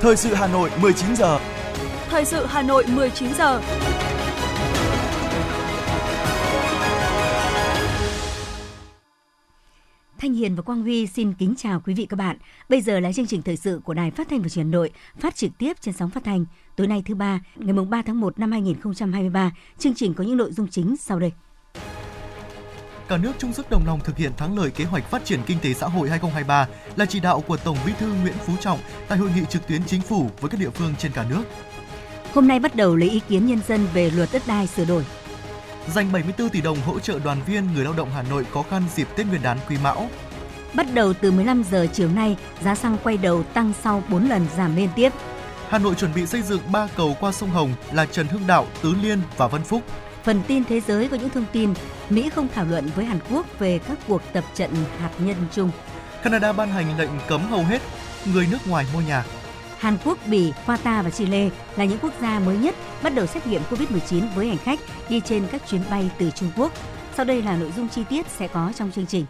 Thời 0.00 0.16
sự 0.16 0.34
Hà 0.34 0.46
Nội 0.46 0.70
19 0.80 1.16
giờ. 1.16 1.38
Thời 2.08 2.24
sự 2.24 2.46
Hà 2.46 2.62
Nội 2.62 2.84
19 2.94 3.34
giờ. 3.34 3.60
Thanh 10.18 10.34
Hiền 10.34 10.54
và 10.54 10.62
Quang 10.62 10.82
Huy 10.82 11.06
xin 11.06 11.32
kính 11.34 11.54
chào 11.56 11.80
quý 11.86 11.94
vị 11.94 12.06
các 12.06 12.16
bạn. 12.16 12.36
Bây 12.68 12.80
giờ 12.80 13.00
là 13.00 13.12
chương 13.12 13.26
trình 13.26 13.42
thời 13.42 13.56
sự 13.56 13.80
của 13.84 13.94
Đài 13.94 14.10
Phát 14.10 14.28
thanh 14.28 14.42
và 14.42 14.48
Truyền 14.48 14.64
hình 14.64 14.70
Nội, 14.70 14.90
phát 15.18 15.36
trực 15.36 15.50
tiếp 15.58 15.76
trên 15.80 15.94
sóng 15.94 16.10
phát 16.10 16.24
thanh. 16.24 16.44
Tối 16.76 16.86
nay 16.86 17.02
thứ 17.06 17.14
ba, 17.14 17.40
ngày 17.56 17.72
mùng 17.72 17.90
3 17.90 18.02
tháng 18.02 18.20
1 18.20 18.38
năm 18.38 18.52
2023, 18.52 19.50
chương 19.78 19.94
trình 19.94 20.14
có 20.14 20.24
những 20.24 20.36
nội 20.36 20.52
dung 20.52 20.68
chính 20.68 20.96
sau 20.96 21.18
đây. 21.18 21.32
Cả 23.10 23.16
nước 23.16 23.32
chung 23.38 23.52
sức 23.52 23.70
đồng 23.70 23.86
lòng 23.86 24.00
thực 24.00 24.16
hiện 24.16 24.32
thắng 24.36 24.58
lợi 24.58 24.70
kế 24.70 24.84
hoạch 24.84 25.10
phát 25.10 25.24
triển 25.24 25.40
kinh 25.46 25.58
tế 25.62 25.74
xã 25.74 25.86
hội 25.86 26.08
2023 26.08 26.66
là 26.96 27.06
chỉ 27.06 27.20
đạo 27.20 27.40
của 27.40 27.56
Tổng 27.56 27.76
Bí 27.86 27.92
thư 27.98 28.12
Nguyễn 28.12 28.34
Phú 28.46 28.52
Trọng 28.60 28.78
tại 29.08 29.18
hội 29.18 29.30
nghị 29.34 29.42
trực 29.50 29.66
tuyến 29.66 29.84
chính 29.86 30.00
phủ 30.00 30.30
với 30.40 30.50
các 30.50 30.60
địa 30.60 30.70
phương 30.70 30.94
trên 30.98 31.12
cả 31.12 31.24
nước. 31.30 31.42
Hôm 32.34 32.48
nay 32.48 32.60
bắt 32.60 32.74
đầu 32.74 32.96
lấy 32.96 33.10
ý 33.10 33.20
kiến 33.28 33.46
nhân 33.46 33.60
dân 33.68 33.86
về 33.94 34.10
luật 34.10 34.28
đất 34.32 34.42
đai 34.46 34.66
sửa 34.66 34.84
đổi. 34.84 35.04
Dành 35.94 36.12
74 36.12 36.48
tỷ 36.48 36.60
đồng 36.60 36.80
hỗ 36.80 36.98
trợ 36.98 37.18
đoàn 37.24 37.38
viên 37.46 37.74
người 37.74 37.84
lao 37.84 37.92
động 37.92 38.10
Hà 38.14 38.22
Nội 38.22 38.46
khó 38.52 38.62
khăn 38.70 38.82
dịp 38.94 39.08
Tết 39.16 39.26
Nguyên 39.26 39.42
đán 39.42 39.58
Quý 39.68 39.76
Mão. 39.82 40.08
Bắt 40.74 40.86
đầu 40.94 41.12
từ 41.12 41.30
15 41.30 41.64
giờ 41.70 41.86
chiều 41.92 42.08
nay, 42.08 42.36
giá 42.62 42.74
xăng 42.74 42.96
quay 43.02 43.16
đầu 43.16 43.42
tăng 43.42 43.72
sau 43.82 44.02
4 44.08 44.28
lần 44.28 44.46
giảm 44.56 44.76
liên 44.76 44.88
tiếp. 44.96 45.12
Hà 45.68 45.78
Nội 45.78 45.94
chuẩn 45.94 46.14
bị 46.14 46.26
xây 46.26 46.42
dựng 46.42 46.60
3 46.72 46.88
cầu 46.96 47.16
qua 47.20 47.32
sông 47.32 47.50
Hồng 47.50 47.72
là 47.92 48.06
Trần 48.06 48.26
Hưng 48.26 48.46
Đạo, 48.46 48.66
Tứ 48.82 48.94
Liên 49.02 49.18
và 49.36 49.48
Vân 49.48 49.62
Phúc. 49.62 49.82
Phần 50.24 50.40
tin 50.48 50.64
thế 50.64 50.80
giới 50.80 51.08
có 51.08 51.16
những 51.16 51.30
thông 51.30 51.46
tin 51.52 51.74
Mỹ 52.10 52.30
không 52.30 52.48
thảo 52.54 52.64
luận 52.64 52.90
với 52.96 53.04
Hàn 53.04 53.18
Quốc 53.30 53.58
về 53.58 53.78
các 53.78 53.98
cuộc 54.08 54.22
tập 54.32 54.44
trận 54.54 54.70
hạt 54.98 55.10
nhân 55.18 55.36
chung. 55.52 55.70
Canada 56.22 56.52
ban 56.52 56.68
hành 56.68 56.98
lệnh 56.98 57.10
cấm 57.28 57.42
hầu 57.50 57.64
hết 57.64 57.82
người 58.32 58.46
nước 58.50 58.58
ngoài 58.68 58.86
mua 58.94 59.00
nhà. 59.00 59.24
Hàn 59.78 59.96
Quốc, 60.04 60.18
Bỉ, 60.26 60.52
Qatar 60.66 61.02
và 61.02 61.10
Chile 61.10 61.48
là 61.76 61.84
những 61.84 61.98
quốc 62.02 62.12
gia 62.20 62.38
mới 62.38 62.56
nhất 62.56 62.74
bắt 63.02 63.14
đầu 63.14 63.26
xét 63.26 63.46
nghiệm 63.46 63.62
COVID-19 63.70 64.22
với 64.34 64.48
hành 64.48 64.58
khách 64.58 64.80
đi 65.08 65.20
trên 65.24 65.46
các 65.52 65.62
chuyến 65.68 65.82
bay 65.90 66.10
từ 66.18 66.30
Trung 66.30 66.50
Quốc. 66.56 66.72
Sau 67.16 67.24
đây 67.24 67.42
là 67.42 67.56
nội 67.56 67.72
dung 67.76 67.88
chi 67.88 68.02
tiết 68.10 68.26
sẽ 68.38 68.48
có 68.48 68.72
trong 68.76 68.92
chương 68.92 69.06
trình. 69.06 69.26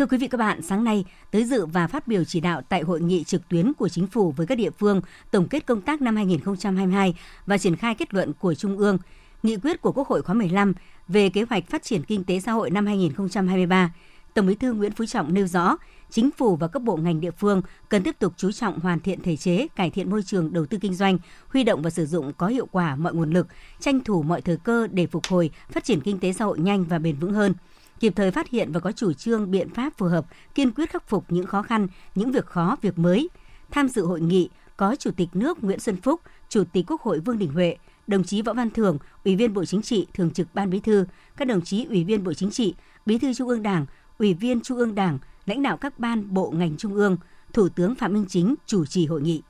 Thưa 0.00 0.06
quý 0.06 0.18
vị 0.18 0.28
các 0.28 0.38
bạn, 0.38 0.62
sáng 0.62 0.84
nay 0.84 1.04
tới 1.30 1.44
dự 1.44 1.66
và 1.66 1.86
phát 1.86 2.08
biểu 2.08 2.24
chỉ 2.24 2.40
đạo 2.40 2.62
tại 2.68 2.82
hội 2.82 3.00
nghị 3.00 3.24
trực 3.24 3.48
tuyến 3.48 3.72
của 3.72 3.88
chính 3.88 4.06
phủ 4.06 4.32
với 4.36 4.46
các 4.46 4.54
địa 4.54 4.70
phương 4.70 5.00
tổng 5.30 5.48
kết 5.48 5.66
công 5.66 5.80
tác 5.80 6.02
năm 6.02 6.16
2022 6.16 7.14
và 7.46 7.58
triển 7.58 7.76
khai 7.76 7.94
kết 7.94 8.14
luận 8.14 8.32
của 8.32 8.54
Trung 8.54 8.78
ương, 8.78 8.98
nghị 9.42 9.56
quyết 9.56 9.80
của 9.80 9.92
Quốc 9.92 10.08
hội 10.08 10.22
khóa 10.22 10.34
15 10.34 10.74
về 11.08 11.28
kế 11.28 11.44
hoạch 11.50 11.66
phát 11.68 11.82
triển 11.82 12.02
kinh 12.02 12.24
tế 12.24 12.40
xã 12.40 12.52
hội 12.52 12.70
năm 12.70 12.86
2023. 12.86 13.94
Tổng 14.34 14.46
Bí 14.46 14.54
thư 14.54 14.72
Nguyễn 14.72 14.92
Phú 14.92 15.06
Trọng 15.06 15.34
nêu 15.34 15.46
rõ, 15.46 15.76
chính 16.10 16.30
phủ 16.30 16.56
và 16.56 16.68
các 16.68 16.82
bộ 16.82 16.96
ngành 16.96 17.20
địa 17.20 17.30
phương 17.30 17.62
cần 17.88 18.02
tiếp 18.02 18.16
tục 18.18 18.32
chú 18.36 18.52
trọng 18.52 18.80
hoàn 18.80 19.00
thiện 19.00 19.22
thể 19.22 19.36
chế, 19.36 19.66
cải 19.76 19.90
thiện 19.90 20.10
môi 20.10 20.22
trường 20.22 20.52
đầu 20.52 20.66
tư 20.66 20.78
kinh 20.80 20.94
doanh, 20.94 21.18
huy 21.48 21.64
động 21.64 21.82
và 21.82 21.90
sử 21.90 22.06
dụng 22.06 22.32
có 22.32 22.46
hiệu 22.46 22.66
quả 22.72 22.96
mọi 22.96 23.14
nguồn 23.14 23.30
lực, 23.30 23.46
tranh 23.80 24.00
thủ 24.00 24.22
mọi 24.22 24.40
thời 24.40 24.56
cơ 24.56 24.86
để 24.92 25.06
phục 25.06 25.26
hồi, 25.26 25.50
phát 25.70 25.84
triển 25.84 26.00
kinh 26.00 26.18
tế 26.18 26.32
xã 26.32 26.44
hội 26.44 26.58
nhanh 26.58 26.84
và 26.84 26.98
bền 26.98 27.16
vững 27.16 27.32
hơn 27.32 27.54
kịp 28.00 28.12
thời 28.16 28.30
phát 28.30 28.48
hiện 28.48 28.72
và 28.72 28.80
có 28.80 28.92
chủ 28.92 29.12
trương 29.12 29.50
biện 29.50 29.68
pháp 29.74 29.92
phù 29.98 30.06
hợp, 30.06 30.26
kiên 30.54 30.72
quyết 30.72 30.90
khắc 30.90 31.08
phục 31.08 31.24
những 31.28 31.46
khó 31.46 31.62
khăn, 31.62 31.86
những 32.14 32.32
việc 32.32 32.46
khó, 32.46 32.76
việc 32.82 32.98
mới. 32.98 33.28
Tham 33.70 33.88
dự 33.88 34.06
hội 34.06 34.20
nghị 34.20 34.48
có 34.76 34.96
Chủ 34.96 35.10
tịch 35.10 35.28
nước 35.32 35.64
Nguyễn 35.64 35.80
Xuân 35.80 35.96
Phúc, 35.96 36.20
Chủ 36.48 36.64
tịch 36.72 36.84
Quốc 36.88 37.02
hội 37.02 37.20
Vương 37.20 37.38
Đình 37.38 37.52
Huệ, 37.52 37.76
đồng 38.06 38.24
chí 38.24 38.42
Võ 38.42 38.52
Văn 38.52 38.70
Thưởng, 38.70 38.98
Ủy 39.24 39.36
viên 39.36 39.54
Bộ 39.54 39.64
Chính 39.64 39.82
trị, 39.82 40.06
Thường 40.14 40.30
trực 40.30 40.54
Ban 40.54 40.70
Bí 40.70 40.80
thư, 40.80 41.04
các 41.36 41.48
đồng 41.48 41.62
chí 41.62 41.84
Ủy 41.84 42.04
viên 42.04 42.24
Bộ 42.24 42.34
Chính 42.34 42.50
trị, 42.50 42.74
Bí 43.06 43.18
thư 43.18 43.34
Trung 43.34 43.48
ương 43.48 43.62
Đảng, 43.62 43.86
Ủy 44.18 44.34
viên 44.34 44.60
Trung 44.60 44.78
ương 44.78 44.94
Đảng, 44.94 45.18
lãnh 45.46 45.62
đạo 45.62 45.76
các 45.76 45.98
ban 45.98 46.34
bộ 46.34 46.50
ngành 46.50 46.76
trung 46.76 46.94
ương, 46.94 47.16
Thủ 47.52 47.68
tướng 47.68 47.94
Phạm 47.94 48.12
Minh 48.12 48.24
Chính 48.28 48.54
chủ 48.66 48.86
trì 48.86 49.06
hội 49.06 49.20
nghị. 49.22 49.42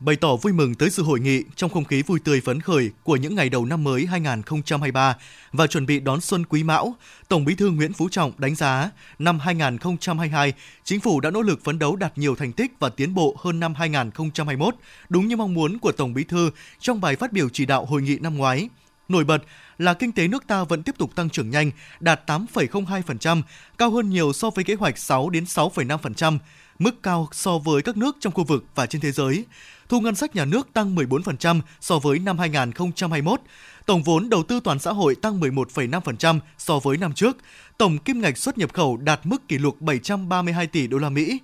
Bày 0.00 0.16
tỏ 0.16 0.36
vui 0.36 0.52
mừng 0.52 0.74
tới 0.74 0.90
sự 0.90 1.02
hội 1.02 1.20
nghị 1.20 1.44
trong 1.56 1.70
không 1.70 1.84
khí 1.84 2.02
vui 2.02 2.20
tươi 2.20 2.40
phấn 2.40 2.60
khởi 2.60 2.90
của 3.02 3.16
những 3.16 3.34
ngày 3.34 3.48
đầu 3.48 3.64
năm 3.64 3.84
mới 3.84 4.06
2023 4.06 5.16
và 5.52 5.66
chuẩn 5.66 5.86
bị 5.86 6.00
đón 6.00 6.20
xuân 6.20 6.46
Quý 6.46 6.62
Mão, 6.62 6.94
Tổng 7.28 7.44
Bí 7.44 7.54
thư 7.54 7.70
Nguyễn 7.70 7.92
Phú 7.92 8.08
Trọng 8.08 8.32
đánh 8.38 8.54
giá 8.54 8.90
năm 9.18 9.38
2022, 9.38 10.52
chính 10.84 11.00
phủ 11.00 11.20
đã 11.20 11.30
nỗ 11.30 11.42
lực 11.42 11.64
phấn 11.64 11.78
đấu 11.78 11.96
đạt 11.96 12.18
nhiều 12.18 12.36
thành 12.36 12.52
tích 12.52 12.72
và 12.78 12.88
tiến 12.88 13.14
bộ 13.14 13.36
hơn 13.38 13.60
năm 13.60 13.74
2021, 13.74 14.74
đúng 15.08 15.28
như 15.28 15.36
mong 15.36 15.54
muốn 15.54 15.78
của 15.78 15.92
Tổng 15.92 16.14
Bí 16.14 16.24
thư 16.24 16.50
trong 16.78 17.00
bài 17.00 17.16
phát 17.16 17.32
biểu 17.32 17.48
chỉ 17.48 17.66
đạo 17.66 17.84
hội 17.84 18.02
nghị 18.02 18.18
năm 18.18 18.36
ngoái. 18.36 18.68
Nổi 19.08 19.24
bật 19.24 19.42
là 19.78 19.94
kinh 19.94 20.12
tế 20.12 20.28
nước 20.28 20.46
ta 20.46 20.64
vẫn 20.64 20.82
tiếp 20.82 20.94
tục 20.98 21.14
tăng 21.14 21.30
trưởng 21.30 21.50
nhanh, 21.50 21.70
đạt 22.00 22.30
8,02%, 22.30 23.42
cao 23.78 23.90
hơn 23.90 24.10
nhiều 24.10 24.32
so 24.32 24.50
với 24.50 24.64
kế 24.64 24.74
hoạch 24.74 24.98
6 24.98 25.30
đến 25.30 25.44
6,5%, 25.44 26.38
mức 26.80 27.02
cao 27.02 27.28
so 27.32 27.58
với 27.58 27.82
các 27.82 27.96
nước 27.96 28.16
trong 28.20 28.32
khu 28.32 28.44
vực 28.44 28.64
và 28.74 28.86
trên 28.86 29.00
thế 29.00 29.12
giới. 29.12 29.44
Thu 29.88 30.00
ngân 30.00 30.14
sách 30.14 30.36
nhà 30.36 30.44
nước 30.44 30.68
tăng 30.72 30.96
14% 30.96 31.60
so 31.80 31.98
với 31.98 32.18
năm 32.18 32.38
2021. 32.38 33.40
Tổng 33.86 34.02
vốn 34.02 34.30
đầu 34.30 34.42
tư 34.42 34.60
toàn 34.64 34.78
xã 34.78 34.92
hội 34.92 35.14
tăng 35.14 35.40
11,5% 35.40 36.38
so 36.58 36.78
với 36.78 36.96
năm 36.96 37.12
trước. 37.12 37.36
Tổng 37.78 37.98
kim 37.98 38.20
ngạch 38.20 38.38
xuất 38.38 38.58
nhập 38.58 38.72
khẩu 38.72 38.96
đạt 38.96 39.20
mức 39.24 39.48
kỷ 39.48 39.58
lục 39.58 39.80
732 39.80 40.66
tỷ 40.66 40.86
đô 40.86 40.98
la 40.98 41.08
Mỹ, 41.08 41.38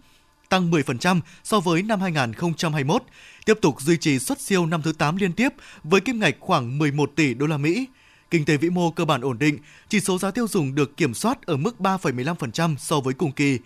tăng 0.48 0.70
10% 0.70 1.20
so 1.44 1.60
với 1.60 1.82
năm 1.82 2.00
2021, 2.00 3.02
tiếp 3.46 3.58
tục 3.62 3.80
duy 3.80 3.96
trì 3.96 4.18
xuất 4.18 4.40
siêu 4.40 4.66
năm 4.66 4.82
thứ 4.82 4.92
8 4.92 5.16
liên 5.16 5.32
tiếp 5.32 5.48
với 5.84 6.00
kim 6.00 6.20
ngạch 6.20 6.36
khoảng 6.40 6.78
11 6.78 7.12
tỷ 7.16 7.34
đô 7.34 7.46
la 7.46 7.56
Mỹ. 7.56 7.86
Kinh 8.30 8.44
tế 8.44 8.56
vĩ 8.56 8.70
mô 8.70 8.90
cơ 8.90 9.04
bản 9.04 9.20
ổn 9.20 9.38
định, 9.38 9.58
chỉ 9.88 10.00
số 10.00 10.18
giá 10.18 10.30
tiêu 10.30 10.48
dùng 10.48 10.74
được 10.74 10.96
kiểm 10.96 11.14
soát 11.14 11.46
ở 11.46 11.56
mức 11.56 11.76
3,15% 11.78 12.76
so 12.76 13.00
với 13.00 13.14
cùng 13.14 13.32
kỳ. 13.32 13.58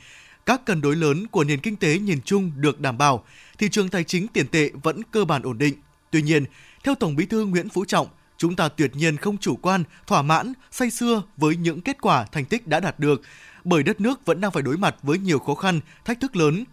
Các 0.47 0.65
cân 0.65 0.81
đối 0.81 0.97
lớn 0.97 1.27
của 1.27 1.45
nền 1.45 1.61
kinh 1.61 1.77
tế 1.77 1.99
nhìn 1.99 2.21
chung 2.25 2.53
được 2.57 2.81
đảm 2.81 2.99
bảo, 2.99 3.25
thị 3.59 3.69
trường 3.69 3.89
tài 3.89 4.05
chính 4.05 4.29
tiền 4.29 4.49
tệ 4.49 4.71
vẫn 4.83 5.03
cơ 5.11 5.25
bản 5.25 5.43
ổn 5.43 5.59
định. 5.59 5.75
Tuy 6.11 6.23
nhiên, 6.23 6.45
theo 6.85 6.95
Tổng 6.95 7.17
Bí 7.17 7.27
thư 7.27 7.45
Nguyễn 7.45 7.69
Phú 7.69 7.85
Trọng, 7.85 8.07
chúng 8.39 8.57
ta 8.57 8.69
tuyệt 8.69 8.97
nhiên 8.97 9.17
không 9.17 9.39
chủ 9.39 9.57
quan, 9.57 9.85
thỏa 10.07 10.23
mãn, 10.23 10.53
say 10.71 10.91
sưa 10.91 11.23
với 11.37 11.57
những 11.57 11.81
kết 11.81 12.01
quả 12.01 12.25
thành 12.25 12.45
tích 12.45 12.67
đã 12.67 12.81
đạt 12.81 13.01
được, 13.01 13.23
bởi 13.65 13.83
đất 13.83 14.01
nước 14.01 14.27
vẫn 14.27 14.41
đang 14.41 14.51
phải 14.51 14.63
đối 14.63 14.77
mặt 14.77 14.97
với 15.03 15.19
nhiều 15.19 15.39
khó 15.39 15.55
khăn, 15.55 15.81
thách 16.05 16.21
thức 16.21 16.37
lớn. 16.37 16.65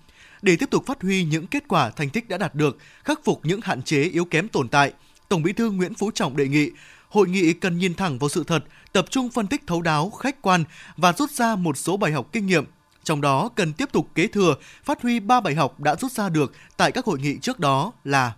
Để 0.42 0.56
tiếp 0.56 0.70
tục 0.70 0.86
phát 0.86 1.02
huy 1.02 1.24
những 1.24 1.48
kết 1.48 1.64
quả 1.68 1.90
thành 1.90 2.10
tích 2.10 2.30
đã 2.30 2.38
đạt 2.38 2.56
được, 2.56 2.78
khắc 3.04 3.20
phục 3.24 3.40
những 3.44 3.62
hạn 3.64 3.82
chế 3.82 4.04
yếu 4.04 4.26
kém 4.26 4.48
tồn 4.48 4.70
tại, 4.70 4.94
Tổng 5.30 5.44
Bí 5.44 5.54
thư 5.54 5.72
Nguyễn 5.72 5.94
Phú 5.94 6.12
Trọng 6.12 6.38
đề 6.38 6.48
nghị 6.48 6.72
hội 7.10 7.30
nghị 7.30 7.54
cần 7.54 7.78
nhìn 7.78 7.94
thẳng 7.94 8.20
vào 8.20 8.30
sự 8.30 8.44
thật, 8.44 8.64
tập 8.94 9.06
trung 9.10 9.30
phân 9.30 9.48
tích 9.48 9.62
thấu 9.68 9.82
đáo, 9.82 10.10
khách 10.10 10.42
quan 10.42 10.64
và 10.98 11.14
rút 11.14 11.32
ra 11.32 11.56
một 11.56 11.78
số 11.78 11.98
bài 11.98 12.12
học 12.12 12.30
kinh 12.32 12.46
nghiệm 12.46 12.66
trong 13.08 13.22
đó 13.22 13.50
cần 13.56 13.74
tiếp 13.74 13.92
tục 13.92 14.08
kế 14.16 14.28
thừa, 14.28 14.56
phát 14.84 15.02
huy 15.02 15.20
ba 15.20 15.42
bài 15.42 15.56
học 15.56 15.80
đã 15.80 15.96
rút 15.96 16.12
ra 16.12 16.30
được 16.30 16.52
tại 16.78 16.92
các 16.92 17.06
hội 17.06 17.20
nghị 17.20 17.40
trước 17.40 17.60
đó 17.60 17.94
là 18.04 18.36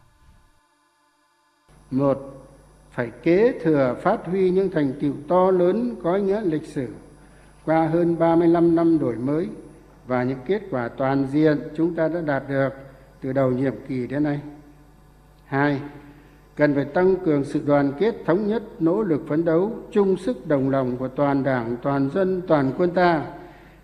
một 1.92 2.18
phải 2.92 3.12
kế 3.24 3.54
thừa 3.64 3.96
phát 4.04 4.20
huy 4.26 4.50
những 4.50 4.72
thành 4.72 4.94
tựu 5.02 5.14
to 5.28 5.52
lớn 5.52 5.96
có 6.04 6.16
ý 6.16 6.22
nghĩa 6.22 6.42
lịch 6.42 6.68
sử 6.68 6.88
qua 7.66 7.88
hơn 7.88 8.20
35 8.20 8.76
năm 8.76 9.00
đổi 9.00 9.16
mới 9.16 9.48
và 10.08 10.24
những 10.24 10.40
kết 10.46 10.62
quả 10.72 10.88
toàn 10.88 11.28
diện 11.32 11.58
chúng 11.76 11.96
ta 11.96 12.08
đã 12.08 12.22
đạt 12.22 12.44
được 12.50 12.70
từ 13.22 13.34
đầu 13.34 13.52
nhiệm 13.52 13.74
kỳ 13.88 14.08
đến 14.08 14.24
nay. 14.24 14.40
Hai, 15.46 15.82
cần 16.56 16.76
phải 16.76 16.86
tăng 16.86 17.16
cường 17.26 17.44
sự 17.44 17.62
đoàn 17.66 17.92
kết 18.00 18.16
thống 18.26 18.48
nhất, 18.48 18.64
nỗ 18.80 19.02
lực 19.02 19.22
phấn 19.28 19.46
đấu, 19.46 19.72
chung 19.92 20.18
sức 20.18 20.48
đồng 20.48 20.70
lòng 20.70 20.98
của 20.98 21.08
toàn 21.08 21.44
Đảng, 21.44 21.78
toàn 21.82 22.10
dân, 22.14 22.42
toàn 22.48 22.74
quân 22.78 22.92
ta 22.92 23.26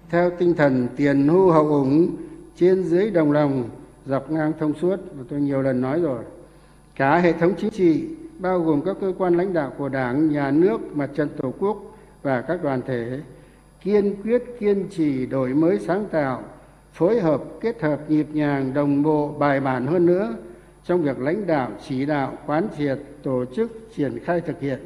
theo 0.09 0.29
tinh 0.29 0.53
thần 0.53 0.87
tiền 0.95 1.27
hô 1.27 1.51
hậu 1.51 1.67
ủng 1.67 2.15
trên 2.55 2.83
dưới 2.83 3.11
đồng 3.11 3.31
lòng, 3.31 3.69
dọc 4.05 4.31
ngang 4.31 4.53
thông 4.59 4.73
suốt 4.73 4.99
mà 5.17 5.23
tôi 5.29 5.41
nhiều 5.41 5.61
lần 5.61 5.81
nói 5.81 6.01
rồi, 6.01 6.23
cả 6.95 7.17
hệ 7.17 7.33
thống 7.33 7.53
chính 7.57 7.69
trị, 7.69 8.07
bao 8.39 8.59
gồm 8.59 8.81
các 8.85 8.97
cơ 9.01 9.13
quan 9.17 9.37
lãnh 9.37 9.53
đạo 9.53 9.73
của 9.77 9.89
đảng, 9.89 10.29
nhà 10.29 10.51
nước, 10.51 10.95
mặt 10.95 11.09
trận 11.15 11.29
tổ 11.37 11.53
quốc 11.59 11.97
và 12.23 12.41
các 12.41 12.63
đoàn 12.63 12.81
thể, 12.87 13.19
kiên 13.83 14.15
quyết 14.23 14.43
kiên 14.59 14.89
trì 14.89 15.25
đổi 15.25 15.49
mới 15.49 15.79
sáng 15.79 16.05
tạo, 16.11 16.43
phối 16.93 17.19
hợp 17.19 17.43
kết 17.61 17.81
hợp 17.81 18.09
nhịp 18.09 18.27
nhàng, 18.33 18.73
đồng 18.73 19.03
bộ, 19.03 19.35
bài 19.39 19.59
bản 19.59 19.87
hơn 19.87 20.05
nữa 20.05 20.35
trong 20.85 21.01
việc 21.01 21.19
lãnh 21.19 21.47
đạo, 21.47 21.71
chỉ 21.87 22.05
đạo, 22.05 22.37
quán 22.45 22.67
triệt, 22.77 22.99
tổ 23.23 23.45
chức, 23.55 23.89
triển 23.95 24.19
khai 24.23 24.41
thực 24.41 24.59
hiện. 24.61 24.79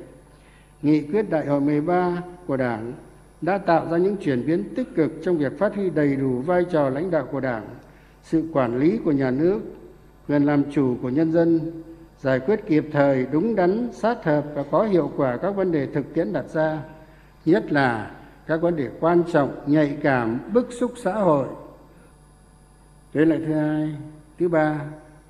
Nghị 0.81 1.01
quyết 1.01 1.29
đại 1.29 1.45
hội 1.45 1.61
13 1.61 2.23
của 2.47 2.57
đảng 2.57 2.93
đã 3.41 3.57
tạo 3.57 3.87
ra 3.91 3.97
những 3.97 4.17
chuyển 4.17 4.45
biến 4.45 4.63
tích 4.75 4.95
cực 4.95 5.11
trong 5.23 5.37
việc 5.37 5.59
phát 5.59 5.75
huy 5.75 5.89
đầy 5.89 6.15
đủ 6.15 6.41
vai 6.41 6.65
trò 6.71 6.89
lãnh 6.89 7.11
đạo 7.11 7.27
của 7.31 7.39
đảng, 7.39 7.65
sự 8.23 8.43
quản 8.53 8.79
lý 8.79 8.97
của 9.05 9.11
nhà 9.11 9.31
nước, 9.31 9.59
quyền 10.27 10.45
làm 10.45 10.63
chủ 10.71 10.95
của 11.01 11.09
nhân 11.09 11.31
dân, 11.31 11.59
giải 12.19 12.39
quyết 12.39 12.59
kịp 12.67 12.85
thời, 12.91 13.27
đúng 13.31 13.55
đắn, 13.55 13.89
sát 13.93 14.23
hợp 14.23 14.45
và 14.55 14.63
có 14.71 14.83
hiệu 14.83 15.11
quả 15.17 15.37
các 15.37 15.51
vấn 15.51 15.71
đề 15.71 15.85
thực 15.85 16.13
tiễn 16.13 16.33
đặt 16.33 16.45
ra, 16.53 16.79
nhất 17.45 17.71
là 17.71 18.11
các 18.47 18.61
vấn 18.61 18.75
đề 18.75 18.89
quan 18.99 19.23
trọng, 19.31 19.55
nhạy 19.65 19.97
cảm, 20.01 20.39
bức 20.53 20.67
xúc 20.71 20.91
xã 21.03 21.13
hội. 21.13 21.47
Đấy 23.13 23.25
là 23.25 23.37
thứ 23.47 23.53
hai, 23.53 23.95
thứ 24.39 24.49
ba 24.49 24.81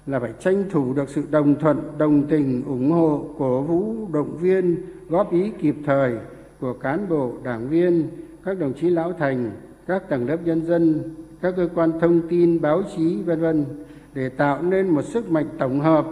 là 0.06 0.20
phải 0.20 0.34
tranh 0.40 0.64
thủ 0.70 0.94
được 0.94 1.10
sự 1.10 1.24
đồng 1.32 1.60
thuận, 1.60 1.98
đồng 1.98 2.28
tình, 2.28 2.64
ủng 2.66 2.92
hộ 2.92 3.26
cổ 3.40 3.62
vũ, 3.62 4.08
động 4.14 4.38
viên, 4.38 4.76
góp 5.10 5.32
ý 5.32 5.52
kịp 5.60 5.76
thời 5.86 6.18
của 6.60 6.74
cán 6.74 7.10
bộ 7.10 7.38
đảng 7.44 7.70
viên 7.70 8.10
các 8.46 8.60
đồng 8.60 8.74
chí 8.82 8.90
lão 8.90 9.14
thành 9.14 9.52
các 9.88 10.10
tầng 10.10 10.28
lớp 10.28 10.38
nhân 10.46 10.66
dân 10.66 11.16
các 11.42 11.54
cơ 11.58 11.70
quan 11.76 12.00
thông 12.02 12.22
tin, 12.30 12.62
báo 12.62 12.84
chí 12.96 13.16
vân 13.26 13.42
vân 13.42 13.66
để 14.14 14.30
tạo 14.30 14.62
nên 14.62 14.90
một 14.90 15.06
sức 15.06 15.32
mạnh 15.32 15.50
tổng 15.60 15.80
hợp, 15.80 16.06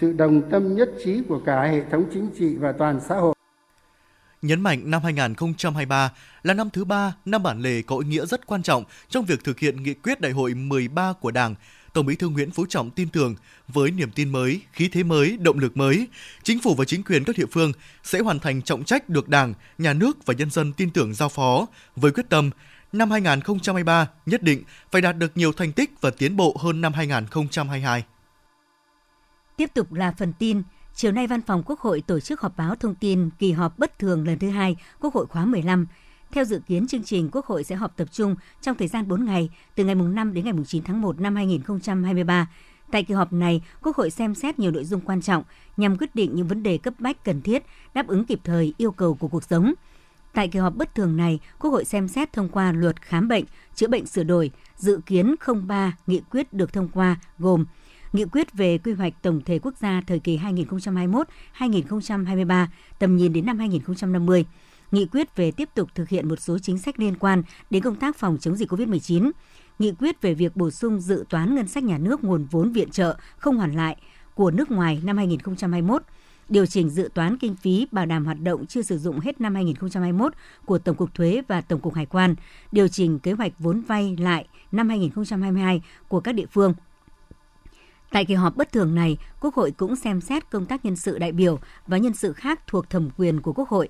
sự 0.00 0.12
đồng 0.12 0.50
tâm 0.50 0.74
nhất 0.74 0.90
trí 1.04 1.22
của 1.28 1.40
cả 1.46 1.62
hệ 1.62 1.84
thống 1.90 2.04
chính 2.12 2.28
trị 2.38 2.56
và 2.56 2.72
toàn 2.72 3.00
xã 3.08 3.14
hội. 3.14 3.34
Nhấn 4.42 4.60
mạnh 4.60 4.90
năm 4.90 5.02
2023 5.04 6.12
là 6.42 6.54
năm 6.54 6.70
thứ 6.70 6.84
ba, 6.84 7.16
năm 7.24 7.42
bản 7.42 7.60
lề 7.60 7.82
có 7.82 7.98
ý 7.98 8.08
nghĩa 8.08 8.26
rất 8.26 8.46
quan 8.46 8.62
trọng 8.62 8.84
trong 9.08 9.24
việc 9.24 9.44
thực 9.44 9.58
hiện 9.58 9.82
nghị 9.82 9.94
quyết 9.94 10.20
đại 10.20 10.32
hội 10.32 10.54
13 10.54 11.12
của 11.20 11.30
Đảng, 11.30 11.54
Tổng 11.92 12.06
Bí 12.06 12.16
thư 12.16 12.28
Nguyễn 12.28 12.50
Phú 12.50 12.66
Trọng 12.68 12.90
tin 12.90 13.08
tưởng 13.08 13.34
với 13.68 13.90
niềm 13.90 14.10
tin 14.14 14.28
mới, 14.28 14.60
khí 14.72 14.88
thế 14.88 15.02
mới, 15.02 15.36
động 15.40 15.58
lực 15.58 15.76
mới, 15.76 16.08
chính 16.42 16.60
phủ 16.60 16.74
và 16.74 16.84
chính 16.84 17.02
quyền 17.02 17.24
các 17.24 17.38
địa 17.38 17.46
phương 17.46 17.72
sẽ 18.02 18.18
hoàn 18.18 18.38
thành 18.38 18.62
trọng 18.62 18.84
trách 18.84 19.08
được 19.08 19.28
Đảng, 19.28 19.54
nhà 19.78 19.92
nước 19.92 20.26
và 20.26 20.34
nhân 20.34 20.50
dân 20.50 20.72
tin 20.72 20.90
tưởng 20.90 21.14
giao 21.14 21.28
phó 21.28 21.66
với 21.96 22.12
quyết 22.12 22.28
tâm 22.28 22.50
năm 22.92 23.10
2023 23.10 24.08
nhất 24.26 24.42
định 24.42 24.62
phải 24.90 25.02
đạt 25.02 25.16
được 25.16 25.36
nhiều 25.36 25.52
thành 25.52 25.72
tích 25.72 25.90
và 26.00 26.10
tiến 26.10 26.36
bộ 26.36 26.56
hơn 26.60 26.80
năm 26.80 26.92
2022. 26.92 28.04
Tiếp 29.56 29.70
tục 29.74 29.92
là 29.92 30.14
phần 30.18 30.32
tin, 30.38 30.62
chiều 30.94 31.12
nay 31.12 31.26
Văn 31.26 31.42
phòng 31.42 31.62
Quốc 31.66 31.80
hội 31.80 32.02
tổ 32.06 32.20
chức 32.20 32.40
họp 32.40 32.56
báo 32.56 32.74
thông 32.74 32.94
tin 32.94 33.30
kỳ 33.38 33.52
họp 33.52 33.78
bất 33.78 33.98
thường 33.98 34.26
lần 34.26 34.38
thứ 34.38 34.50
hai 34.50 34.76
Quốc 35.00 35.14
hội 35.14 35.26
khóa 35.26 35.44
15. 35.44 35.86
Theo 36.32 36.44
dự 36.44 36.60
kiến, 36.66 36.86
chương 36.86 37.02
trình 37.02 37.28
Quốc 37.32 37.46
hội 37.46 37.64
sẽ 37.64 37.74
họp 37.74 37.96
tập 37.96 38.08
trung 38.12 38.34
trong 38.60 38.76
thời 38.76 38.88
gian 38.88 39.08
4 39.08 39.24
ngày, 39.24 39.50
từ 39.74 39.84
ngày 39.84 39.94
5 39.94 40.34
đến 40.34 40.44
ngày 40.44 40.54
9 40.66 40.82
tháng 40.82 41.00
1 41.00 41.20
năm 41.20 41.36
2023. 41.36 42.50
Tại 42.90 43.02
kỳ 43.02 43.14
họp 43.14 43.32
này, 43.32 43.62
Quốc 43.82 43.96
hội 43.96 44.10
xem 44.10 44.34
xét 44.34 44.58
nhiều 44.58 44.70
nội 44.70 44.84
dung 44.84 45.00
quan 45.00 45.22
trọng 45.22 45.42
nhằm 45.76 45.96
quyết 45.96 46.14
định 46.14 46.34
những 46.34 46.48
vấn 46.48 46.62
đề 46.62 46.78
cấp 46.78 46.94
bách 46.98 47.24
cần 47.24 47.42
thiết, 47.42 47.62
đáp 47.94 48.06
ứng 48.06 48.24
kịp 48.24 48.40
thời 48.44 48.74
yêu 48.78 48.90
cầu 48.90 49.14
của 49.14 49.28
cuộc 49.28 49.44
sống. 49.44 49.74
Tại 50.32 50.48
kỳ 50.48 50.58
họp 50.58 50.76
bất 50.76 50.94
thường 50.94 51.16
này, 51.16 51.40
Quốc 51.58 51.70
hội 51.70 51.84
xem 51.84 52.08
xét 52.08 52.32
thông 52.32 52.48
qua 52.48 52.72
luật 52.72 53.02
khám 53.02 53.28
bệnh, 53.28 53.44
chữa 53.74 53.88
bệnh 53.88 54.06
sửa 54.06 54.24
đổi, 54.24 54.50
dự 54.76 55.00
kiến 55.06 55.34
03 55.66 55.96
nghị 56.06 56.20
quyết 56.30 56.52
được 56.52 56.72
thông 56.72 56.88
qua 56.88 57.16
gồm 57.38 57.64
Nghị 58.12 58.24
quyết 58.24 58.52
về 58.52 58.78
quy 58.78 58.92
hoạch 58.92 59.12
tổng 59.22 59.40
thể 59.44 59.58
quốc 59.58 59.74
gia 59.80 60.02
thời 60.06 60.18
kỳ 60.18 60.38
2021-2023, 61.58 62.66
tầm 62.98 63.16
nhìn 63.16 63.32
đến 63.32 63.46
năm 63.46 63.58
2050, 63.58 64.44
nghị 64.90 65.06
quyết 65.06 65.36
về 65.36 65.50
tiếp 65.50 65.68
tục 65.74 65.88
thực 65.94 66.08
hiện 66.08 66.28
một 66.28 66.40
số 66.40 66.58
chính 66.58 66.78
sách 66.78 67.00
liên 67.00 67.14
quan 67.18 67.42
đến 67.70 67.82
công 67.82 67.96
tác 67.96 68.16
phòng 68.16 68.38
chống 68.40 68.56
dịch 68.56 68.72
COVID-19, 68.72 69.30
nghị 69.78 69.92
quyết 69.92 70.22
về 70.22 70.34
việc 70.34 70.56
bổ 70.56 70.70
sung 70.70 71.00
dự 71.00 71.24
toán 71.28 71.54
ngân 71.54 71.68
sách 71.68 71.84
nhà 71.84 71.98
nước 71.98 72.24
nguồn 72.24 72.44
vốn 72.44 72.72
viện 72.72 72.90
trợ 72.90 73.16
không 73.36 73.56
hoàn 73.56 73.76
lại 73.76 73.96
của 74.34 74.50
nước 74.50 74.70
ngoài 74.70 75.00
năm 75.04 75.16
2021, 75.16 76.02
điều 76.48 76.66
chỉnh 76.66 76.90
dự 76.90 77.10
toán 77.14 77.36
kinh 77.36 77.56
phí 77.56 77.86
bảo 77.92 78.06
đảm 78.06 78.24
hoạt 78.24 78.40
động 78.40 78.66
chưa 78.66 78.82
sử 78.82 78.98
dụng 78.98 79.20
hết 79.20 79.40
năm 79.40 79.54
2021 79.54 80.32
của 80.64 80.78
Tổng 80.78 80.96
cục 80.96 81.14
Thuế 81.14 81.42
và 81.48 81.60
Tổng 81.60 81.80
cục 81.80 81.94
Hải 81.94 82.06
quan, 82.06 82.34
điều 82.72 82.88
chỉnh 82.88 83.18
kế 83.18 83.32
hoạch 83.32 83.52
vốn 83.58 83.80
vay 83.80 84.16
lại 84.18 84.46
năm 84.72 84.88
2022 84.88 85.82
của 86.08 86.20
các 86.20 86.32
địa 86.32 86.46
phương. 86.50 86.74
Tại 88.10 88.24
kỳ 88.24 88.34
họp 88.34 88.56
bất 88.56 88.72
thường 88.72 88.94
này, 88.94 89.16
Quốc 89.40 89.54
hội 89.54 89.70
cũng 89.70 89.96
xem 89.96 90.20
xét 90.20 90.50
công 90.50 90.66
tác 90.66 90.84
nhân 90.84 90.96
sự 90.96 91.18
đại 91.18 91.32
biểu 91.32 91.58
và 91.86 91.98
nhân 91.98 92.14
sự 92.14 92.32
khác 92.32 92.60
thuộc 92.66 92.90
thẩm 92.90 93.10
quyền 93.16 93.40
của 93.40 93.52
Quốc 93.52 93.68
hội. 93.68 93.88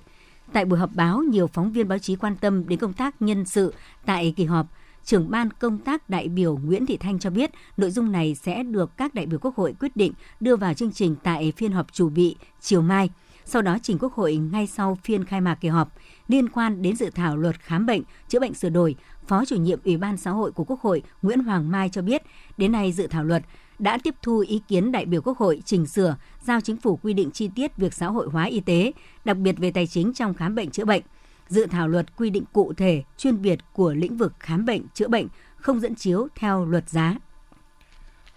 Tại 0.53 0.65
buổi 0.65 0.79
họp 0.79 0.95
báo, 0.95 1.19
nhiều 1.19 1.47
phóng 1.47 1.71
viên 1.71 1.87
báo 1.87 1.99
chí 1.99 2.15
quan 2.15 2.35
tâm 2.35 2.67
đến 2.67 2.79
công 2.79 2.93
tác 2.93 3.21
nhân 3.21 3.45
sự 3.45 3.73
tại 4.05 4.33
kỳ 4.37 4.45
họp. 4.45 4.67
Trưởng 5.03 5.31
ban 5.31 5.49
công 5.51 5.77
tác 5.77 6.09
đại 6.09 6.27
biểu 6.27 6.57
Nguyễn 6.57 6.85
Thị 6.85 6.97
Thanh 6.97 7.19
cho 7.19 7.29
biết 7.29 7.51
nội 7.77 7.91
dung 7.91 8.11
này 8.11 8.35
sẽ 8.35 8.63
được 8.63 8.97
các 8.97 9.13
đại 9.13 9.25
biểu 9.25 9.39
Quốc 9.39 9.55
hội 9.55 9.75
quyết 9.79 9.95
định 9.95 10.13
đưa 10.39 10.55
vào 10.55 10.73
chương 10.73 10.91
trình 10.91 11.15
tại 11.23 11.53
phiên 11.57 11.71
họp 11.71 11.93
chủ 11.93 12.09
bị 12.09 12.35
chiều 12.61 12.81
mai. 12.81 13.09
Sau 13.45 13.61
đó 13.61 13.77
trình 13.83 13.97
Quốc 13.99 14.13
hội 14.13 14.35
ngay 14.35 14.67
sau 14.67 14.97
phiên 15.03 15.25
khai 15.25 15.41
mạc 15.41 15.55
kỳ 15.55 15.67
họp. 15.67 15.93
Liên 16.27 16.49
quan 16.49 16.81
đến 16.81 16.95
dự 16.95 17.09
thảo 17.09 17.37
luật 17.37 17.59
khám 17.59 17.85
bệnh, 17.85 18.01
chữa 18.27 18.39
bệnh 18.39 18.53
sửa 18.53 18.69
đổi, 18.69 18.95
Phó 19.27 19.45
chủ 19.45 19.55
nhiệm 19.55 19.79
Ủy 19.85 19.97
ban 19.97 20.17
xã 20.17 20.31
hội 20.31 20.51
của 20.51 20.63
Quốc 20.63 20.81
hội 20.81 21.01
Nguyễn 21.21 21.39
Hoàng 21.39 21.71
Mai 21.71 21.89
cho 21.89 22.01
biết, 22.01 22.21
đến 22.57 22.71
nay 22.71 22.91
dự 22.91 23.07
thảo 23.07 23.23
luật 23.23 23.43
đã 23.81 23.97
tiếp 24.03 24.15
thu 24.21 24.39
ý 24.39 24.61
kiến 24.67 24.91
đại 24.91 25.05
biểu 25.05 25.21
Quốc 25.21 25.37
hội 25.37 25.61
chỉnh 25.65 25.85
sửa, 25.85 26.15
giao 26.45 26.61
chính 26.61 26.77
phủ 26.77 26.99
quy 27.03 27.13
định 27.13 27.31
chi 27.31 27.49
tiết 27.55 27.77
việc 27.77 27.93
xã 27.93 28.07
hội 28.07 28.27
hóa 28.31 28.45
y 28.45 28.59
tế, 28.59 28.91
đặc 29.25 29.37
biệt 29.37 29.55
về 29.57 29.71
tài 29.71 29.87
chính 29.87 30.13
trong 30.13 30.33
khám 30.33 30.55
bệnh 30.55 30.69
chữa 30.69 30.85
bệnh. 30.85 31.01
Dự 31.49 31.65
thảo 31.65 31.87
luật 31.87 32.17
quy 32.17 32.29
định 32.29 32.43
cụ 32.53 32.73
thể 32.73 33.03
chuyên 33.17 33.41
biệt 33.41 33.59
của 33.73 33.93
lĩnh 33.93 34.17
vực 34.17 34.33
khám 34.39 34.65
bệnh 34.65 34.81
chữa 34.93 35.07
bệnh 35.07 35.27
không 35.55 35.79
dẫn 35.79 35.95
chiếu 35.95 36.27
theo 36.35 36.65
luật 36.65 36.89
giá. 36.89 37.15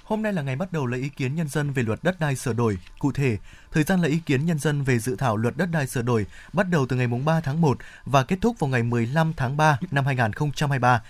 Hôm 0.04 0.22
nay 0.22 0.32
là 0.32 0.42
ngày 0.42 0.56
bắt 0.56 0.72
đầu 0.72 0.86
lấy 0.86 1.00
ý 1.00 1.08
kiến 1.08 1.34
nhân 1.34 1.48
dân 1.48 1.72
về 1.72 1.82
luật 1.82 1.98
đất 2.02 2.20
đai 2.20 2.36
sửa 2.36 2.52
đổi. 2.52 2.78
Cụ 2.98 3.12
thể, 3.12 3.38
thời 3.72 3.82
gian 3.82 4.00
lấy 4.00 4.10
ý 4.10 4.18
kiến 4.26 4.46
nhân 4.46 4.58
dân 4.58 4.82
về 4.82 4.98
dự 4.98 5.16
thảo 5.16 5.36
luật 5.36 5.56
đất 5.56 5.68
đai 5.72 5.86
sửa 5.86 6.02
đổi 6.02 6.26
bắt 6.52 6.66
đầu 6.70 6.86
từ 6.86 6.96
ngày 6.96 7.06
3 7.06 7.40
tháng 7.40 7.60
1 7.60 7.78
và 8.04 8.24
kết 8.24 8.38
thúc 8.40 8.58
vào 8.58 8.70
ngày 8.70 8.82
15 8.82 9.32
tháng 9.36 9.56
3 9.56 9.78
năm 9.90 10.06
2023 10.06 11.02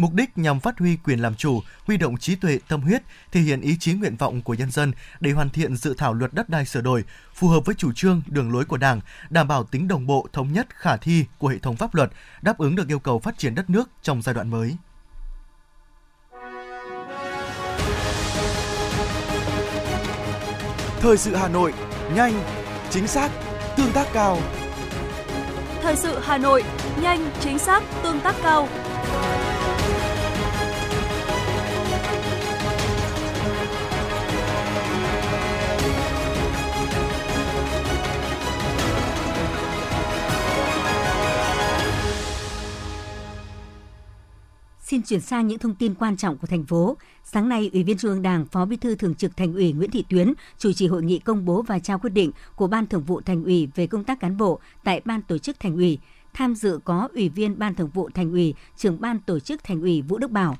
mục 0.00 0.14
đích 0.14 0.38
nhằm 0.38 0.60
phát 0.60 0.78
huy 0.78 0.96
quyền 1.04 1.22
làm 1.22 1.34
chủ, 1.34 1.60
huy 1.86 1.96
động 1.96 2.16
trí 2.16 2.34
tuệ, 2.34 2.58
tâm 2.68 2.80
huyết, 2.80 3.02
thể 3.32 3.40
hiện 3.40 3.60
ý 3.60 3.76
chí 3.80 3.92
nguyện 3.92 4.16
vọng 4.16 4.42
của 4.42 4.54
nhân 4.54 4.70
dân 4.70 4.92
để 5.20 5.30
hoàn 5.30 5.50
thiện 5.50 5.76
dự 5.76 5.94
thảo 5.98 6.14
luật 6.14 6.34
đất 6.34 6.48
đai 6.48 6.64
sửa 6.64 6.80
đổi, 6.80 7.04
phù 7.34 7.48
hợp 7.48 7.60
với 7.64 7.74
chủ 7.74 7.92
trương, 7.92 8.22
đường 8.26 8.52
lối 8.52 8.64
của 8.64 8.76
Đảng, 8.76 9.00
đảm 9.30 9.48
bảo 9.48 9.64
tính 9.64 9.88
đồng 9.88 10.06
bộ, 10.06 10.28
thống 10.32 10.52
nhất, 10.52 10.66
khả 10.76 10.96
thi 10.96 11.24
của 11.38 11.48
hệ 11.48 11.58
thống 11.58 11.76
pháp 11.76 11.94
luật, 11.94 12.10
đáp 12.42 12.58
ứng 12.58 12.76
được 12.76 12.88
yêu 12.88 12.98
cầu 12.98 13.18
phát 13.18 13.38
triển 13.38 13.54
đất 13.54 13.70
nước 13.70 13.90
trong 14.02 14.22
giai 14.22 14.34
đoạn 14.34 14.50
mới. 14.50 14.76
Thời 21.00 21.16
sự 21.16 21.34
Hà 21.34 21.48
Nội, 21.48 21.74
nhanh, 22.14 22.42
chính 22.90 23.06
xác, 23.06 23.30
tương 23.76 23.92
tác 23.92 24.06
cao. 24.12 24.38
Thời 25.82 25.96
sự 25.96 26.18
Hà 26.22 26.38
Nội, 26.38 26.64
nhanh, 27.02 27.30
chính 27.40 27.58
xác, 27.58 27.82
tương 28.02 28.20
tác 28.20 28.34
cao. 28.42 28.68
Xin 44.90 45.02
chuyển 45.02 45.20
sang 45.20 45.46
những 45.46 45.58
thông 45.58 45.74
tin 45.74 45.94
quan 45.94 46.16
trọng 46.16 46.38
của 46.38 46.46
thành 46.46 46.64
phố. 46.64 46.96
Sáng 47.24 47.48
nay, 47.48 47.70
Ủy 47.72 47.82
viên 47.82 47.98
Trung 47.98 48.10
ương 48.10 48.22
Đảng, 48.22 48.46
Phó 48.46 48.64
Bí 48.64 48.76
thư 48.76 48.94
Thường 48.94 49.14
trực 49.14 49.36
Thành 49.36 49.54
ủy 49.54 49.72
Nguyễn 49.72 49.90
Thị 49.90 50.04
Tuyến 50.08 50.32
chủ 50.58 50.72
trì 50.72 50.86
hội 50.86 51.02
nghị 51.02 51.18
công 51.18 51.44
bố 51.44 51.62
và 51.62 51.78
trao 51.78 51.98
quyết 51.98 52.10
định 52.10 52.30
của 52.56 52.66
Ban 52.66 52.86
Thường 52.86 53.04
vụ 53.04 53.20
Thành 53.20 53.44
ủy 53.44 53.68
về 53.74 53.86
công 53.86 54.04
tác 54.04 54.20
cán 54.20 54.36
bộ 54.36 54.60
tại 54.84 55.00
Ban 55.04 55.22
Tổ 55.22 55.38
chức 55.38 55.60
Thành 55.60 55.74
ủy. 55.74 55.98
Tham 56.34 56.54
dự 56.54 56.80
có 56.84 57.08
Ủy 57.14 57.28
viên 57.28 57.58
Ban 57.58 57.74
Thường 57.74 57.90
vụ 57.94 58.10
Thành 58.14 58.30
ủy, 58.30 58.54
trưởng 58.76 59.00
Ban 59.00 59.18
Tổ 59.20 59.40
chức 59.40 59.64
Thành 59.64 59.80
ủy 59.80 60.02
Vũ 60.02 60.18
Đức 60.18 60.30
Bảo. 60.30 60.56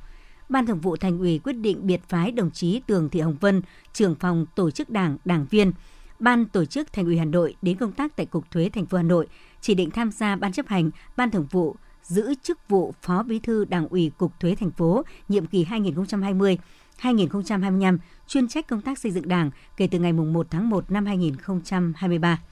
Ban 0.48 0.66
Thường 0.66 0.80
vụ 0.80 0.96
Thành 0.96 1.18
ủy 1.18 1.38
quyết 1.38 1.52
định 1.52 1.86
biệt 1.86 2.00
phái 2.08 2.30
đồng 2.32 2.50
chí 2.50 2.80
Tường 2.86 3.08
Thị 3.08 3.20
Hồng 3.20 3.36
Vân, 3.40 3.62
trưởng 3.92 4.14
phòng 4.14 4.46
tổ 4.54 4.70
chức 4.70 4.90
Đảng, 4.90 5.16
đảng 5.24 5.46
viên, 5.50 5.72
Ban 6.18 6.44
Tổ 6.44 6.64
chức 6.64 6.92
Thành 6.92 7.04
ủy 7.04 7.18
Hà 7.18 7.24
Nội 7.24 7.56
đến 7.62 7.76
công 7.76 7.92
tác 7.92 8.16
tại 8.16 8.26
Cục 8.26 8.50
Thuế 8.50 8.68
thành 8.68 8.86
phố 8.86 8.96
Hà 8.96 9.02
Nội, 9.02 9.26
chỉ 9.60 9.74
định 9.74 9.90
tham 9.90 10.10
gia 10.10 10.36
Ban 10.36 10.52
chấp 10.52 10.66
hành, 10.68 10.90
Ban 11.16 11.30
Thường 11.30 11.46
vụ, 11.50 11.76
giữ 12.10 12.34
chức 12.42 12.68
vụ 12.68 12.94
Phó 13.02 13.22
Bí 13.22 13.38
thư 13.38 13.64
Đảng 13.64 13.88
ủy 13.88 14.10
Cục 14.18 14.40
Thuế 14.40 14.54
thành 14.54 14.70
phố 14.70 15.02
nhiệm 15.28 15.46
kỳ 15.46 15.64
2020 15.64 16.58
2025, 16.98 17.98
chuyên 18.26 18.48
trách 18.48 18.68
công 18.68 18.82
tác 18.82 18.98
xây 18.98 19.12
dựng 19.12 19.28
Đảng 19.28 19.50
kể 19.76 19.88
từ 19.90 19.98
ngày 19.98 20.12
1 20.12 20.46
tháng 20.50 20.70
1 20.70 20.90
năm 20.90 21.06
2023. 21.06 22.42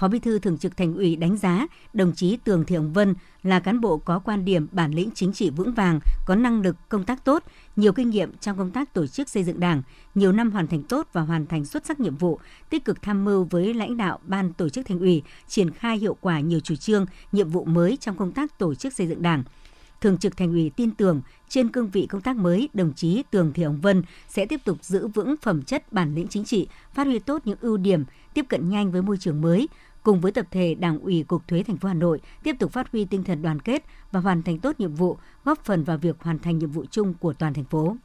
Phó 0.00 0.08
Bí 0.08 0.18
thư 0.18 0.38
Thường 0.38 0.58
trực 0.58 0.76
Thành 0.76 0.94
ủy 0.94 1.16
đánh 1.16 1.36
giá 1.36 1.66
đồng 1.92 2.12
chí 2.12 2.36
Tường 2.44 2.64
Thị 2.64 2.76
Hồng 2.76 2.92
Vân 2.92 3.14
là 3.42 3.60
cán 3.60 3.80
bộ 3.80 3.98
có 3.98 4.18
quan 4.18 4.44
điểm 4.44 4.66
bản 4.72 4.92
lĩnh 4.92 5.10
chính 5.14 5.32
trị 5.32 5.50
vững 5.50 5.72
vàng, 5.72 6.00
có 6.26 6.34
năng 6.34 6.60
lực 6.60 6.76
công 6.88 7.04
tác 7.04 7.24
tốt, 7.24 7.42
nhiều 7.76 7.92
kinh 7.92 8.10
nghiệm 8.10 8.36
trong 8.36 8.58
công 8.58 8.70
tác 8.70 8.94
tổ 8.94 9.06
chức 9.06 9.28
xây 9.28 9.44
dựng 9.44 9.60
Đảng, 9.60 9.82
nhiều 10.14 10.32
năm 10.32 10.50
hoàn 10.50 10.66
thành 10.66 10.82
tốt 10.82 11.08
và 11.12 11.20
hoàn 11.20 11.46
thành 11.46 11.64
xuất 11.64 11.86
sắc 11.86 12.00
nhiệm 12.00 12.16
vụ, 12.16 12.40
tích 12.70 12.84
cực 12.84 13.02
tham 13.02 13.24
mưu 13.24 13.44
với 13.44 13.74
lãnh 13.74 13.96
đạo 13.96 14.18
ban 14.26 14.52
tổ 14.52 14.68
chức 14.68 14.86
Thành 14.86 14.98
ủy 14.98 15.22
triển 15.48 15.70
khai 15.70 15.98
hiệu 15.98 16.16
quả 16.20 16.40
nhiều 16.40 16.60
chủ 16.60 16.76
trương, 16.76 17.06
nhiệm 17.32 17.48
vụ 17.48 17.64
mới 17.64 17.96
trong 17.96 18.16
công 18.16 18.32
tác 18.32 18.58
tổ 18.58 18.74
chức 18.74 18.92
xây 18.92 19.06
dựng 19.06 19.22
Đảng. 19.22 19.44
Thường 20.00 20.18
trực 20.18 20.36
Thành 20.36 20.52
ủy 20.52 20.70
tin 20.76 20.90
tưởng 20.90 21.20
trên 21.48 21.68
cương 21.68 21.90
vị 21.90 22.06
công 22.06 22.20
tác 22.20 22.36
mới, 22.36 22.68
đồng 22.72 22.92
chí 22.92 23.22
Tường 23.30 23.52
Thị 23.52 23.62
Hồng 23.62 23.80
Vân 23.80 24.02
sẽ 24.28 24.46
tiếp 24.46 24.60
tục 24.64 24.84
giữ 24.84 25.06
vững 25.06 25.34
phẩm 25.42 25.62
chất 25.62 25.92
bản 25.92 26.14
lĩnh 26.14 26.28
chính 26.28 26.44
trị, 26.44 26.68
phát 26.92 27.06
huy 27.06 27.18
tốt 27.18 27.42
những 27.44 27.58
ưu 27.60 27.76
điểm, 27.76 28.04
tiếp 28.34 28.46
cận 28.48 28.68
nhanh 28.68 28.92
với 28.92 29.02
môi 29.02 29.16
trường 29.16 29.40
mới, 29.40 29.68
cùng 30.02 30.20
với 30.20 30.32
tập 30.32 30.46
thể 30.50 30.74
Đảng 30.74 30.98
ủy 30.98 31.24
Cục 31.28 31.48
Thuế 31.48 31.62
thành 31.62 31.76
phố 31.76 31.88
Hà 31.88 31.94
Nội 31.94 32.20
tiếp 32.42 32.56
tục 32.58 32.72
phát 32.72 32.92
huy 32.92 33.04
tinh 33.04 33.24
thần 33.24 33.42
đoàn 33.42 33.60
kết 33.60 33.84
và 34.12 34.20
hoàn 34.20 34.42
thành 34.42 34.58
tốt 34.58 34.80
nhiệm 34.80 34.94
vụ, 34.94 35.18
góp 35.44 35.64
phần 35.64 35.84
vào 35.84 35.98
việc 35.98 36.16
hoàn 36.20 36.38
thành 36.38 36.58
nhiệm 36.58 36.70
vụ 36.70 36.84
chung 36.90 37.14
của 37.14 37.32
toàn 37.32 37.54
thành 37.54 37.64
phố. 37.64 37.96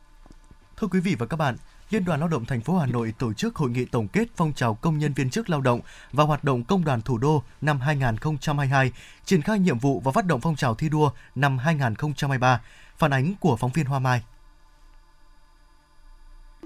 Thưa 0.78 0.88
quý 0.88 1.00
vị 1.00 1.16
và 1.20 1.26
các 1.26 1.38
bạn, 1.38 1.56
Liên 1.90 2.06
đoàn 2.06 2.20
Lao 2.20 2.30
động 2.30 2.46
thành 2.46 2.62
phố 2.62 2.78
Hà 2.78 2.86
Nội 2.86 3.14
tổ 3.20 3.34
chức 3.34 3.56
hội 3.56 3.70
nghị 3.70 3.86
tổng 3.86 4.08
kết 4.08 4.28
phong 4.36 4.54
trào 4.54 4.74
công 4.76 4.98
nhân 4.98 5.14
viên 5.14 5.30
chức 5.30 5.50
lao 5.50 5.62
động 5.62 5.80
và 6.12 6.24
hoạt 6.24 6.44
động 6.44 6.64
công 6.64 6.86
đoàn 6.86 7.02
thủ 7.02 7.18
đô 7.18 7.44
năm 7.62 7.80
2022, 7.80 8.92
triển 9.26 9.42
khai 9.42 9.60
nhiệm 9.60 9.80
vụ 9.80 10.00
và 10.00 10.12
phát 10.12 10.26
động 10.26 10.42
phong 10.42 10.56
trào 10.56 10.76
thi 10.76 10.90
đua 10.90 11.12
năm 11.36 11.58
2023. 11.58 12.62
Phản 12.98 13.14
ánh 13.14 13.34
của 13.40 13.56
phóng 13.56 13.72
viên 13.72 13.86
Hoa 13.86 14.00
Mai. 14.00 14.24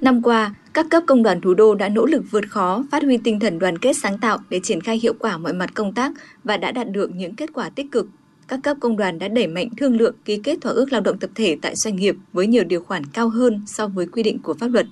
Năm 0.02 0.22
qua, 0.22 0.56
các 0.74 0.86
cấp 0.90 1.04
công 1.08 1.24
đoàn 1.24 1.42
thủ 1.42 1.54
đô 1.54 1.76
đã 1.76 1.90
nỗ 1.90 2.06
lực 2.06 2.24
vượt 2.32 2.50
khó, 2.50 2.84
phát 2.92 3.04
huy 3.04 3.18
tinh 3.18 3.40
thần 3.40 3.60
đoàn 3.60 3.78
kết 3.78 3.94
sáng 3.94 4.18
tạo 4.18 4.38
để 4.50 4.60
triển 4.64 4.82
khai 4.82 5.00
hiệu 5.04 5.14
quả 5.20 5.38
mọi 5.38 5.54
mặt 5.54 5.74
công 5.74 5.94
tác 5.94 6.12
và 6.44 6.58
đã 6.58 6.72
đạt 6.72 6.92
được 6.92 7.16
những 7.16 7.36
kết 7.36 7.50
quả 7.54 7.70
tích 7.70 7.92
cực. 7.92 8.08
các 8.48 8.60
cấp 8.64 8.78
công 8.80 8.98
đoàn 8.98 9.20
đã 9.20 9.28
đẩy 9.28 9.48
mạnh 9.48 9.70
thương 9.78 9.98
lượng 9.98 10.16
ký 10.26 10.40
kết 10.44 10.58
thỏa 10.62 10.72
ước 10.72 10.92
lao 10.92 11.02
động 11.02 11.18
tập 11.18 11.30
thể 11.36 11.58
tại 11.62 11.76
doanh 11.76 11.96
nghiệp 11.96 12.16
với 12.34 12.48
nhiều 12.48 12.64
điều 12.64 12.84
khoản 12.84 13.06
cao 13.06 13.30
hơn 13.30 13.62
so 13.68 13.88
với 13.88 14.06
quy 14.06 14.24
định 14.24 14.40
của 14.40 14.54
pháp 14.54 14.68
luật, 14.68 14.86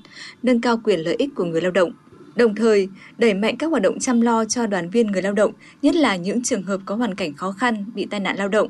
nâng 0.43 0.61
cao 0.61 0.81
quyền 0.83 0.99
lợi 0.99 1.15
ích 1.19 1.35
của 1.35 1.45
người 1.45 1.61
lao 1.61 1.71
động. 1.71 1.91
Đồng 2.37 2.55
thời, 2.55 2.89
đẩy 3.17 3.33
mạnh 3.33 3.57
các 3.57 3.67
hoạt 3.67 3.81
động 3.81 3.99
chăm 3.99 4.21
lo 4.21 4.45
cho 4.45 4.67
đoàn 4.67 4.89
viên 4.89 5.07
người 5.07 5.21
lao 5.21 5.33
động, 5.33 5.51
nhất 5.81 5.95
là 5.95 6.15
những 6.15 6.43
trường 6.43 6.63
hợp 6.63 6.81
có 6.85 6.95
hoàn 6.95 7.15
cảnh 7.15 7.33
khó 7.33 7.51
khăn, 7.51 7.85
bị 7.95 8.07
tai 8.09 8.19
nạn 8.19 8.37
lao 8.37 8.47
động. 8.47 8.69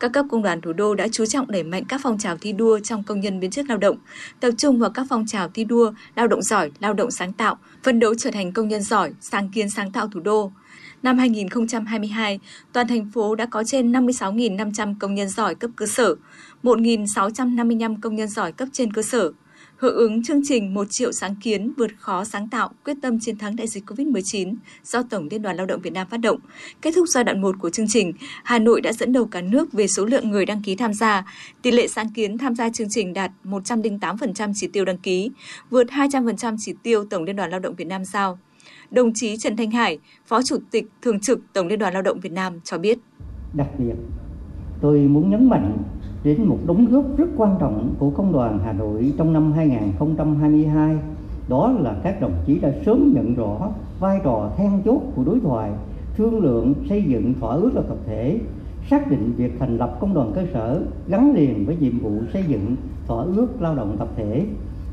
Các 0.00 0.12
cấp 0.12 0.26
công 0.30 0.42
đoàn 0.42 0.60
thủ 0.60 0.72
đô 0.72 0.94
đã 0.94 1.08
chú 1.12 1.26
trọng 1.26 1.50
đẩy 1.50 1.62
mạnh 1.62 1.84
các 1.88 2.00
phong 2.04 2.18
trào 2.18 2.36
thi 2.36 2.52
đua 2.52 2.78
trong 2.78 3.02
công 3.02 3.20
nhân 3.20 3.40
viên 3.40 3.50
chức 3.50 3.68
lao 3.68 3.78
động, 3.78 3.96
tập 4.40 4.50
trung 4.58 4.78
vào 4.78 4.90
các 4.90 5.06
phong 5.10 5.26
trào 5.26 5.48
thi 5.48 5.64
đua, 5.64 5.92
lao 6.16 6.26
động 6.26 6.42
giỏi, 6.42 6.70
lao 6.80 6.94
động 6.94 7.10
sáng 7.10 7.32
tạo, 7.32 7.58
phân 7.82 8.00
đấu 8.00 8.14
trở 8.14 8.30
thành 8.30 8.52
công 8.52 8.68
nhân 8.68 8.82
giỏi, 8.82 9.12
sáng 9.20 9.48
kiến 9.48 9.70
sáng 9.70 9.92
tạo 9.92 10.08
thủ 10.08 10.20
đô. 10.20 10.52
Năm 11.02 11.18
2022, 11.18 12.40
toàn 12.72 12.88
thành 12.88 13.10
phố 13.14 13.34
đã 13.34 13.46
có 13.46 13.64
trên 13.64 13.92
56.500 13.92 14.94
công 15.00 15.14
nhân 15.14 15.28
giỏi 15.28 15.54
cấp 15.54 15.70
cơ 15.76 15.86
sở, 15.86 16.14
1.655 16.62 18.00
công 18.00 18.16
nhân 18.16 18.28
giỏi 18.28 18.52
cấp 18.52 18.68
trên 18.72 18.92
cơ 18.92 19.02
sở, 19.02 19.32
hưởng 19.76 19.96
ứng 19.96 20.22
chương 20.22 20.40
trình 20.44 20.74
một 20.74 20.86
triệu 20.90 21.12
sáng 21.12 21.34
kiến 21.40 21.72
vượt 21.76 21.90
khó 21.98 22.24
sáng 22.24 22.48
tạo 22.48 22.70
quyết 22.84 22.96
tâm 23.02 23.18
chiến 23.20 23.38
thắng 23.38 23.56
đại 23.56 23.66
dịch 23.66 23.84
COVID-19 23.86 24.54
do 24.84 25.02
Tổng 25.02 25.28
Liên 25.30 25.42
đoàn 25.42 25.56
Lao 25.56 25.66
động 25.66 25.80
Việt 25.80 25.92
Nam 25.92 26.06
phát 26.10 26.16
động. 26.16 26.38
Kết 26.82 26.92
thúc 26.96 27.08
giai 27.08 27.24
đoạn 27.24 27.40
1 27.40 27.56
của 27.58 27.70
chương 27.70 27.88
trình, 27.88 28.12
Hà 28.44 28.58
Nội 28.58 28.80
đã 28.80 28.92
dẫn 28.92 29.12
đầu 29.12 29.26
cả 29.26 29.40
nước 29.40 29.72
về 29.72 29.86
số 29.86 30.04
lượng 30.04 30.30
người 30.30 30.46
đăng 30.46 30.62
ký 30.62 30.76
tham 30.76 30.94
gia. 30.94 31.24
Tỷ 31.62 31.70
lệ 31.70 31.88
sáng 31.88 32.10
kiến 32.10 32.38
tham 32.38 32.54
gia 32.54 32.70
chương 32.70 32.88
trình 32.90 33.12
đạt 33.12 33.30
108% 33.44 34.52
chỉ 34.54 34.66
tiêu 34.66 34.84
đăng 34.84 34.98
ký, 34.98 35.30
vượt 35.70 35.86
200% 35.86 36.56
chỉ 36.58 36.74
tiêu 36.82 37.04
Tổng 37.04 37.24
Liên 37.24 37.36
đoàn 37.36 37.50
Lao 37.50 37.60
động 37.60 37.74
Việt 37.74 37.86
Nam 37.86 38.04
giao. 38.04 38.38
Đồng 38.90 39.12
chí 39.14 39.36
Trần 39.36 39.56
Thanh 39.56 39.70
Hải, 39.70 39.98
Phó 40.26 40.42
Chủ 40.42 40.56
tịch 40.70 40.86
Thường 41.02 41.20
trực 41.20 41.40
Tổng 41.52 41.66
Liên 41.66 41.78
đoàn 41.78 41.92
Lao 41.92 42.02
động 42.02 42.20
Việt 42.20 42.32
Nam 42.32 42.60
cho 42.64 42.78
biết. 42.78 42.98
Đặc 43.54 43.68
biệt, 43.78 43.94
tôi 44.80 44.98
muốn 44.98 45.30
nhấn 45.30 45.48
mạnh 45.48 45.76
đến 46.26 46.44
một 46.44 46.58
đóng 46.66 46.86
góp 46.90 47.04
rất 47.16 47.28
quan 47.36 47.56
trọng 47.60 47.94
của 47.98 48.10
Công 48.10 48.32
đoàn 48.32 48.58
Hà 48.64 48.72
Nội 48.72 49.12
trong 49.18 49.32
năm 49.32 49.52
2022, 49.52 50.96
đó 51.48 51.72
là 51.80 51.96
các 52.02 52.20
đồng 52.20 52.32
chí 52.46 52.58
đã 52.58 52.72
sớm 52.86 53.12
nhận 53.14 53.34
rõ 53.34 53.70
vai 54.00 54.20
trò 54.24 54.50
then 54.56 54.82
chốt 54.84 55.00
của 55.16 55.24
đối 55.24 55.40
thoại, 55.40 55.70
thương 56.16 56.38
lượng 56.38 56.74
xây 56.88 57.02
dựng 57.02 57.34
thỏa 57.40 57.54
ước 57.54 57.74
là 57.74 57.82
tập 57.88 57.96
thể, 58.06 58.40
xác 58.90 59.10
định 59.10 59.32
việc 59.36 59.52
thành 59.58 59.76
lập 59.76 59.96
công 60.00 60.14
đoàn 60.14 60.32
cơ 60.34 60.44
sở 60.52 60.82
gắn 61.08 61.34
liền 61.34 61.66
với 61.66 61.76
nhiệm 61.80 61.98
vụ 61.98 62.12
xây 62.32 62.44
dựng 62.48 62.76
thỏa 63.06 63.24
ước 63.24 63.62
lao 63.62 63.74
động 63.74 63.96
tập 63.98 64.08
thể, 64.16 64.46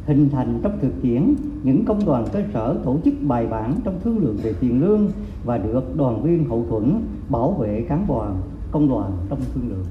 hình 0.06 0.30
thành 0.30 0.60
trong 0.63 0.78
thực 0.82 1.02
tiễn 1.02 1.36
những 1.63 1.86
công 1.86 2.06
đoàn 2.06 2.25
cơ 2.34 2.44
sở 2.54 2.78
tổ 2.86 2.98
chức 3.06 3.13
bài 3.22 3.48
bản 3.48 3.74
trong 3.84 4.00
thương 4.04 4.18
lượng 4.18 4.38
về 4.44 4.54
tiền 4.60 4.82
lương 4.82 5.08
và 5.46 5.58
được 5.58 5.98
đoàn 5.98 6.24
viên 6.24 6.46
hậu 6.50 6.66
thuẫn 6.70 7.02
bảo 7.30 7.52
vệ 7.52 7.86
cán 7.90 8.08
bộ 8.08 8.25
công 8.72 8.90
đoàn 8.90 9.12
trong 9.30 9.40
thương 9.54 9.70
lượng. 9.70 9.86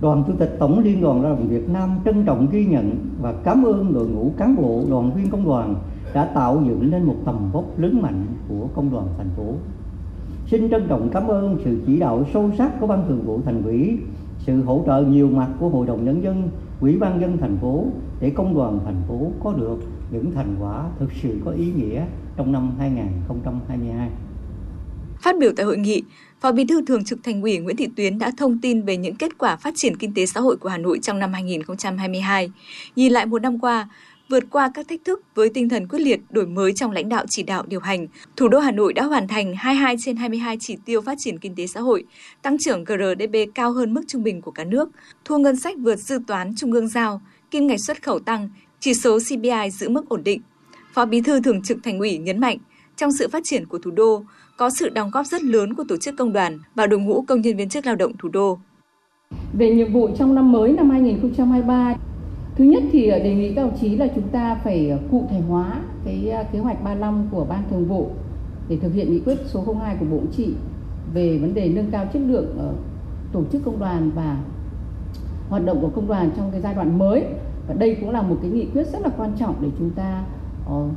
Đoàn 0.00 0.24
Chủ 0.26 0.32
tịch 0.38 0.56
Tổng 0.58 0.78
Liên 0.78 1.00
đoàn 1.00 1.22
Lao 1.22 1.34
động 1.34 1.48
Việt 1.48 1.68
Nam 1.68 1.90
trân 2.04 2.24
trọng 2.24 2.50
ghi 2.50 2.66
nhận 2.66 2.96
và 3.20 3.34
cảm 3.44 3.62
ơn 3.66 3.92
đội 3.94 4.08
ngũ 4.08 4.30
cán 4.36 4.56
bộ 4.56 4.82
đoàn 4.90 5.10
viên 5.14 5.30
công 5.30 5.44
đoàn 5.44 5.74
đã 6.14 6.24
tạo 6.24 6.62
dựng 6.66 6.90
nên 6.90 7.02
một 7.02 7.16
tầm 7.24 7.50
vóc 7.52 7.64
lớn 7.78 8.02
mạnh 8.02 8.26
của 8.48 8.66
công 8.74 8.90
đoàn 8.90 9.06
thành 9.18 9.30
phố. 9.36 9.54
Xin 10.46 10.70
trân 10.70 10.88
trọng 10.88 11.08
cảm 11.12 11.28
ơn 11.28 11.56
sự 11.64 11.82
chỉ 11.86 12.00
đạo 12.00 12.24
sâu 12.32 12.50
sắc 12.58 12.80
của 12.80 12.86
Ban 12.86 13.04
Thường 13.08 13.22
vụ 13.22 13.40
Thành 13.44 13.62
ủy, 13.62 13.98
sự 14.38 14.62
hỗ 14.62 14.82
trợ 14.86 15.04
nhiều 15.04 15.30
mặt 15.30 15.48
của 15.60 15.68
Hội 15.68 15.86
đồng 15.86 16.04
Nhân 16.04 16.22
dân, 16.22 16.48
Ủy 16.80 16.98
ban 16.98 17.20
dân 17.20 17.38
thành 17.38 17.56
phố 17.56 17.84
để 18.20 18.30
công 18.30 18.54
đoàn 18.54 18.78
thành 18.84 19.02
phố 19.08 19.18
có 19.44 19.52
được 19.52 19.78
những 20.10 20.32
thành 20.34 20.56
quả 20.60 20.84
thực 20.98 21.12
sự 21.12 21.40
có 21.44 21.50
ý 21.50 21.72
nghĩa 21.72 22.04
trong 22.36 22.52
năm 22.52 22.70
2022. 22.78 24.10
Phát 25.20 25.38
biểu 25.38 25.52
tại 25.56 25.66
hội 25.66 25.78
nghị, 25.78 26.02
Phó 26.40 26.52
Bí 26.52 26.64
thư 26.64 26.82
Thường 26.82 27.04
trực 27.04 27.24
Thành 27.24 27.42
ủy 27.42 27.58
Nguyễn 27.58 27.76
Thị 27.76 27.88
Tuyến 27.96 28.18
đã 28.18 28.30
thông 28.36 28.58
tin 28.58 28.82
về 28.82 28.96
những 28.96 29.16
kết 29.16 29.38
quả 29.38 29.56
phát 29.56 29.74
triển 29.76 29.96
kinh 29.96 30.14
tế 30.14 30.26
xã 30.26 30.40
hội 30.40 30.56
của 30.56 30.68
Hà 30.68 30.78
Nội 30.78 30.98
trong 31.02 31.18
năm 31.18 31.32
2022. 31.32 32.50
Nhìn 32.96 33.12
lại 33.12 33.26
một 33.26 33.42
năm 33.42 33.58
qua, 33.58 33.88
vượt 34.28 34.44
qua 34.50 34.70
các 34.74 34.88
thách 34.88 35.00
thức 35.04 35.22
với 35.34 35.48
tinh 35.48 35.68
thần 35.68 35.88
quyết 35.88 35.98
liệt 35.98 36.20
đổi 36.30 36.46
mới 36.46 36.72
trong 36.72 36.90
lãnh 36.90 37.08
đạo 37.08 37.24
chỉ 37.28 37.42
đạo 37.42 37.64
điều 37.68 37.80
hành, 37.80 38.06
thủ 38.36 38.48
đô 38.48 38.58
Hà 38.58 38.70
Nội 38.70 38.92
đã 38.92 39.04
hoàn 39.04 39.28
thành 39.28 39.54
22 39.56 39.96
trên 40.00 40.16
22 40.16 40.56
chỉ 40.60 40.76
tiêu 40.84 41.00
phát 41.00 41.14
triển 41.18 41.38
kinh 41.38 41.54
tế 41.54 41.66
xã 41.66 41.80
hội, 41.80 42.04
tăng 42.42 42.58
trưởng 42.58 42.84
GRDP 42.84 43.54
cao 43.54 43.72
hơn 43.72 43.94
mức 43.94 44.02
trung 44.08 44.22
bình 44.22 44.42
của 44.42 44.50
cả 44.50 44.64
nước, 44.64 44.88
thu 45.24 45.38
ngân 45.38 45.56
sách 45.56 45.76
vượt 45.78 45.96
dự 45.96 46.18
toán 46.26 46.54
trung 46.56 46.72
ương 46.72 46.88
giao, 46.88 47.20
kim 47.50 47.66
ngạch 47.66 47.80
xuất 47.80 48.02
khẩu 48.02 48.18
tăng, 48.18 48.48
chỉ 48.80 48.94
số 48.94 49.18
CPI 49.18 49.70
giữ 49.70 49.88
mức 49.88 50.08
ổn 50.08 50.24
định. 50.24 50.40
Phó 50.92 51.04
Bí 51.04 51.20
thư 51.20 51.40
Thường 51.40 51.62
trực 51.62 51.78
Thành 51.82 51.98
ủy 51.98 52.18
nhấn 52.18 52.38
mạnh, 52.38 52.58
trong 52.96 53.12
sự 53.12 53.28
phát 53.28 53.42
triển 53.44 53.66
của 53.66 53.78
thủ 53.78 53.90
đô, 53.90 54.24
có 54.58 54.70
sự 54.70 54.88
đóng 54.88 55.10
góp 55.10 55.26
rất 55.26 55.42
lớn 55.42 55.74
của 55.74 55.84
tổ 55.88 55.96
chức 55.96 56.14
công 56.18 56.32
đoàn 56.32 56.58
và 56.74 56.86
đội 56.86 57.00
ngũ 57.00 57.22
công 57.22 57.40
nhân 57.40 57.56
viên 57.56 57.68
chức 57.68 57.86
lao 57.86 57.96
động 57.96 58.12
thủ 58.18 58.28
đô. 58.28 58.58
Về 59.52 59.74
nhiệm 59.74 59.92
vụ 59.92 60.08
trong 60.18 60.34
năm 60.34 60.52
mới 60.52 60.72
năm 60.72 60.90
2023, 60.90 61.94
thứ 62.56 62.64
nhất 62.64 62.82
thì 62.92 63.08
ờ, 63.08 63.18
đề 63.18 63.34
nghị 63.34 63.54
các 63.54 63.62
đồng 63.62 63.78
chí 63.80 63.96
là 63.96 64.06
chúng 64.14 64.28
ta 64.28 64.60
phải 64.64 64.90
ờ, 64.90 64.98
cụ 65.10 65.26
thể 65.30 65.40
hóa 65.48 65.80
cái 66.04 66.30
ờ, 66.30 66.44
kế 66.52 66.58
hoạch 66.58 66.84
35 66.84 67.28
của 67.30 67.46
Ban 67.48 67.62
Thường 67.70 67.84
vụ 67.84 68.10
để 68.68 68.76
thực 68.76 68.94
hiện 68.94 69.12
nghị 69.12 69.20
quyết 69.20 69.38
số 69.46 69.74
02 69.80 69.96
của 70.00 70.06
Bộ 70.10 70.18
Chính 70.20 70.46
trị 70.46 70.54
về 71.14 71.38
vấn 71.38 71.54
đề 71.54 71.68
nâng 71.68 71.90
cao 71.90 72.06
chất 72.12 72.22
lượng 72.26 72.58
ở 72.58 72.72
tổ 73.32 73.44
chức 73.52 73.64
công 73.64 73.78
đoàn 73.78 74.10
và 74.14 74.36
hoạt 75.48 75.64
động 75.64 75.80
của 75.80 75.90
công 75.94 76.06
đoàn 76.06 76.30
trong 76.36 76.50
cái 76.52 76.60
giai 76.60 76.74
đoạn 76.74 76.98
mới 76.98 77.24
và 77.68 77.74
đây 77.74 77.96
cũng 78.00 78.10
là 78.10 78.22
một 78.22 78.38
cái 78.42 78.50
nghị 78.50 78.66
quyết 78.72 78.86
rất 78.92 79.02
là 79.02 79.08
quan 79.16 79.32
trọng 79.38 79.54
để 79.60 79.68
chúng 79.78 79.90
ta 79.90 80.24
uh, 80.70 80.90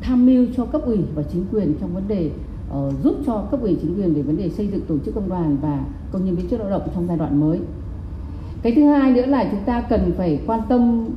tham 0.00 0.26
mưu 0.26 0.46
cho 0.56 0.64
cấp 0.64 0.82
ủy 0.84 0.98
và 1.14 1.22
chính 1.32 1.44
quyền 1.52 1.74
trong 1.80 1.94
vấn 1.94 2.08
đề 2.08 2.30
uh, 2.76 2.94
giúp 3.02 3.14
cho 3.26 3.38
cấp 3.50 3.60
ủy 3.62 3.78
chính 3.82 3.94
quyền 3.96 4.14
về 4.14 4.22
vấn 4.22 4.36
đề 4.36 4.50
xây 4.50 4.66
dựng 4.66 4.80
tổ 4.88 4.98
chức 5.04 5.14
công 5.14 5.28
đoàn 5.28 5.56
và 5.62 5.80
công 6.12 6.24
nhân 6.24 6.36
viên 6.36 6.48
chức 6.48 6.60
lao 6.60 6.70
động 6.70 6.82
trong 6.94 7.06
giai 7.08 7.16
đoạn 7.16 7.40
mới. 7.40 7.60
Cái 8.62 8.72
thứ 8.76 8.84
hai 8.84 9.12
nữa 9.12 9.26
là 9.26 9.48
chúng 9.50 9.64
ta 9.64 9.80
cần 9.80 10.12
phải 10.16 10.40
quan 10.46 10.60
tâm 10.68 11.08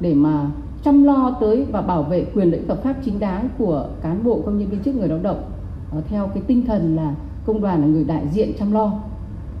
để 0.00 0.14
mà 0.14 0.50
chăm 0.82 1.04
lo 1.04 1.36
tới 1.40 1.66
và 1.72 1.80
bảo 1.82 2.02
vệ 2.02 2.26
quyền 2.34 2.50
lợi 2.50 2.60
hợp 2.68 2.82
pháp 2.82 2.94
chính 3.04 3.20
đáng 3.20 3.48
của 3.58 3.88
cán 4.02 4.24
bộ 4.24 4.42
công 4.46 4.58
nhân 4.58 4.68
viên 4.68 4.82
chức 4.82 4.94
người 4.94 5.08
lao 5.08 5.18
động 5.18 5.50
uh, 5.98 6.04
theo 6.08 6.30
cái 6.34 6.42
tinh 6.46 6.66
thần 6.66 6.96
là 6.96 7.14
công 7.46 7.60
đoàn 7.60 7.80
là 7.80 7.86
người 7.86 8.04
đại 8.04 8.28
diện 8.32 8.52
chăm 8.58 8.72
lo. 8.72 8.92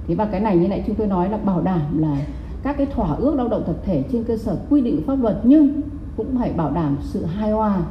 Thế 0.06 0.14
và 0.14 0.24
cái 0.24 0.40
này 0.40 0.56
như 0.56 0.68
nãy 0.68 0.84
chúng 0.86 0.96
tôi 0.96 1.06
nói 1.06 1.28
là 1.28 1.36
bảo 1.36 1.60
đảm 1.60 1.98
là 1.98 2.18
các 2.62 2.76
cái 2.78 2.86
thỏa 2.86 3.14
ước 3.14 3.34
lao 3.34 3.48
động 3.48 3.62
tập 3.66 3.76
thể 3.84 4.04
trên 4.12 4.24
cơ 4.24 4.36
sở 4.36 4.56
quy 4.70 4.80
định 4.80 5.02
pháp 5.06 5.22
luật 5.22 5.40
nhưng 5.44 5.80
cũng 6.16 6.38
phải 6.38 6.52
bảo 6.52 6.70
đảm 6.70 6.96
sự 7.02 7.24
hài 7.24 7.52
hòa 7.52 7.82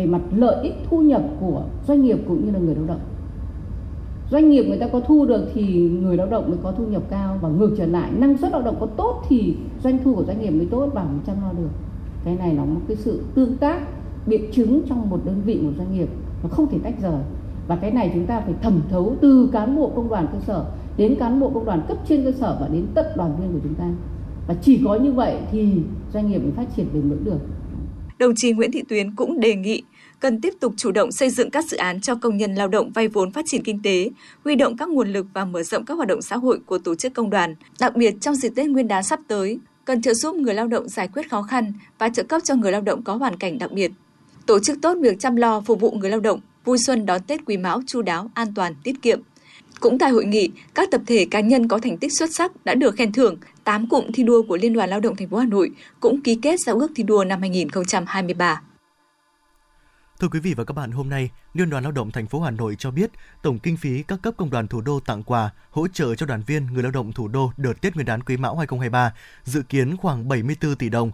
về 0.00 0.06
mặt 0.06 0.20
lợi 0.36 0.62
ích, 0.62 0.74
thu 0.90 1.00
nhập 1.00 1.22
của 1.40 1.62
doanh 1.86 2.02
nghiệp 2.02 2.18
cũng 2.28 2.46
như 2.46 2.52
là 2.52 2.58
người 2.58 2.74
lao 2.74 2.84
động. 2.86 3.00
Doanh 4.30 4.50
nghiệp 4.50 4.62
người 4.62 4.78
ta 4.78 4.88
có 4.88 5.00
thu 5.00 5.26
được 5.26 5.50
thì 5.54 5.90
người 6.02 6.16
lao 6.16 6.26
động 6.26 6.48
mới 6.48 6.58
có 6.62 6.72
thu 6.72 6.86
nhập 6.86 7.02
cao, 7.10 7.38
và 7.42 7.48
ngược 7.48 7.74
trở 7.78 7.86
lại, 7.86 8.10
năng 8.16 8.38
suất 8.38 8.52
lao 8.52 8.62
động 8.62 8.76
có 8.80 8.86
tốt 8.86 9.22
thì 9.28 9.56
doanh 9.84 9.98
thu 10.04 10.14
của 10.14 10.24
doanh 10.24 10.40
nghiệp 10.40 10.50
mới 10.50 10.66
tốt 10.70 10.90
và 10.94 11.04
mới 11.04 11.20
chăm 11.26 11.36
lo 11.42 11.52
được. 11.52 11.68
Cái 12.24 12.36
này 12.36 12.52
nó 12.52 12.64
một 12.64 12.80
cái 12.88 12.96
sự 12.96 13.22
tương 13.34 13.56
tác, 13.56 13.80
biện 14.26 14.42
chứng 14.52 14.82
trong 14.88 15.10
một 15.10 15.20
đơn 15.24 15.42
vị, 15.44 15.60
một 15.62 15.72
doanh 15.78 15.94
nghiệp, 15.94 16.08
nó 16.42 16.48
không 16.48 16.66
thể 16.66 16.78
tách 16.82 16.94
rời. 17.02 17.20
Và 17.68 17.76
cái 17.76 17.90
này 17.90 18.10
chúng 18.14 18.26
ta 18.26 18.40
phải 18.40 18.54
thẩm 18.62 18.80
thấu 18.90 19.16
từ 19.20 19.48
cán 19.52 19.76
bộ 19.76 19.92
công 19.96 20.08
đoàn 20.08 20.26
cơ 20.32 20.38
sở 20.40 20.64
đến 20.96 21.14
cán 21.18 21.40
bộ 21.40 21.50
công 21.50 21.64
đoàn 21.64 21.82
cấp 21.88 21.96
trên 22.08 22.24
cơ 22.24 22.32
sở 22.32 22.56
và 22.60 22.68
đến 22.68 22.86
tận 22.94 23.06
đoàn 23.16 23.36
viên 23.40 23.52
của 23.52 23.60
chúng 23.62 23.74
ta. 23.74 23.90
Và 24.48 24.54
chỉ 24.62 24.80
có 24.84 24.94
như 24.94 25.12
vậy 25.12 25.36
thì 25.50 25.72
doanh 26.12 26.30
nghiệp 26.30 26.38
mới 26.38 26.52
phát 26.52 26.76
triển 26.76 26.86
bền 26.92 27.10
vững 27.10 27.24
được. 27.24 27.38
Đồng 28.18 28.32
chí 28.36 28.52
Nguyễn 28.52 28.72
Thị 28.72 28.82
Tuyến 28.88 29.14
cũng 29.14 29.40
đề 29.40 29.54
nghị 29.54 29.82
cần 30.20 30.40
tiếp 30.40 30.54
tục 30.60 30.74
chủ 30.76 30.90
động 30.90 31.12
xây 31.12 31.30
dựng 31.30 31.50
các 31.50 31.64
dự 31.64 31.76
án 31.76 32.00
cho 32.00 32.14
công 32.14 32.36
nhân 32.36 32.54
lao 32.54 32.68
động 32.68 32.90
vay 32.92 33.08
vốn 33.08 33.32
phát 33.32 33.44
triển 33.48 33.64
kinh 33.64 33.82
tế, 33.82 34.10
huy 34.44 34.54
động 34.54 34.76
các 34.76 34.88
nguồn 34.88 35.12
lực 35.12 35.26
và 35.34 35.44
mở 35.44 35.62
rộng 35.62 35.84
các 35.84 35.94
hoạt 35.94 36.08
động 36.08 36.22
xã 36.22 36.36
hội 36.36 36.60
của 36.66 36.78
tổ 36.78 36.94
chức 36.94 37.14
công 37.14 37.30
đoàn. 37.30 37.54
Đặc 37.80 37.96
biệt 37.96 38.14
trong 38.20 38.34
dịp 38.34 38.52
Tết 38.56 38.68
Nguyên 38.68 38.88
đán 38.88 39.02
sắp 39.02 39.20
tới, 39.28 39.58
cần 39.84 40.02
trợ 40.02 40.14
giúp 40.14 40.36
người 40.36 40.54
lao 40.54 40.66
động 40.66 40.88
giải 40.88 41.08
quyết 41.08 41.30
khó 41.30 41.42
khăn 41.42 41.72
và 41.98 42.08
trợ 42.08 42.22
cấp 42.22 42.40
cho 42.44 42.54
người 42.54 42.72
lao 42.72 42.80
động 42.80 43.02
có 43.02 43.16
hoàn 43.16 43.36
cảnh 43.36 43.58
đặc 43.58 43.72
biệt. 43.72 43.90
Tổ 44.46 44.58
chức 44.58 44.78
tốt 44.82 44.96
việc 45.00 45.20
chăm 45.20 45.36
lo 45.36 45.60
phục 45.60 45.80
vụ 45.80 45.90
người 45.90 46.10
lao 46.10 46.20
động, 46.20 46.40
vui 46.64 46.78
xuân 46.78 47.06
đón 47.06 47.22
Tết 47.22 47.40
Quý 47.46 47.56
Mão 47.56 47.82
chu 47.86 48.02
đáo, 48.02 48.30
an 48.34 48.54
toàn, 48.54 48.74
tiết 48.84 49.02
kiệm. 49.02 49.20
Cũng 49.80 49.98
tại 49.98 50.10
hội 50.10 50.24
nghị, 50.24 50.50
các 50.74 50.90
tập 50.90 51.00
thể 51.06 51.26
cá 51.30 51.40
nhân 51.40 51.68
có 51.68 51.78
thành 51.78 51.98
tích 51.98 52.12
xuất 52.12 52.34
sắc 52.34 52.64
đã 52.64 52.74
được 52.74 52.96
khen 52.96 53.12
thưởng, 53.12 53.36
8 53.64 53.86
cụm 53.88 54.04
thi 54.14 54.22
đua 54.22 54.42
của 54.42 54.56
Liên 54.56 54.72
đoàn 54.72 54.90
Lao 54.90 55.00
động 55.00 55.16
thành 55.16 55.28
phố 55.28 55.36
Hà 55.36 55.46
Nội 55.46 55.70
cũng 56.00 56.20
ký 56.20 56.38
kết 56.42 56.60
giao 56.60 56.76
ước 56.76 56.90
thi 56.94 57.02
đua 57.02 57.24
năm 57.24 57.40
2023. 57.40 58.62
Thưa 60.20 60.28
quý 60.28 60.40
vị 60.40 60.54
và 60.54 60.64
các 60.64 60.74
bạn, 60.74 60.90
hôm 60.90 61.08
nay, 61.08 61.30
Liên 61.54 61.70
đoàn 61.70 61.82
Lao 61.82 61.92
động 61.92 62.10
thành 62.10 62.26
phố 62.26 62.40
Hà 62.40 62.50
Nội 62.50 62.76
cho 62.78 62.90
biết 62.90 63.10
tổng 63.42 63.58
kinh 63.58 63.76
phí 63.76 64.02
các 64.02 64.22
cấp 64.22 64.34
công 64.36 64.50
đoàn 64.50 64.68
thủ 64.68 64.80
đô 64.80 65.00
tặng 65.00 65.22
quà 65.22 65.50
hỗ 65.70 65.88
trợ 65.88 66.14
cho 66.14 66.26
đoàn 66.26 66.42
viên 66.46 66.66
người 66.66 66.82
lao 66.82 66.92
động 66.92 67.12
thủ 67.12 67.28
đô 67.28 67.52
đợt 67.56 67.72
Tết 67.80 67.94
Nguyên 67.94 68.06
đán 68.06 68.22
Quý 68.22 68.36
Mão 68.36 68.56
2023 68.56 69.14
dự 69.44 69.62
kiến 69.62 69.96
khoảng 69.96 70.28
74 70.28 70.76
tỷ 70.76 70.88
đồng. 70.88 71.10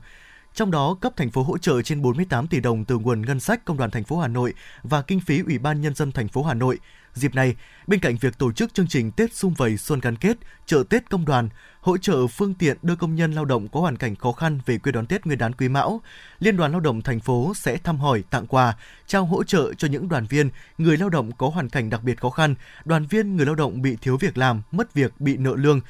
Trong 0.54 0.70
đó, 0.70 0.96
cấp 1.00 1.12
thành 1.16 1.30
phố 1.30 1.42
hỗ 1.42 1.58
trợ 1.58 1.82
trên 1.82 2.02
48 2.02 2.46
tỷ 2.46 2.60
đồng 2.60 2.84
từ 2.84 2.98
nguồn 2.98 3.22
ngân 3.22 3.40
sách 3.40 3.64
Công 3.64 3.76
đoàn 3.76 3.90
thành 3.90 4.04
phố 4.04 4.18
Hà 4.18 4.28
Nội 4.28 4.54
và 4.82 5.02
kinh 5.02 5.20
phí 5.20 5.40
Ủy 5.40 5.58
ban 5.58 5.80
nhân 5.80 5.94
dân 5.94 6.12
thành 6.12 6.28
phố 6.28 6.42
Hà 6.42 6.54
Nội. 6.54 6.78
Dịp 7.16 7.34
này, 7.34 7.56
bên 7.86 8.00
cạnh 8.00 8.16
việc 8.20 8.38
tổ 8.38 8.52
chức 8.52 8.74
chương 8.74 8.86
trình 8.86 9.10
Tết 9.10 9.34
xung 9.34 9.54
vầy 9.54 9.76
xuân 9.76 10.00
gắn 10.00 10.16
kết, 10.16 10.36
chợ 10.66 10.82
Tết 10.90 11.10
công 11.10 11.24
đoàn, 11.24 11.48
hỗ 11.80 11.96
trợ 11.96 12.26
phương 12.26 12.54
tiện 12.54 12.76
đưa 12.82 12.96
công 12.96 13.14
nhân 13.14 13.32
lao 13.32 13.44
động 13.44 13.68
có 13.68 13.80
hoàn 13.80 13.96
cảnh 13.96 14.16
khó 14.16 14.32
khăn 14.32 14.58
về 14.66 14.78
quê 14.78 14.92
đón 14.92 15.06
Tết 15.06 15.26
Nguyên 15.26 15.38
đán 15.38 15.52
Quý 15.52 15.68
Mão, 15.68 16.00
Liên 16.38 16.56
đoàn 16.56 16.72
Lao 16.72 16.80
động 16.80 17.02
thành 17.02 17.20
phố 17.20 17.52
sẽ 17.56 17.76
thăm 17.76 17.98
hỏi, 17.98 18.24
tặng 18.30 18.46
quà, 18.46 18.76
trao 19.06 19.24
hỗ 19.24 19.44
trợ 19.44 19.74
cho 19.74 19.88
những 19.88 20.08
đoàn 20.08 20.26
viên, 20.26 20.50
người 20.78 20.96
lao 20.96 21.08
động 21.08 21.32
có 21.32 21.48
hoàn 21.48 21.68
cảnh 21.68 21.90
đặc 21.90 22.02
biệt 22.02 22.20
khó 22.20 22.30
khăn, 22.30 22.54
đoàn 22.84 23.06
viên 23.06 23.36
người 23.36 23.46
lao 23.46 23.54
động 23.54 23.82
bị 23.82 23.96
thiếu 24.00 24.16
việc 24.16 24.38
làm, 24.38 24.62
mất 24.72 24.94
việc, 24.94 25.20
bị 25.20 25.36
nợ 25.36 25.52
lương. 25.56 25.80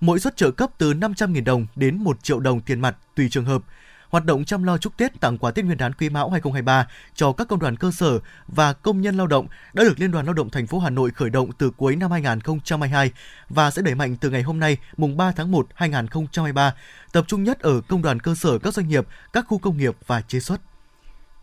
Mỗi 0.00 0.20
suất 0.20 0.36
trợ 0.36 0.50
cấp 0.50 0.70
từ 0.78 0.92
500.000 0.92 1.44
đồng 1.44 1.66
đến 1.76 1.96
1 1.96 2.22
triệu 2.22 2.40
đồng 2.40 2.60
tiền 2.60 2.80
mặt 2.80 2.96
tùy 3.14 3.28
trường 3.30 3.44
hợp 3.44 3.62
hoạt 4.10 4.24
động 4.24 4.44
chăm 4.44 4.62
lo 4.62 4.78
chúc 4.78 4.96
Tết 4.96 5.20
tặng 5.20 5.38
quà 5.38 5.50
Tết 5.50 5.64
Nguyên 5.64 5.78
đán 5.78 5.92
Quý 5.92 6.08
Mão 6.08 6.30
2023 6.30 6.86
cho 7.14 7.32
các 7.32 7.48
công 7.48 7.58
đoàn 7.58 7.76
cơ 7.76 7.90
sở 7.90 8.18
và 8.48 8.72
công 8.72 9.00
nhân 9.00 9.16
lao 9.16 9.26
động 9.26 9.46
đã 9.72 9.84
được 9.84 10.00
Liên 10.00 10.10
đoàn 10.10 10.26
Lao 10.26 10.34
động 10.34 10.50
thành 10.50 10.66
phố 10.66 10.78
Hà 10.78 10.90
Nội 10.90 11.10
khởi 11.10 11.30
động 11.30 11.52
từ 11.58 11.70
cuối 11.70 11.96
năm 11.96 12.10
2022 12.10 13.10
và 13.48 13.70
sẽ 13.70 13.82
đẩy 13.82 13.94
mạnh 13.94 14.16
từ 14.20 14.30
ngày 14.30 14.42
hôm 14.42 14.60
nay, 14.60 14.76
mùng 14.96 15.16
3 15.16 15.32
tháng 15.32 15.50
1 15.50 15.66
2023, 15.74 16.74
tập 17.12 17.24
trung 17.28 17.44
nhất 17.44 17.60
ở 17.60 17.80
công 17.80 18.02
đoàn 18.02 18.20
cơ 18.20 18.34
sở 18.34 18.58
các 18.58 18.74
doanh 18.74 18.88
nghiệp, 18.88 19.06
các 19.32 19.44
khu 19.48 19.58
công 19.58 19.76
nghiệp 19.76 19.96
và 20.06 20.20
chế 20.20 20.40
xuất. 20.40 20.60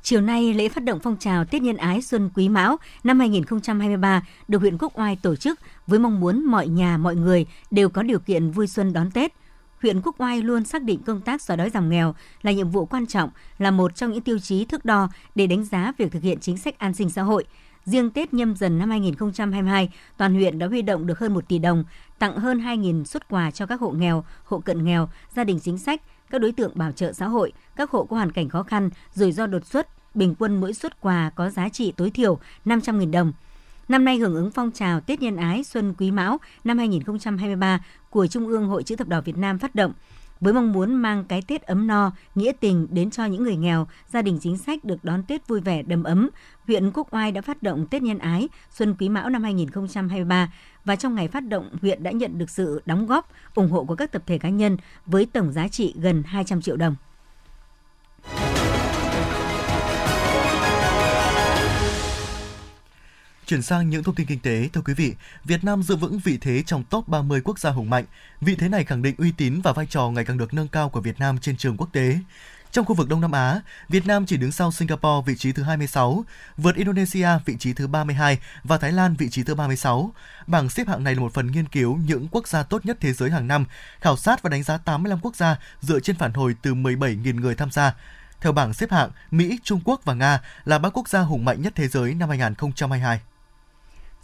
Chiều 0.04 0.22
nay, 0.22 0.54
lễ 0.54 0.70
phát 0.70 0.84
động 0.84 1.00
phong 1.04 1.18
trào 1.18 1.46
Tết 1.46 1.62
Nhân 1.62 1.78
Ái 1.78 2.02
Xuân 2.02 2.30
Quý 2.36 2.50
Mão 2.50 2.78
năm 3.04 3.20
2023 3.20 4.22
được 4.48 4.62
huyện 4.62 4.78
Quốc 4.78 5.00
Oai 5.00 5.16
tổ 5.16 5.36
chức 5.36 5.60
với 5.88 6.00
mong 6.00 6.20
muốn 6.20 6.46
mọi 6.46 6.68
nhà, 6.68 6.98
mọi 6.98 7.16
người 7.16 7.46
đều 7.72 7.90
có 7.90 8.04
điều 8.04 8.20
kiện 8.20 8.52
vui 8.52 8.68
xuân 8.68 8.94
đón 8.94 9.12
Tết– 9.12 9.34
huyện 9.82 10.02
Quốc 10.02 10.22
Oai 10.22 10.42
luôn 10.42 10.64
xác 10.64 10.84
định 10.84 11.04
công 11.04 11.22
tác 11.22 11.42
xóa 11.42 11.56
đói 11.56 11.70
giảm 11.70 11.90
nghèo 11.90 12.16
là 12.42 12.52
nhiệm 12.52 12.70
vụ 12.70 12.86
quan 12.86 13.06
trọng, 13.06 13.30
là 13.58 13.72
một 13.72 13.96
trong 13.96 14.12
những 14.12 14.22
tiêu 14.22 14.40
chí 14.40 14.66
thước 14.66 14.86
đo 14.86 15.10
để 15.36 15.48
đánh 15.48 15.66
giá 15.66 15.94
việc 15.98 16.12
thực 16.12 16.24
hiện 16.24 16.40
chính 16.40 16.58
sách 16.58 16.80
an 16.80 16.94
sinh 16.94 17.10
xã 17.10 17.22
hội. 17.22 17.46
Riêng 17.86 18.10
Tết 18.10 18.34
nhâm 18.34 18.56
dần 18.56 18.78
năm 18.78 18.90
2022, 18.90 19.90
toàn 20.18 20.34
huyện 20.34 20.60
đã 20.60 20.68
huy 20.68 20.82
động 20.82 21.08
được 21.08 21.20
hơn 21.20 21.34
1 21.34 21.48
tỷ 21.48 21.60
đồng, 21.60 21.84
tặng 22.20 22.38
hơn 22.38 22.60
2.000 22.60 23.04
xuất 23.04 23.30
quà 23.30 23.52
cho 23.52 23.66
các 23.66 23.80
hộ 23.80 23.92
nghèo, 23.92 24.26
hộ 24.44 24.60
cận 24.60 24.86
nghèo, 24.86 25.10
gia 25.36 25.44
đình 25.44 25.60
chính 25.60 25.78
sách, 25.78 26.02
các 26.30 26.42
đối 26.42 26.52
tượng 26.52 26.72
bảo 26.76 26.92
trợ 26.92 27.14
xã 27.14 27.28
hội, 27.28 27.54
các 27.76 27.92
hộ 27.92 28.06
có 28.06 28.16
hoàn 28.16 28.32
cảnh 28.32 28.50
khó 28.50 28.64
khăn, 28.64 28.90
rủi 29.14 29.32
ro 29.32 29.48
đột 29.48 29.66
xuất, 29.66 30.16
bình 30.16 30.36
quân 30.40 30.60
mỗi 30.60 30.74
xuất 30.74 31.02
quà 31.02 31.32
có 31.36 31.50
giá 31.50 31.70
trị 31.70 31.94
tối 31.98 32.10
thiểu 32.10 32.40
500.000 32.66 33.12
đồng– 33.12 33.34
Năm 33.88 34.06
nay 34.06 34.17
hưởng 34.17 34.36
ứng 34.36 34.51
phong 34.51 34.72
trào 34.72 35.01
Tết 35.01 35.22
Nhân 35.22 35.36
Ái 35.36 35.63
Xuân 35.63 35.94
Quý 35.98 36.12
Mão 36.12 36.38
năm 36.63 36.77
2023 36.77 37.79
của 38.10 38.27
Trung 38.27 38.48
ương 38.48 38.67
Hội 38.67 38.84
Chữ 38.84 38.96
thập 38.96 39.08
đỏ 39.08 39.22
Việt 39.22 39.38
Nam 39.38 39.60
phát 39.60 39.75
động 39.75 39.94
với 40.39 40.53
mong 40.53 40.72
muốn 40.72 40.96
mang 40.96 41.24
cái 41.24 41.41
Tết 41.41 41.62
ấm 41.62 41.88
no, 41.88 42.12
nghĩa 42.36 42.51
tình 42.60 42.88
đến 42.89 43.12
cho 43.12 43.25
những 43.25 43.44
người 43.44 43.56
nghèo, 43.56 43.88
gia 44.08 44.22
đình 44.22 44.39
chính 44.41 44.58
sách 44.58 44.84
được 44.84 45.03
đón 45.03 45.24
Tết 45.24 45.48
vui 45.48 45.62
vẻ 45.62 45.84
đầm 45.84 46.03
ấm, 46.03 46.29
huyện 46.67 46.91
Quốc 46.94 47.13
Oai 47.13 47.32
đã 47.32 47.41
phát 47.41 47.63
động 47.63 47.88
Tết 47.88 48.01
Nhân 48.01 48.20
Ái 48.20 48.50
Xuân 48.72 48.96
Quý 49.00 49.10
Mão 49.10 49.29
năm 49.29 49.44
2023 49.44 50.53
và 50.86 50.96
trong 50.96 51.15
ngày 51.15 51.27
phát 51.27 51.48
động, 51.48 51.70
huyện 51.82 52.03
đã 52.03 52.12
nhận 52.12 52.38
được 52.38 52.50
sự 52.50 52.82
đóng 52.86 53.08
góp, 53.08 53.32
ủng 53.56 53.72
hộ 53.72 53.84
của 53.84 53.96
các 53.96 54.12
tập 54.12 54.24
thể 54.25 54.38
cá 54.38 54.50
nhân 54.50 54.77
với 55.06 55.25
tổng 55.25 55.51
giá 55.51 55.67
trị 55.67 55.94
gần 55.98 56.24
200 56.25 56.62
triệu 56.62 56.77
đồng. 56.77 56.96
Chuyển 63.48 63.62
sang 63.62 63.89
những 63.89 64.04
thông 64.04 64.16
tin 64.16 64.27
kinh 64.27 64.39
tế, 64.39 64.70
thưa 64.74 64.82
quý 64.82 64.94
vị, 64.94 65.13
Việt 65.44 65.63
Nam 65.63 65.84
giữ 65.84 65.96
vững 65.96 66.20
vị 66.20 66.38
thế 66.42 66.63
trong 66.63 66.84
top 66.84 67.08
30 67.08 67.42
quốc 67.44 67.60
gia 67.60 67.70
hùng 67.70 67.89
mạnh. 67.89 68.06
Vị 68.42 68.56
thế 68.56 68.70
này 68.70 68.86
khẳng 68.86 69.01
định 69.01 69.16
uy 69.18 69.32
tín 69.32 69.62
và 69.63 69.74
vai 69.74 69.86
trò 69.86 70.10
ngày 70.10 70.25
càng 70.25 70.38
được 70.38 70.54
nâng 70.54 70.68
cao 70.68 70.89
của 70.89 71.01
Việt 71.01 71.20
Nam 71.20 71.38
trên 71.38 71.58
trường 71.58 71.77
quốc 71.77 71.89
tế. 71.94 72.18
Trong 72.72 72.86
khu 72.86 72.96
vực 72.96 73.10
Đông 73.10 73.22
Nam 73.22 73.32
Á, 73.32 73.62
Việt 73.89 74.08
Nam 74.08 74.25
chỉ 74.25 74.38
đứng 74.38 74.51
sau 74.51 74.72
Singapore 74.72 75.25
vị 75.25 75.36
trí 75.38 75.51
thứ 75.51 75.63
26, 75.63 76.25
vượt 76.58 76.75
Indonesia 76.75 77.27
vị 77.46 77.56
trí 77.60 77.74
thứ 77.74 77.88
32 77.88 78.38
và 78.63 78.77
Thái 78.77 78.92
Lan 78.92 79.16
vị 79.16 79.30
trí 79.30 79.44
thứ 79.44 79.56
36. 79.56 80.12
Bảng 80.48 80.70
xếp 80.70 80.88
hạng 80.88 81.04
này 81.04 81.16
là 81.16 81.22
một 81.22 81.34
phần 81.34 81.51
nghiên 81.51 81.68
cứu 81.68 81.98
những 81.98 82.27
quốc 82.32 82.48
gia 82.48 82.63
tốt 82.63 82.86
nhất 82.86 82.98
thế 83.01 83.13
giới 83.13 83.32
hàng 83.32 83.48
năm, 83.48 83.66
khảo 84.01 84.18
sát 84.18 84.42
và 84.42 84.50
đánh 84.50 84.63
giá 84.63 84.77
85 84.77 85.20
quốc 85.22 85.36
gia 85.36 85.60
dựa 85.82 86.00
trên 86.00 86.16
phản 86.16 86.34
hồi 86.34 86.56
từ 86.62 86.74
17.000 86.74 87.39
người 87.39 87.56
tham 87.56 87.72
gia. 87.72 87.94
Theo 88.42 88.51
bảng 88.51 88.74
xếp 88.74 88.92
hạng, 88.92 89.10
Mỹ, 89.32 89.60
Trung 89.63 89.82
Quốc 89.86 90.01
và 90.06 90.13
Nga 90.13 90.42
là 90.66 90.80
ba 90.80 90.89
quốc 90.89 91.10
gia 91.10 91.20
hùng 91.20 91.46
mạnh 91.46 91.62
nhất 91.62 91.74
thế 91.75 91.88
giới 91.88 92.13
năm 92.13 92.30
2022. 92.30 93.20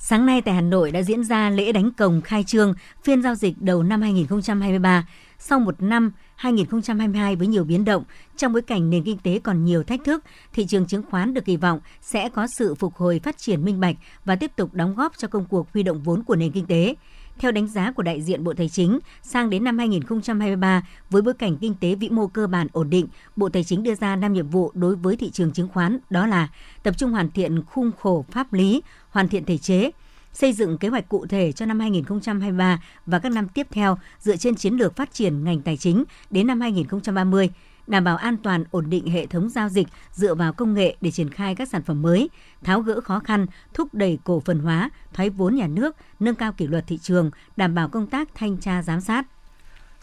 Sáng 0.06 0.26
nay 0.26 0.42
tại 0.42 0.56
Hà 0.56 0.62
Nội 0.62 0.92
đã 0.92 1.02
diễn 1.04 1.24
ra 1.24 1.50
lễ 1.50 1.72
đánh 1.72 1.92
cồng 1.92 2.22
khai 2.22 2.44
trương 2.44 2.74
phiên 3.04 3.22
giao 3.22 3.36
dịch 3.36 3.62
đầu 3.62 3.84
năm 3.84 4.02
2023. 4.02 5.08
Sau 5.40 5.60
một 5.60 5.82
năm 5.82 6.12
2022 6.36 7.36
với 7.36 7.48
nhiều 7.48 7.64
biến 7.64 7.86
động, 7.86 8.04
trong 8.38 8.54
bối 8.54 8.62
cảnh 8.62 8.89
nền 8.89 9.04
kinh 9.04 9.18
tế 9.18 9.39
còn 9.44 9.66
nhiều 9.66 9.84
thách 9.84 10.00
thức, 10.06 10.24
thị 10.54 10.66
trường 10.66 10.88
chứng 10.88 11.04
khoán 11.12 11.34
được 11.34 11.46
kỳ 11.46 11.58
vọng 11.58 11.80
sẽ 12.02 12.30
có 12.30 12.48
sự 12.48 12.76
phục 12.76 12.96
hồi 12.96 13.20
phát 13.24 13.38
triển 13.38 13.66
minh 13.66 13.80
bạch 13.80 13.96
và 14.26 14.36
tiếp 14.36 14.52
tục 14.56 14.74
đóng 14.74 14.96
góp 14.96 15.18
cho 15.18 15.28
công 15.28 15.46
cuộc 15.46 15.74
huy 15.74 15.84
động 15.84 16.04
vốn 16.04 16.24
của 16.24 16.36
nền 16.36 16.52
kinh 16.52 16.66
tế. 16.66 16.96
Theo 17.39 17.52
đánh 17.52 17.67
giá 17.67 17.91
của 17.91 18.04
đại 18.04 18.22
diện 18.22 18.43
Bộ 18.43 18.54
Tài 18.54 18.69
chính, 18.69 19.00
sang 19.22 19.50
đến 19.50 19.63
năm 19.63 19.78
2023, 19.78 20.88
với 21.10 21.22
bối 21.22 21.34
cảnh 21.34 21.58
kinh 21.58 21.76
tế 21.76 21.96
vĩ 21.96 22.10
mô 22.10 22.28
cơ 22.28 22.48
bản 22.48 22.67
ổn 22.72 22.89
định, 22.89 23.08
Bộ 23.36 23.50
Tài 23.50 23.63
chính 23.63 23.84
đưa 23.84 23.96
ra 23.96 24.15
5 24.15 24.34
nhiệm 24.34 24.48
vụ 24.48 24.72
đối 24.74 24.96
với 24.96 25.15
thị 25.15 25.30
trường 25.30 25.52
chứng 25.52 25.67
khoán, 25.67 25.98
đó 26.10 26.28
là 26.28 26.48
tập 26.84 26.98
trung 26.98 27.12
hoàn 27.12 27.32
thiện 27.32 27.63
khung 27.63 27.91
khổ 28.00 28.26
pháp 28.32 28.54
lý, 28.54 28.82
hoàn 29.10 29.28
thiện 29.28 29.46
thể 29.46 29.58
chế, 29.58 29.91
xây 30.34 30.54
dựng 30.54 30.78
kế 30.78 30.88
hoạch 30.88 31.10
cụ 31.10 31.26
thể 31.26 31.52
cho 31.52 31.65
năm 31.65 31.80
2023 31.80 32.84
và 33.06 33.19
các 33.19 33.32
năm 33.32 33.48
tiếp 33.48 33.67
theo 33.72 33.98
dựa 34.19 34.36
trên 34.36 34.56
chiến 34.56 34.74
lược 34.74 34.96
phát 34.96 35.13
triển 35.13 35.43
ngành 35.43 35.62
tài 35.62 35.78
chính 35.78 36.04
đến 36.30 36.48
năm 36.48 36.62
2030 36.62 37.50
đảm 37.88 38.04
bảo 38.04 38.17
an 38.17 38.38
toàn 38.38 38.63
ổn 38.72 38.89
định 38.89 39.08
hệ 39.08 39.26
thống 39.26 39.50
giao 39.50 39.69
dịch 39.69 39.88
dựa 40.12 40.36
vào 40.36 40.54
công 40.54 40.74
nghệ 40.74 40.96
để 41.02 41.12
triển 41.12 41.30
khai 41.30 41.56
các 41.56 41.69
sản 41.69 41.82
phẩm 41.84 42.02
mới, 42.02 42.30
tháo 42.63 42.82
gỡ 42.82 43.02
khó 43.02 43.19
khăn, 43.19 43.46
thúc 43.74 43.93
đẩy 43.93 44.19
cổ 44.24 44.39
phần 44.46 44.60
hóa, 44.60 44.89
thoái 45.13 45.30
vốn 45.30 45.56
nhà 45.56 45.67
nước, 45.67 45.96
nâng 46.19 46.36
cao 46.36 46.54
kỷ 46.54 46.67
luật 46.67 46.88
thị 46.88 46.98
trường, 46.98 47.32
đảm 47.58 47.76
bảo 47.76 47.89
công 47.89 48.08
tác 48.08 48.30
thanh 48.36 48.58
tra 48.58 48.84
giám 48.84 49.02
sát. 49.02 49.26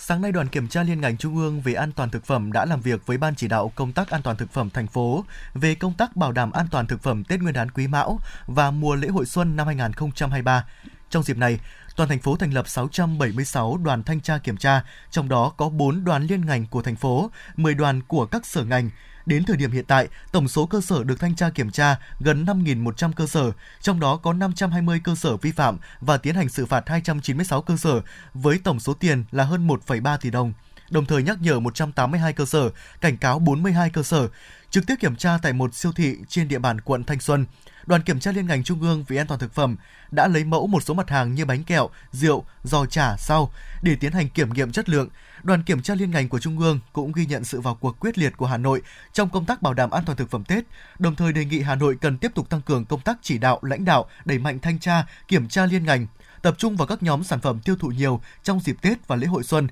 Sáng 0.02 0.22
nay, 0.22 0.32
đoàn 0.32 0.48
kiểm 0.48 0.68
tra 0.68 0.82
liên 0.82 1.00
ngành 1.00 1.16
Trung 1.16 1.36
ương 1.36 1.60
về 1.60 1.74
an 1.74 1.92
toàn 1.92 2.10
thực 2.10 2.24
phẩm 2.24 2.52
đã 2.52 2.64
làm 2.64 2.80
việc 2.80 3.06
với 3.06 3.18
Ban 3.18 3.34
chỉ 3.34 3.48
đạo 3.48 3.72
công 3.74 3.92
tác 3.92 4.10
an 4.10 4.22
toàn 4.22 4.36
thực 4.36 4.50
phẩm 4.50 4.70
thành 4.70 4.86
phố 4.86 5.24
về 5.54 5.74
công 5.74 5.94
tác 5.94 6.16
bảo 6.16 6.32
đảm 6.32 6.52
an 6.52 6.66
toàn 6.70 6.86
thực 6.86 7.02
phẩm 7.02 7.24
Tết 7.24 7.40
Nguyên 7.40 7.54
đán 7.54 7.70
Quý 7.70 7.86
Mão 7.86 8.20
và 8.46 8.70
mùa 8.70 8.94
lễ 8.94 9.08
hội 9.08 9.26
xuân 9.26 9.56
năm 9.56 9.66
2023. 9.66 10.64
Trong 11.10 11.22
dịp 11.22 11.36
này, 11.36 11.58
toàn 11.96 12.08
thành 12.08 12.18
phố 12.18 12.36
thành 12.36 12.54
lập 12.54 12.68
676 12.68 13.76
đoàn 13.76 14.02
thanh 14.02 14.20
tra 14.20 14.38
kiểm 14.38 14.56
tra, 14.56 14.84
trong 15.10 15.28
đó 15.28 15.52
có 15.56 15.68
4 15.68 16.04
đoàn 16.04 16.22
liên 16.22 16.46
ngành 16.46 16.66
của 16.66 16.82
thành 16.82 16.96
phố, 16.96 17.30
10 17.56 17.74
đoàn 17.74 18.02
của 18.02 18.26
các 18.26 18.46
sở 18.46 18.64
ngành, 18.64 18.90
Đến 19.26 19.44
thời 19.44 19.56
điểm 19.56 19.70
hiện 19.70 19.84
tại, 19.84 20.08
tổng 20.32 20.48
số 20.48 20.66
cơ 20.66 20.80
sở 20.80 21.04
được 21.04 21.20
thanh 21.20 21.36
tra 21.36 21.50
kiểm 21.50 21.70
tra 21.70 21.96
gần 22.20 22.44
5.100 22.44 23.12
cơ 23.12 23.26
sở, 23.26 23.52
trong 23.80 24.00
đó 24.00 24.16
có 24.16 24.32
520 24.32 25.00
cơ 25.04 25.14
sở 25.14 25.36
vi 25.36 25.52
phạm 25.52 25.78
và 26.00 26.16
tiến 26.16 26.34
hành 26.34 26.48
xử 26.48 26.66
phạt 26.66 26.88
296 26.88 27.62
cơ 27.62 27.76
sở 27.76 28.00
với 28.34 28.60
tổng 28.64 28.80
số 28.80 28.94
tiền 28.94 29.24
là 29.30 29.44
hơn 29.44 29.68
1,3 29.68 30.18
tỷ 30.18 30.30
đồng 30.30 30.52
đồng 30.90 31.06
thời 31.06 31.22
nhắc 31.22 31.36
nhở 31.40 31.60
182 31.60 32.32
cơ 32.32 32.44
sở, 32.44 32.70
cảnh 33.00 33.16
cáo 33.16 33.38
42 33.38 33.90
cơ 33.90 34.02
sở, 34.02 34.28
trực 34.70 34.86
tiếp 34.86 34.94
kiểm 35.00 35.16
tra 35.16 35.38
tại 35.42 35.52
một 35.52 35.74
siêu 35.74 35.92
thị 35.92 36.16
trên 36.28 36.48
địa 36.48 36.58
bàn 36.58 36.80
quận 36.80 37.04
Thanh 37.04 37.20
Xuân. 37.20 37.46
Đoàn 37.90 38.02
kiểm 38.02 38.20
tra 38.20 38.32
liên 38.32 38.46
ngành 38.46 38.64
Trung 38.64 38.82
ương 38.82 39.04
về 39.08 39.16
an 39.16 39.26
toàn 39.26 39.40
thực 39.40 39.54
phẩm 39.54 39.76
đã 40.10 40.28
lấy 40.28 40.44
mẫu 40.44 40.66
một 40.66 40.82
số 40.82 40.94
mặt 40.94 41.10
hàng 41.10 41.34
như 41.34 41.44
bánh 41.44 41.64
kẹo, 41.64 41.90
rượu, 42.12 42.44
giò 42.62 42.86
chả, 42.86 43.16
rau 43.18 43.52
để 43.82 43.96
tiến 43.96 44.12
hành 44.12 44.28
kiểm 44.28 44.52
nghiệm 44.52 44.72
chất 44.72 44.88
lượng, 44.88 45.08
Đoàn 45.42 45.62
kiểm 45.62 45.82
tra 45.82 45.94
liên 45.94 46.10
ngành 46.10 46.28
của 46.28 46.38
Trung 46.38 46.58
ương 46.58 46.80
cũng 46.92 47.12
ghi 47.12 47.26
nhận 47.26 47.44
sự 47.44 47.60
vào 47.60 47.74
cuộc 47.74 48.00
quyết 48.00 48.18
liệt 48.18 48.36
của 48.36 48.46
Hà 48.46 48.56
Nội 48.56 48.82
trong 49.12 49.28
công 49.28 49.46
tác 49.46 49.62
bảo 49.62 49.74
đảm 49.74 49.90
an 49.90 50.04
toàn 50.06 50.18
thực 50.18 50.30
phẩm 50.30 50.44
Tết, 50.44 50.64
đồng 50.98 51.14
thời 51.14 51.32
đề 51.32 51.44
nghị 51.44 51.60
Hà 51.60 51.74
Nội 51.74 51.96
cần 52.00 52.18
tiếp 52.18 52.32
tục 52.34 52.50
tăng 52.50 52.62
cường 52.62 52.84
công 52.84 53.00
tác 53.00 53.18
chỉ 53.22 53.38
đạo, 53.38 53.58
lãnh 53.62 53.84
đạo, 53.84 54.06
đẩy 54.24 54.38
mạnh 54.38 54.58
thanh 54.58 54.78
tra, 54.78 55.06
kiểm 55.28 55.48
tra 55.48 55.66
liên 55.66 55.84
ngành, 55.84 56.06
tập 56.42 56.54
trung 56.58 56.76
vào 56.76 56.86
các 56.86 57.02
nhóm 57.02 57.24
sản 57.24 57.40
phẩm 57.40 57.60
tiêu 57.64 57.76
thụ 57.76 57.88
nhiều 57.88 58.20
trong 58.42 58.60
dịp 58.60 58.76
Tết 58.82 59.08
và 59.08 59.16
lễ 59.16 59.26
hội 59.26 59.42
xuân. 59.42 59.68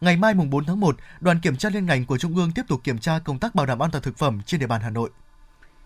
Ngày 0.00 0.16
mai 0.16 0.34
mùng 0.34 0.50
4 0.50 0.64
tháng 0.64 0.80
1, 0.80 0.96
đoàn 1.20 1.40
kiểm 1.40 1.56
tra 1.56 1.68
liên 1.70 1.86
ngành 1.86 2.06
của 2.06 2.18
Trung 2.18 2.36
ương 2.36 2.52
tiếp 2.52 2.62
tục 2.68 2.80
kiểm 2.84 2.98
tra 2.98 3.18
công 3.18 3.38
tác 3.38 3.54
bảo 3.54 3.66
đảm 3.66 3.82
an 3.82 3.90
toàn 3.90 4.04
thực 4.04 4.18
phẩm 4.18 4.40
trên 4.46 4.60
địa 4.60 4.66
bàn 4.66 4.80
Hà 4.80 4.90
Nội. 4.90 5.10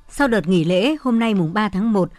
Sau 0.08 0.28
đợt 0.28 0.48
nghỉ 0.48 0.64
lễ 0.64 0.96
hôm 1.00 1.18
nay 1.18 1.34
mùng 1.34 1.54
3 1.54 1.68
tháng 1.68 1.92
1, 1.92 2.10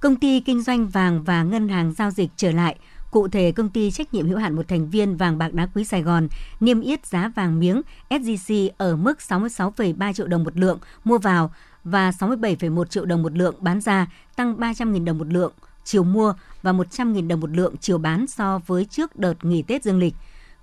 công 0.00 0.16
ty 0.16 0.40
kinh 0.40 0.62
doanh 0.62 0.88
vàng 0.88 1.22
và 1.22 1.42
ngân 1.42 1.68
hàng 1.68 1.92
giao 1.92 2.10
dịch 2.10 2.30
trở 2.36 2.50
lại– 2.50 2.76
Cụ 3.16 3.28
thể, 3.28 3.52
công 3.52 3.68
ty 3.68 3.90
trách 3.90 4.14
nhiệm 4.14 4.28
hữu 4.28 4.38
hạn 4.38 4.56
một 4.56 4.68
thành 4.68 4.90
viên 4.90 5.16
vàng 5.16 5.38
bạc 5.38 5.54
đá 5.54 5.68
quý 5.74 5.84
Sài 5.84 6.02
Gòn 6.02 6.28
niêm 6.60 6.80
yết 6.80 7.06
giá 7.06 7.32
vàng 7.34 7.60
miếng 7.60 7.82
SJC 8.10 8.70
ở 8.78 8.96
mức 8.96 9.18
66,3 9.18 10.12
triệu 10.12 10.26
đồng 10.26 10.44
một 10.44 10.56
lượng 10.58 10.78
mua 11.04 11.18
vào 11.18 11.50
và 11.84 12.10
67,1 12.10 12.84
triệu 12.84 13.04
đồng 13.04 13.22
một 13.22 13.36
lượng 13.36 13.54
bán 13.60 13.80
ra, 13.80 14.06
tăng 14.36 14.56
300.000 14.56 15.04
đồng 15.04 15.18
một 15.18 15.32
lượng 15.32 15.52
chiều 15.84 16.04
mua 16.04 16.34
và 16.62 16.72
100.000 16.72 17.28
đồng 17.28 17.40
một 17.40 17.50
lượng 17.50 17.74
chiều 17.80 17.98
bán 17.98 18.26
so 18.26 18.60
với 18.66 18.84
trước 18.84 19.16
đợt 19.16 19.44
nghỉ 19.44 19.62
Tết 19.62 19.84
dương 19.84 19.98
lịch. 19.98 20.14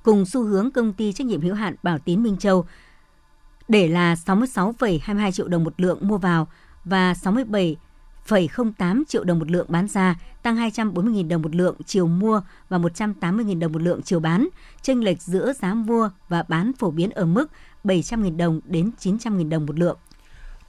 Cùng 0.03 0.25
xu 0.25 0.43
hướng 0.43 0.71
công 0.71 0.93
ty 0.93 1.13
trách 1.13 1.27
nhiệm 1.27 1.41
hữu 1.41 1.55
hạn 1.55 1.75
Bảo 1.83 1.99
Tín 1.99 2.23
Minh 2.23 2.37
Châu 2.37 2.65
để 3.67 3.87
là 3.87 4.15
66,22 4.25 5.31
triệu 5.31 5.47
đồng 5.47 5.63
một 5.63 5.73
lượng 5.77 5.97
mua 6.01 6.17
vào 6.17 6.47
và 6.85 7.13
67,08 7.13 9.03
triệu 9.07 9.23
đồng 9.23 9.39
một 9.39 9.51
lượng 9.51 9.65
bán 9.69 9.87
ra, 9.87 10.15
tăng 10.43 10.55
240.000 10.55 11.27
đồng 11.27 11.41
một 11.41 11.55
lượng 11.55 11.75
chiều 11.85 12.07
mua 12.07 12.41
và 12.69 12.77
180.000 12.77 13.59
đồng 13.59 13.71
một 13.71 13.81
lượng 13.81 14.01
chiều 14.01 14.19
bán. 14.19 14.47
Chênh 14.81 15.03
lệch 15.03 15.21
giữa 15.21 15.53
giá 15.53 15.73
mua 15.73 16.09
và 16.29 16.43
bán 16.47 16.71
phổ 16.79 16.91
biến 16.91 17.09
ở 17.09 17.25
mức 17.25 17.51
700.000 17.83 18.37
đồng 18.37 18.59
đến 18.65 18.91
900.000 18.99 19.49
đồng 19.49 19.65
một 19.65 19.79
lượng. 19.79 19.97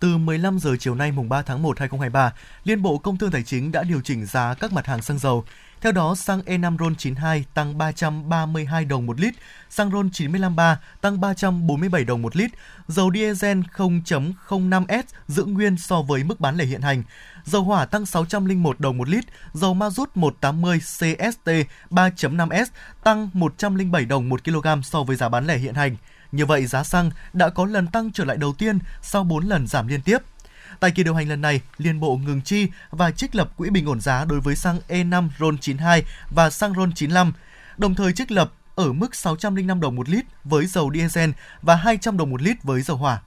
Từ 0.00 0.16
15 0.16 0.59
giờ 0.59 0.77
chiều 0.79 0.94
nay 0.94 1.12
mùng 1.12 1.29
3 1.29 1.42
tháng 1.42 1.62
1 1.62 1.79
2023, 1.79 2.33
Liên 2.64 2.83
Bộ 2.83 2.98
Công 2.98 3.18
Thương 3.18 3.31
Tài 3.31 3.42
chính 3.42 3.72
đã 3.72 3.83
điều 3.83 4.00
chỉnh 4.00 4.27
giá 4.27 4.55
các 4.55 4.72
mặt 4.72 4.87
hàng 4.87 5.03
xăng 5.03 5.18
dầu. 5.18 5.44
Theo 5.85 5.92
đó, 5.92 6.14
xăng 6.14 6.40
E5 6.40 6.77
RON92 6.77 7.42
tăng 7.55 7.79
332 7.79 8.85
đồng 8.85 9.07
một 9.07 9.20
lít, 9.20 9.35
xăng 9.70 9.90
RON 9.90 10.11
953 10.11 10.81
tăng 11.01 11.20
347 11.20 12.05
đồng 12.05 12.23
một 12.23 12.37
lít, 12.37 12.51
dầu 12.88 13.11
diesel 13.14 13.61
0.05S 13.77 15.03
giữ 15.29 15.44
nguyên 15.44 15.77
so 15.77 16.03
với 16.03 16.25
mức 16.25 16.40
bán 16.40 16.57
lẻ 16.57 16.64
hiện 16.64 16.81
hành. 16.81 17.03
Dầu 17.44 17.62
hỏa 17.62 17.87
tăng 17.87 18.07
601 18.07 18.81
đồng 18.81 18.99
một 18.99 19.09
lít, 19.09 19.25
dầu 19.53 19.75
ma 19.75 19.90
rút 19.90 20.16
180 20.16 20.79
CST 20.79 21.51
3.5S 21.90 22.66
tăng 23.05 23.31
107 23.33 24.05
đồng 24.05 24.29
một 24.29 24.44
kg 24.44 24.83
so 24.83 25.03
với 25.03 25.16
giá 25.16 25.29
bán 25.29 25.47
lẻ 25.47 25.57
hiện 25.57 25.75
hành. 25.75 25.97
Như 26.33 26.47
vậy, 26.47 26.66
giá 26.66 26.85
xăng 26.85 27.11
đã 27.33 27.49
có 27.49 27.64
lần 27.66 27.87
tăng 27.87 28.12
trở 28.12 28.25
lại 28.25 28.37
đầu 28.37 28.53
tiên 28.59 28.79
sau 29.03 29.25
4 29.25 29.44
lần 29.44 29.66
giảm 29.66 29.87
liên 29.87 30.03
tiếp. 30.03 30.18
Tại 30.81 30.91
kỳ 30.91 31.03
điều 31.03 31.15
hành 31.15 31.29
lần 31.29 31.41
này, 31.41 31.61
Liên 31.79 32.01
Bộ 32.01 32.17
ngừng 32.17 32.41
chi 32.41 32.69
và 32.91 33.11
trích 33.11 33.35
lập 33.35 33.51
quỹ 33.57 33.71
bình 33.71 33.87
ổn 33.87 34.01
giá 34.01 34.25
đối 34.25 34.41
với 34.41 34.57
xăng 34.57 34.79
E5 34.89 35.29
RON92 35.39 36.03
và 36.31 36.51
xăng 36.51 36.73
RON95, 36.73 37.33
đồng 37.79 37.95
thời 37.95 38.13
trích 38.13 38.31
lập 38.31 38.53
ở 38.75 38.93
mức 38.93 39.15
605 39.15 39.81
đồng 39.81 39.97
một 39.97 40.09
lít 40.09 40.25
với 40.45 40.67
dầu 40.67 40.91
diesel 40.95 41.31
và 41.63 41.75
200 41.75 42.17
đồng 42.17 42.31
một 42.31 42.43
lít 42.43 42.63
với 42.63 42.83
dầu 42.83 42.97
hỏa. 42.97 43.21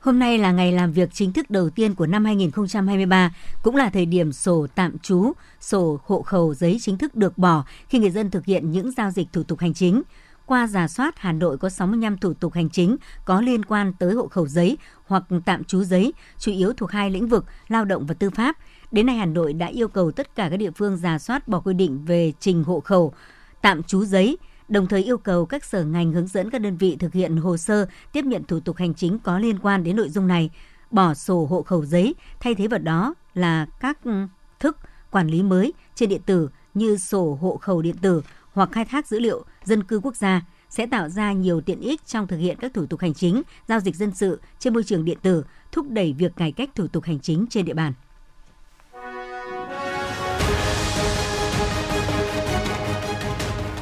Hôm 0.00 0.18
nay 0.18 0.38
là 0.38 0.52
ngày 0.52 0.72
làm 0.72 0.92
việc 0.92 1.08
chính 1.12 1.32
thức 1.32 1.50
đầu 1.50 1.70
tiên 1.70 1.94
của 1.94 2.06
năm 2.06 2.24
2023, 2.24 3.34
cũng 3.62 3.76
là 3.76 3.90
thời 3.90 4.06
điểm 4.06 4.32
sổ 4.32 4.66
tạm 4.74 4.98
trú, 4.98 5.32
sổ 5.60 6.00
hộ 6.06 6.22
khẩu 6.22 6.54
giấy 6.54 6.78
chính 6.80 6.98
thức 6.98 7.14
được 7.14 7.38
bỏ 7.38 7.64
khi 7.88 7.98
người 7.98 8.10
dân 8.10 8.30
thực 8.30 8.44
hiện 8.44 8.70
những 8.70 8.90
giao 8.90 9.10
dịch 9.10 9.28
thủ 9.32 9.42
tục 9.42 9.60
hành 9.60 9.74
chính. 9.74 10.02
Qua 10.46 10.66
giả 10.66 10.88
soát, 10.88 11.18
Hà 11.18 11.32
Nội 11.32 11.58
có 11.58 11.68
65 11.68 12.18
thủ 12.18 12.34
tục 12.34 12.52
hành 12.52 12.70
chính 12.70 12.96
có 13.24 13.40
liên 13.40 13.64
quan 13.64 13.92
tới 13.98 14.14
hộ 14.14 14.28
khẩu 14.28 14.46
giấy 14.46 14.78
hoặc 15.06 15.24
tạm 15.44 15.64
trú 15.64 15.84
giấy, 15.84 16.12
chủ 16.38 16.52
yếu 16.52 16.72
thuộc 16.72 16.90
hai 16.90 17.10
lĩnh 17.10 17.28
vực 17.28 17.44
lao 17.68 17.84
động 17.84 18.06
và 18.06 18.14
tư 18.14 18.30
pháp. 18.30 18.56
Đến 18.92 19.06
nay 19.06 19.16
Hà 19.16 19.26
Nội 19.26 19.52
đã 19.52 19.66
yêu 19.66 19.88
cầu 19.88 20.12
tất 20.12 20.36
cả 20.36 20.48
các 20.50 20.56
địa 20.56 20.70
phương 20.70 20.96
giả 20.96 21.18
soát 21.18 21.48
bỏ 21.48 21.60
quy 21.60 21.74
định 21.74 22.04
về 22.04 22.32
trình 22.40 22.64
hộ 22.64 22.80
khẩu, 22.80 23.12
tạm 23.62 23.82
trú 23.82 24.04
giấy, 24.04 24.38
đồng 24.68 24.86
thời 24.86 25.02
yêu 25.04 25.18
cầu 25.18 25.46
các 25.46 25.64
sở 25.64 25.84
ngành 25.84 26.12
hướng 26.12 26.26
dẫn 26.26 26.50
các 26.50 26.60
đơn 26.60 26.76
vị 26.76 26.96
thực 26.96 27.12
hiện 27.12 27.36
hồ 27.36 27.56
sơ 27.56 27.86
tiếp 28.12 28.24
nhận 28.24 28.44
thủ 28.44 28.60
tục 28.60 28.76
hành 28.76 28.94
chính 28.94 29.18
có 29.18 29.38
liên 29.38 29.58
quan 29.58 29.84
đến 29.84 29.96
nội 29.96 30.08
dung 30.08 30.26
này, 30.26 30.50
bỏ 30.90 31.14
sổ 31.14 31.46
hộ 31.50 31.62
khẩu 31.62 31.84
giấy, 31.84 32.14
thay 32.40 32.54
thế 32.54 32.68
vào 32.68 32.78
đó 32.78 33.14
là 33.34 33.66
các 33.80 33.98
thức 34.60 34.76
quản 35.10 35.28
lý 35.28 35.42
mới 35.42 35.72
trên 35.94 36.08
điện 36.08 36.22
tử 36.26 36.48
như 36.74 36.96
sổ 36.96 37.38
hộ 37.40 37.56
khẩu 37.56 37.82
điện 37.82 37.96
tử 37.96 38.22
hoặc 38.56 38.68
khai 38.72 38.84
thác 38.84 39.06
dữ 39.06 39.18
liệu 39.18 39.44
dân 39.64 39.82
cư 39.82 40.00
quốc 40.02 40.16
gia 40.16 40.40
sẽ 40.70 40.86
tạo 40.86 41.08
ra 41.08 41.32
nhiều 41.32 41.60
tiện 41.60 41.80
ích 41.80 42.06
trong 42.06 42.26
thực 42.26 42.36
hiện 42.36 42.56
các 42.60 42.74
thủ 42.74 42.86
tục 42.86 43.00
hành 43.00 43.14
chính, 43.14 43.42
giao 43.68 43.80
dịch 43.80 43.96
dân 43.96 44.14
sự 44.14 44.40
trên 44.58 44.74
môi 44.74 44.84
trường 44.84 45.04
điện 45.04 45.18
tử, 45.22 45.44
thúc 45.72 45.86
đẩy 45.90 46.14
việc 46.18 46.36
cải 46.36 46.52
cách 46.52 46.70
thủ 46.74 46.86
tục 46.86 47.04
hành 47.04 47.20
chính 47.20 47.46
trên 47.50 47.64
địa 47.64 47.74
bàn. 47.74 47.92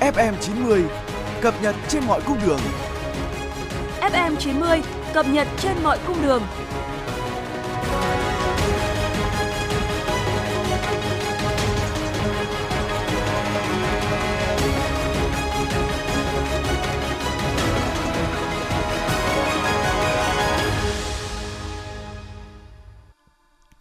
FM 0.01 0.35
90 0.41 0.85
cập 1.41 1.55
nhật 1.63 1.77
trên 1.89 2.05
mọi 2.07 2.21
cung 2.27 2.39
đường. 2.47 2.61
FM 4.01 4.37
90 4.37 4.83
cập 5.15 5.27
nhật 5.29 5.49
trên 5.59 5.77
mọi 5.83 5.99
cung 6.07 6.23
đường. 6.23 6.43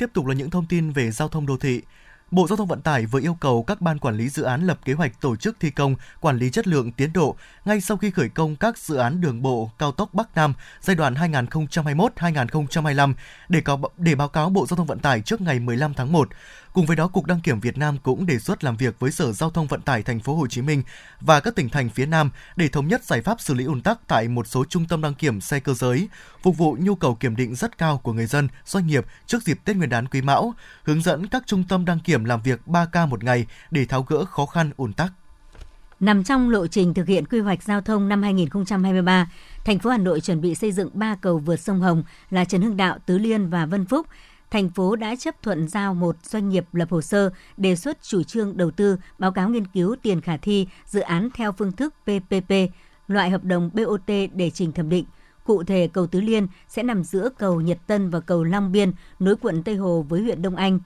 Tiếp 0.04 0.14
tục 0.14 0.26
là 0.26 0.34
những 0.34 0.50
thông 0.50 0.66
tin 0.66 0.92
về 0.92 1.12
giao 1.12 1.28
thông 1.28 1.46
đô 1.46 1.58
thị. 1.58 1.82
Bộ 2.32 2.48
Giao 2.48 2.58
thông 2.58 2.68
Vận 2.68 2.82
tải 2.82 3.06
vừa 3.06 3.20
yêu 3.20 3.38
cầu 3.40 3.64
các 3.64 3.82
ban 3.82 4.00
quản 4.00 4.18
lý 4.18 4.30
dự 4.30 4.44
án 4.44 4.68
lập 4.68 4.80
kế 4.86 4.94
hoạch 4.94 5.22
tổ 5.22 5.36
chức 5.36 5.58
thi 5.60 5.70
công, 5.70 5.96
quản 6.20 6.38
lý 6.38 6.50
chất 6.50 6.68
lượng 6.68 6.92
tiến 6.92 7.14
độ 7.14 7.36
ngay 7.66 7.82
sau 7.82 7.98
khi 7.98 8.12
khởi 8.12 8.30
công 8.30 8.56
các 8.56 8.78
dự 8.78 8.96
án 8.96 9.22
đường 9.22 9.42
bộ 9.42 9.72
cao 9.80 9.92
tốc 9.92 10.14
Bắc 10.14 10.36
Nam 10.36 10.54
giai 10.82 10.96
đoạn 10.96 11.14
2021-2025 11.14 13.14
để 13.50 13.62
có 13.62 13.78
để 13.98 14.16
báo 14.16 14.28
cáo 14.28 14.50
Bộ 14.50 14.66
Giao 14.66 14.78
thông 14.78 14.88
Vận 14.88 15.00
tải 15.00 15.22
trước 15.22 15.42
ngày 15.42 15.60
15 15.60 15.94
tháng 15.94 16.12
1. 16.12 16.30
Cùng 16.74 16.86
với 16.86 16.96
đó, 16.96 17.08
Cục 17.08 17.26
Đăng 17.26 17.40
kiểm 17.40 17.60
Việt 17.60 17.78
Nam 17.78 17.98
cũng 18.04 18.26
đề 18.26 18.40
xuất 18.40 18.64
làm 18.64 18.78
việc 18.78 19.00
với 19.00 19.12
Sở 19.12 19.32
Giao 19.32 19.50
thông 19.50 19.68
Vận 19.68 19.82
tải 19.82 20.04
Thành 20.04 20.20
phố 20.20 20.36
Hồ 20.36 20.48
Chí 20.48 20.62
Minh 20.62 20.84
và 21.22 21.40
các 21.40 21.56
tỉnh 21.56 21.70
thành 21.70 21.90
phía 21.90 22.06
Nam 22.06 22.30
để 22.56 22.68
thống 22.68 22.88
nhất 22.88 23.04
giải 23.04 23.22
pháp 23.22 23.42
xử 23.42 23.54
lý 23.54 23.66
ùn 23.66 23.82
tắc 23.82 24.08
tại 24.08 24.28
một 24.28 24.48
số 24.48 24.66
trung 24.66 24.86
tâm 24.86 25.02
đăng 25.02 25.14
kiểm 25.14 25.42
xe 25.42 25.60
cơ 25.60 25.74
giới, 25.74 26.08
phục 26.42 26.58
vụ 26.58 26.78
nhu 26.80 26.96
cầu 26.96 27.16
kiểm 27.16 27.36
định 27.36 27.56
rất 27.56 27.78
cao 27.78 27.98
của 27.98 28.14
người 28.14 28.26
dân, 28.26 28.48
doanh 28.66 28.88
nghiệp 28.88 29.06
trước 29.26 29.44
dịp 29.44 29.60
Tết 29.66 29.76
Nguyên 29.78 29.90
đán 29.90 30.08
Quý 30.08 30.22
Mão, 30.22 30.54
hướng 30.84 31.02
dẫn 31.02 31.28
các 31.28 31.44
trung 31.46 31.64
tâm 31.70 31.86
đăng 31.86 32.00
kiểm 32.00 32.26
làm 32.26 32.42
việc 32.42 32.68
3 32.68 32.86
ca 32.86 33.06
một 33.06 33.24
ngày 33.24 33.46
để 33.72 33.86
tháo 33.86 34.04
gỡ 34.04 34.26
khó 34.26 34.46
khăn 34.46 34.72
ùn 34.78 34.94
tắc. 34.94 35.12
Nằm 36.00 36.24
trong 36.24 36.50
lộ 36.50 36.68
trình 36.68 36.94
thực 36.94 37.08
hiện 37.08 37.26
quy 37.26 37.40
hoạch 37.40 37.64
giao 37.64 37.82
thông 37.82 38.10
năm 38.10 38.24
2023, 38.24 39.32
thành 39.66 39.80
phố 39.80 39.90
Hà 39.90 39.98
Nội 39.98 40.22
chuẩn 40.22 40.42
bị 40.42 40.56
xây 40.56 40.72
dựng 40.72 40.90
3 40.94 41.16
cầu 41.22 41.38
vượt 41.38 41.60
sông 41.60 41.80
Hồng 41.80 42.04
là 42.30 42.46
Trần 42.46 42.62
Hưng 42.62 42.78
Đạo, 42.78 42.98
Tứ 43.06 43.18
Liên 43.18 43.50
và 43.50 43.66
Vân 43.66 43.86
Phúc 43.86 44.08
thành 44.54 44.70
phố 44.70 44.96
đã 44.96 45.16
chấp 45.16 45.42
thuận 45.42 45.68
giao 45.68 45.94
một 45.94 46.16
doanh 46.24 46.50
nghiệp 46.50 46.66
lập 46.74 46.88
hồ 46.92 47.02
sơ 47.02 47.30
đề 47.58 47.76
xuất 47.76 48.04
chủ 48.04 48.24
trương 48.24 48.58
đầu 48.58 48.72
tư, 48.72 48.98
báo 49.20 49.32
cáo 49.32 49.50
nghiên 49.50 49.68
cứu 49.68 49.96
tiền 50.02 50.22
khả 50.22 50.38
thi 50.38 50.68
dự 50.86 51.00
án 51.00 51.30
theo 51.34 51.52
phương 51.52 51.72
thức 51.72 51.94
PPP, 52.04 52.54
loại 53.08 53.30
hợp 53.30 53.44
đồng 53.44 53.70
BOT 53.74 54.08
để 54.34 54.52
trình 54.54 54.72
thẩm 54.72 54.90
định. 54.90 55.06
Cụ 55.44 55.64
thể, 55.64 55.90
cầu 55.94 56.08
Tứ 56.08 56.22
Liên 56.22 56.48
sẽ 56.68 56.84
nằm 56.84 57.04
giữa 57.04 57.30
cầu 57.38 57.62
Nhật 57.62 57.78
Tân 57.88 58.10
và 58.10 58.20
cầu 58.20 58.44
Long 58.44 58.72
Biên, 58.72 58.92
nối 59.20 59.36
quận 59.36 59.64
Tây 59.64 59.76
Hồ 59.76 60.06
với 60.10 60.22
huyện 60.22 60.42
Đông 60.42 60.56
Anh. 60.56 60.80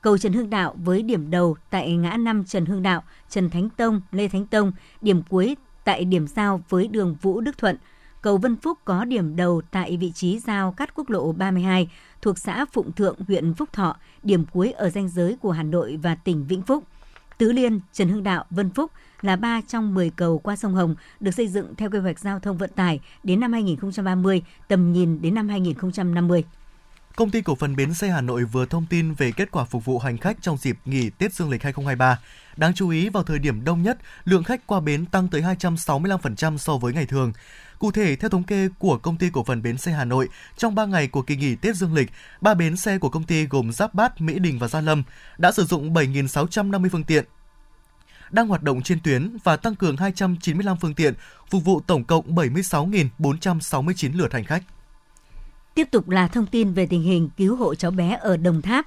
Cầu 0.00 0.18
Trần 0.18 0.32
Hưng 0.32 0.50
Đạo 0.50 0.74
với 0.84 1.02
điểm 1.02 1.30
đầu 1.30 1.56
tại 1.70 1.96
ngã 1.96 2.16
năm 2.16 2.44
Trần 2.44 2.66
Hưng 2.66 2.82
Đạo, 2.82 3.02
Trần 3.28 3.50
Thánh 3.50 3.70
Tông, 3.70 4.00
Lê 4.12 4.28
Thánh 4.28 4.46
Tông, 4.46 4.72
điểm 5.00 5.22
cuối 5.28 5.56
tại 5.84 6.04
điểm 6.04 6.26
giao 6.26 6.62
với 6.68 6.88
đường 6.88 7.16
Vũ 7.22 7.40
Đức 7.40 7.58
Thuận– 7.58 7.76
cầu 8.26 8.38
Vân 8.38 8.56
Phúc 8.56 8.78
có 8.84 9.04
điểm 9.04 9.36
đầu 9.36 9.62
tại 9.70 9.96
vị 9.96 10.12
trí 10.14 10.38
giao 10.38 10.72
cắt 10.72 10.94
quốc 10.94 11.10
lộ 11.10 11.32
32 11.32 11.88
thuộc 12.22 12.38
xã 12.38 12.64
Phụng 12.72 12.92
Thượng, 12.92 13.16
huyện 13.28 13.54
Phúc 13.54 13.72
Thọ, 13.72 13.96
điểm 14.22 14.44
cuối 14.52 14.72
ở 14.72 14.90
ranh 14.90 15.08
giới 15.08 15.36
của 15.40 15.50
Hà 15.50 15.62
Nội 15.62 15.98
và 16.02 16.14
tỉnh 16.14 16.46
Vĩnh 16.46 16.62
Phúc. 16.62 16.84
Tứ 17.38 17.52
Liên, 17.52 17.80
Trần 17.92 18.08
Hưng 18.08 18.22
Đạo, 18.22 18.44
Vân 18.50 18.70
Phúc 18.70 18.90
là 19.20 19.36
ba 19.36 19.60
trong 19.68 19.94
10 19.94 20.10
cầu 20.10 20.38
qua 20.38 20.56
sông 20.56 20.74
Hồng 20.74 20.94
được 21.20 21.30
xây 21.30 21.48
dựng 21.48 21.74
theo 21.76 21.90
quy 21.90 21.98
hoạch 21.98 22.18
giao 22.18 22.40
thông 22.40 22.58
vận 22.58 22.70
tải 22.70 23.00
đến 23.22 23.40
năm 23.40 23.52
2030, 23.52 24.42
tầm 24.68 24.92
nhìn 24.92 25.22
đến 25.22 25.34
năm 25.34 25.48
2050. 25.48 26.44
Công 27.16 27.30
ty 27.30 27.42
cổ 27.42 27.54
phần 27.54 27.76
Bến 27.76 27.94
xe 27.94 28.08
Hà 28.08 28.20
Nội 28.20 28.44
vừa 28.44 28.66
thông 28.66 28.86
tin 28.86 29.14
về 29.14 29.32
kết 29.32 29.50
quả 29.50 29.64
phục 29.64 29.84
vụ 29.84 29.98
hành 29.98 30.18
khách 30.18 30.36
trong 30.42 30.56
dịp 30.56 30.76
nghỉ 30.84 31.10
Tết 31.10 31.34
Dương 31.34 31.50
lịch 31.50 31.62
2023. 31.62 32.18
Đáng 32.56 32.74
chú 32.74 32.88
ý, 32.88 33.08
vào 33.08 33.22
thời 33.22 33.38
điểm 33.38 33.64
đông 33.64 33.82
nhất, 33.82 33.98
lượng 34.24 34.44
khách 34.44 34.66
qua 34.66 34.80
bến 34.80 35.06
tăng 35.06 35.28
tới 35.28 35.42
265% 35.42 36.56
so 36.56 36.76
với 36.76 36.92
ngày 36.92 37.06
thường. 37.06 37.32
Cụ 37.78 37.90
thể, 37.90 38.16
theo 38.16 38.30
thống 38.30 38.42
kê 38.42 38.68
của 38.78 38.98
công 38.98 39.16
ty 39.16 39.30
cổ 39.32 39.44
phần 39.44 39.62
bến 39.62 39.78
xe 39.78 39.92
Hà 39.92 40.04
Nội, 40.04 40.28
trong 40.56 40.74
3 40.74 40.84
ngày 40.84 41.08
của 41.08 41.22
kỳ 41.22 41.36
nghỉ 41.36 41.56
Tết 41.56 41.76
Dương 41.76 41.94
lịch, 41.94 42.10
ba 42.40 42.54
bến 42.54 42.76
xe 42.76 42.98
của 42.98 43.08
công 43.08 43.24
ty 43.24 43.46
gồm 43.46 43.72
Giáp 43.72 43.94
Bát, 43.94 44.20
Mỹ 44.20 44.38
Đình 44.38 44.58
và 44.58 44.68
Gia 44.68 44.80
Lâm 44.80 45.02
đã 45.38 45.52
sử 45.52 45.64
dụng 45.64 45.94
7.650 45.94 46.88
phương 46.92 47.04
tiện 47.04 47.24
đang 48.30 48.48
hoạt 48.48 48.62
động 48.62 48.82
trên 48.82 49.00
tuyến 49.00 49.36
và 49.44 49.56
tăng 49.56 49.74
cường 49.74 49.96
295 49.96 50.76
phương 50.76 50.94
tiện, 50.94 51.14
phục 51.50 51.64
vụ 51.64 51.80
tổng 51.80 52.04
cộng 52.04 52.34
76.469 52.34 54.16
lượt 54.16 54.32
hành 54.32 54.44
khách. 54.44 54.62
Tiếp 55.76 55.90
tục 55.90 56.08
là 56.08 56.28
thông 56.28 56.46
tin 56.46 56.72
về 56.72 56.86
tình 56.86 57.02
hình 57.02 57.28
cứu 57.36 57.56
hộ 57.56 57.74
cháu 57.74 57.90
bé 57.90 58.18
ở 58.20 58.36
Đồng 58.36 58.62
Tháp. 58.62 58.86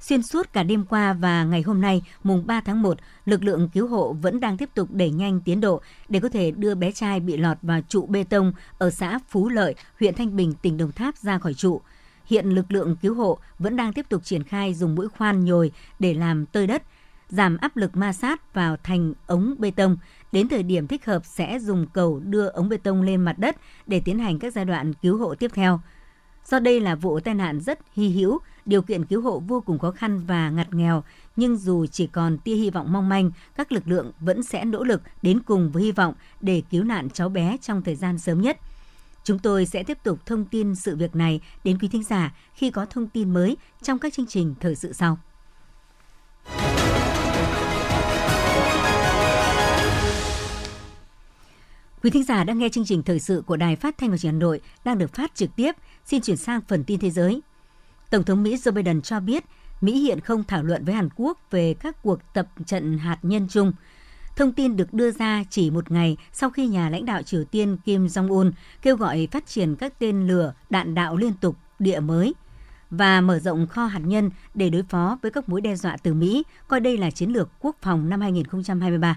Xuyên 0.00 0.22
suốt 0.22 0.52
cả 0.52 0.62
đêm 0.62 0.84
qua 0.84 1.12
và 1.12 1.44
ngày 1.44 1.62
hôm 1.62 1.80
nay, 1.80 2.02
mùng 2.22 2.46
3 2.46 2.60
tháng 2.60 2.82
1, 2.82 2.98
lực 3.24 3.44
lượng 3.44 3.68
cứu 3.68 3.88
hộ 3.88 4.12
vẫn 4.12 4.40
đang 4.40 4.56
tiếp 4.56 4.68
tục 4.74 4.88
đẩy 4.92 5.10
nhanh 5.10 5.40
tiến 5.40 5.60
độ 5.60 5.80
để 6.08 6.20
có 6.20 6.28
thể 6.28 6.50
đưa 6.50 6.74
bé 6.74 6.92
trai 6.92 7.20
bị 7.20 7.36
lọt 7.36 7.56
vào 7.62 7.80
trụ 7.88 8.06
bê 8.06 8.24
tông 8.24 8.52
ở 8.78 8.90
xã 8.90 9.18
Phú 9.28 9.48
Lợi, 9.48 9.74
huyện 10.00 10.14
Thanh 10.14 10.36
Bình, 10.36 10.54
tỉnh 10.62 10.76
Đồng 10.76 10.92
Tháp 10.92 11.16
ra 11.16 11.38
khỏi 11.38 11.54
trụ. 11.54 11.80
Hiện 12.26 12.46
lực 12.46 12.72
lượng 12.72 12.96
cứu 12.96 13.14
hộ 13.14 13.38
vẫn 13.58 13.76
đang 13.76 13.92
tiếp 13.92 14.06
tục 14.08 14.24
triển 14.24 14.44
khai 14.44 14.74
dùng 14.74 14.94
mũi 14.94 15.08
khoan 15.08 15.44
nhồi 15.44 15.72
để 15.98 16.14
làm 16.14 16.46
tơi 16.46 16.66
đất, 16.66 16.82
giảm 17.28 17.56
áp 17.56 17.76
lực 17.76 17.96
ma 17.96 18.12
sát 18.12 18.54
vào 18.54 18.76
thành 18.82 19.12
ống 19.26 19.54
bê 19.58 19.70
tông. 19.70 19.96
Đến 20.32 20.48
thời 20.48 20.62
điểm 20.62 20.86
thích 20.86 21.06
hợp 21.06 21.24
sẽ 21.24 21.58
dùng 21.58 21.86
cầu 21.92 22.20
đưa 22.24 22.46
ống 22.46 22.68
bê 22.68 22.76
tông 22.76 23.02
lên 23.02 23.20
mặt 23.20 23.38
đất 23.38 23.56
để 23.86 24.00
tiến 24.04 24.18
hành 24.18 24.38
các 24.38 24.52
giai 24.52 24.64
đoạn 24.64 24.94
cứu 24.94 25.18
hộ 25.18 25.34
tiếp 25.34 25.50
theo. 25.54 25.80
Do 26.46 26.58
đây 26.58 26.80
là 26.80 26.94
vụ 26.94 27.20
tai 27.20 27.34
nạn 27.34 27.60
rất 27.60 27.78
hy 27.92 28.08
hữu, 28.08 28.38
điều 28.66 28.82
kiện 28.82 29.04
cứu 29.04 29.22
hộ 29.22 29.42
vô 29.46 29.60
cùng 29.60 29.78
khó 29.78 29.90
khăn 29.90 30.20
và 30.26 30.50
ngặt 30.50 30.74
nghèo, 30.74 31.02
nhưng 31.36 31.56
dù 31.56 31.86
chỉ 31.86 32.06
còn 32.06 32.38
tia 32.38 32.54
hy 32.54 32.70
vọng 32.70 32.92
mong 32.92 33.08
manh, 33.08 33.30
các 33.56 33.72
lực 33.72 33.88
lượng 33.88 34.12
vẫn 34.20 34.42
sẽ 34.42 34.64
nỗ 34.64 34.84
lực 34.84 35.02
đến 35.22 35.40
cùng 35.42 35.70
với 35.70 35.82
hy 35.82 35.92
vọng 35.92 36.14
để 36.40 36.62
cứu 36.70 36.84
nạn 36.84 37.10
cháu 37.10 37.28
bé 37.28 37.56
trong 37.62 37.82
thời 37.82 37.96
gian 37.96 38.18
sớm 38.18 38.40
nhất. 38.40 38.58
Chúng 39.24 39.38
tôi 39.38 39.66
sẽ 39.66 39.82
tiếp 39.82 39.98
tục 40.02 40.18
thông 40.26 40.44
tin 40.44 40.74
sự 40.74 40.96
việc 40.96 41.16
này 41.16 41.40
đến 41.64 41.78
quý 41.78 41.88
thính 41.88 42.04
giả 42.04 42.34
khi 42.54 42.70
có 42.70 42.86
thông 42.86 43.06
tin 43.06 43.30
mới 43.30 43.56
trong 43.82 43.98
các 43.98 44.12
chương 44.12 44.26
trình 44.26 44.54
thời 44.60 44.74
sự 44.74 44.92
sau. 44.92 45.18
Quý 52.02 52.10
thính 52.10 52.24
giả 52.24 52.44
đang 52.44 52.58
nghe 52.58 52.68
chương 52.68 52.84
trình 52.84 53.02
thời 53.02 53.18
sự 53.18 53.42
của 53.46 53.56
Đài 53.56 53.76
Phát 53.76 53.98
thanh 53.98 54.10
và 54.10 54.18
Truyền 54.18 54.32
hình 54.32 54.40
Hà 54.40 54.46
Nội 54.46 54.60
đang 54.84 54.98
được 54.98 55.14
phát 55.14 55.34
trực 55.34 55.56
tiếp. 55.56 55.72
Xin 56.04 56.20
chuyển 56.20 56.36
sang 56.36 56.60
phần 56.68 56.84
tin 56.84 57.00
thế 57.00 57.10
giới. 57.10 57.42
Tổng 58.10 58.22
thống 58.22 58.42
Mỹ 58.42 58.56
Joe 58.56 58.72
Biden 58.72 59.02
cho 59.02 59.20
biết 59.20 59.44
Mỹ 59.80 60.00
hiện 60.00 60.20
không 60.20 60.44
thảo 60.44 60.62
luận 60.62 60.84
với 60.84 60.94
Hàn 60.94 61.08
Quốc 61.16 61.38
về 61.50 61.74
các 61.74 62.02
cuộc 62.02 62.18
tập 62.34 62.48
trận 62.66 62.98
hạt 62.98 63.18
nhân 63.22 63.46
chung. 63.50 63.72
Thông 64.36 64.52
tin 64.52 64.76
được 64.76 64.94
đưa 64.94 65.10
ra 65.10 65.44
chỉ 65.50 65.70
một 65.70 65.90
ngày 65.90 66.16
sau 66.32 66.50
khi 66.50 66.66
nhà 66.66 66.90
lãnh 66.90 67.04
đạo 67.04 67.22
Triều 67.22 67.44
Tiên 67.44 67.76
Kim 67.84 68.06
Jong-un 68.06 68.52
kêu 68.82 68.96
gọi 68.96 69.28
phát 69.30 69.46
triển 69.46 69.76
các 69.76 69.98
tên 69.98 70.26
lửa 70.26 70.54
đạn 70.70 70.94
đạo 70.94 71.16
liên 71.16 71.32
tục 71.40 71.56
địa 71.78 72.00
mới 72.00 72.34
và 72.90 73.20
mở 73.20 73.38
rộng 73.38 73.66
kho 73.66 73.86
hạt 73.86 74.02
nhân 74.04 74.30
để 74.54 74.70
đối 74.70 74.82
phó 74.82 75.18
với 75.22 75.30
các 75.30 75.48
mối 75.48 75.60
đe 75.60 75.76
dọa 75.76 75.96
từ 76.02 76.14
Mỹ, 76.14 76.42
coi 76.68 76.80
đây 76.80 76.98
là 76.98 77.10
chiến 77.10 77.30
lược 77.30 77.48
quốc 77.60 77.76
phòng 77.82 78.08
năm 78.08 78.20
2023. 78.20 79.16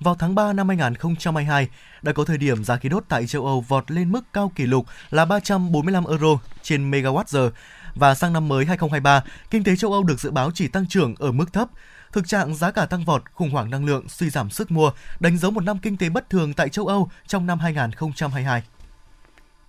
Vào 0.00 0.14
tháng 0.14 0.34
3 0.34 0.52
năm 0.52 0.68
2022, 0.68 1.68
đã 2.02 2.12
có 2.12 2.24
thời 2.24 2.38
điểm 2.38 2.64
giá 2.64 2.76
khí 2.76 2.88
đốt 2.88 3.04
tại 3.08 3.26
châu 3.26 3.46
Âu 3.46 3.60
vọt 3.60 3.90
lên 3.90 4.12
mức 4.12 4.20
cao 4.32 4.52
kỷ 4.54 4.66
lục 4.66 4.86
là 5.10 5.24
345 5.24 6.04
euro 6.04 6.38
trên 6.62 6.90
megawatt 6.90 7.24
giờ 7.26 7.50
và 7.94 8.14
sang 8.14 8.32
năm 8.32 8.48
mới 8.48 8.64
2023, 8.64 9.22
kinh 9.50 9.64
tế 9.64 9.76
châu 9.76 9.92
Âu 9.92 10.02
được 10.02 10.20
dự 10.20 10.30
báo 10.30 10.50
chỉ 10.54 10.68
tăng 10.68 10.86
trưởng 10.86 11.14
ở 11.18 11.32
mức 11.32 11.52
thấp. 11.52 11.68
Thực 12.12 12.28
trạng 12.28 12.54
giá 12.54 12.70
cả 12.70 12.86
tăng 12.86 13.04
vọt, 13.04 13.22
khủng 13.34 13.50
hoảng 13.50 13.70
năng 13.70 13.86
lượng, 13.86 14.08
suy 14.08 14.30
giảm 14.30 14.50
sức 14.50 14.70
mua 14.70 14.90
đánh 15.20 15.38
dấu 15.38 15.50
một 15.50 15.64
năm 15.64 15.78
kinh 15.78 15.96
tế 15.96 16.08
bất 16.08 16.30
thường 16.30 16.52
tại 16.52 16.68
châu 16.68 16.86
Âu 16.86 17.10
trong 17.26 17.46
năm 17.46 17.58
2022. 17.58 18.62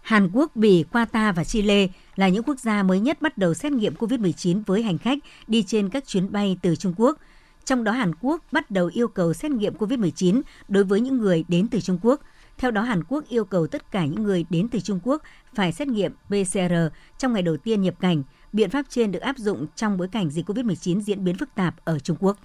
Hàn 0.01 0.29
Quốc, 0.33 0.55
Bỉ, 0.55 0.85
Qatar 0.91 1.33
và 1.33 1.43
Chile 1.43 1.87
là 2.15 2.27
những 2.27 2.43
quốc 2.43 2.59
gia 2.59 2.83
mới 2.83 2.99
nhất 2.99 3.21
bắt 3.21 3.37
đầu 3.37 3.53
xét 3.53 3.71
nghiệm 3.71 3.95
COVID-19 3.95 4.61
với 4.65 4.83
hành 4.83 4.97
khách 4.97 5.17
đi 5.47 5.63
trên 5.63 5.89
các 5.89 6.07
chuyến 6.07 6.31
bay 6.31 6.57
từ 6.61 6.75
Trung 6.75 6.93
Quốc. 6.97 7.17
Trong 7.67 7.83
đó 7.83 7.91
Hàn 7.91 8.11
Quốc 8.21 8.43
bắt 8.51 8.71
đầu 8.71 8.89
yêu 8.93 9.07
cầu 9.07 9.33
xét 9.33 9.51
nghiệm 9.51 9.77
COVID-19 9.77 10.41
đối 10.67 10.83
với 10.83 11.01
những 11.01 11.17
người 11.17 11.45
đến 11.47 11.67
từ 11.67 11.81
Trung 11.81 11.99
Quốc. 12.01 12.21
Theo 12.57 12.71
đó, 12.71 12.81
Hàn 12.81 13.03
Quốc 13.03 13.23
yêu 13.29 13.45
cầu 13.45 13.67
tất 13.67 13.91
cả 13.91 14.05
những 14.05 14.23
người 14.23 14.45
đến 14.49 14.67
từ 14.67 14.79
Trung 14.79 14.99
Quốc 15.03 15.21
phải 15.55 15.71
xét 15.71 15.87
nghiệm 15.87 16.13
PCR 16.27 16.73
trong 17.17 17.33
ngày 17.33 17.41
đầu 17.41 17.57
tiên 17.57 17.81
nhập 17.81 17.93
cảnh. 17.99 18.23
Biện 18.53 18.69
pháp 18.69 18.85
trên 18.89 19.11
được 19.11 19.19
áp 19.19 19.37
dụng 19.37 19.65
trong 19.75 19.97
bối 19.97 20.07
cảnh 20.07 20.29
dịch 20.29 20.49
COVID-19 20.49 21.01
diễn 21.01 21.23
biến 21.23 21.37
phức 21.37 21.55
tạp 21.55 21.75
ở 21.85 21.99
Trung 21.99 22.17
Quốc. 22.19 22.37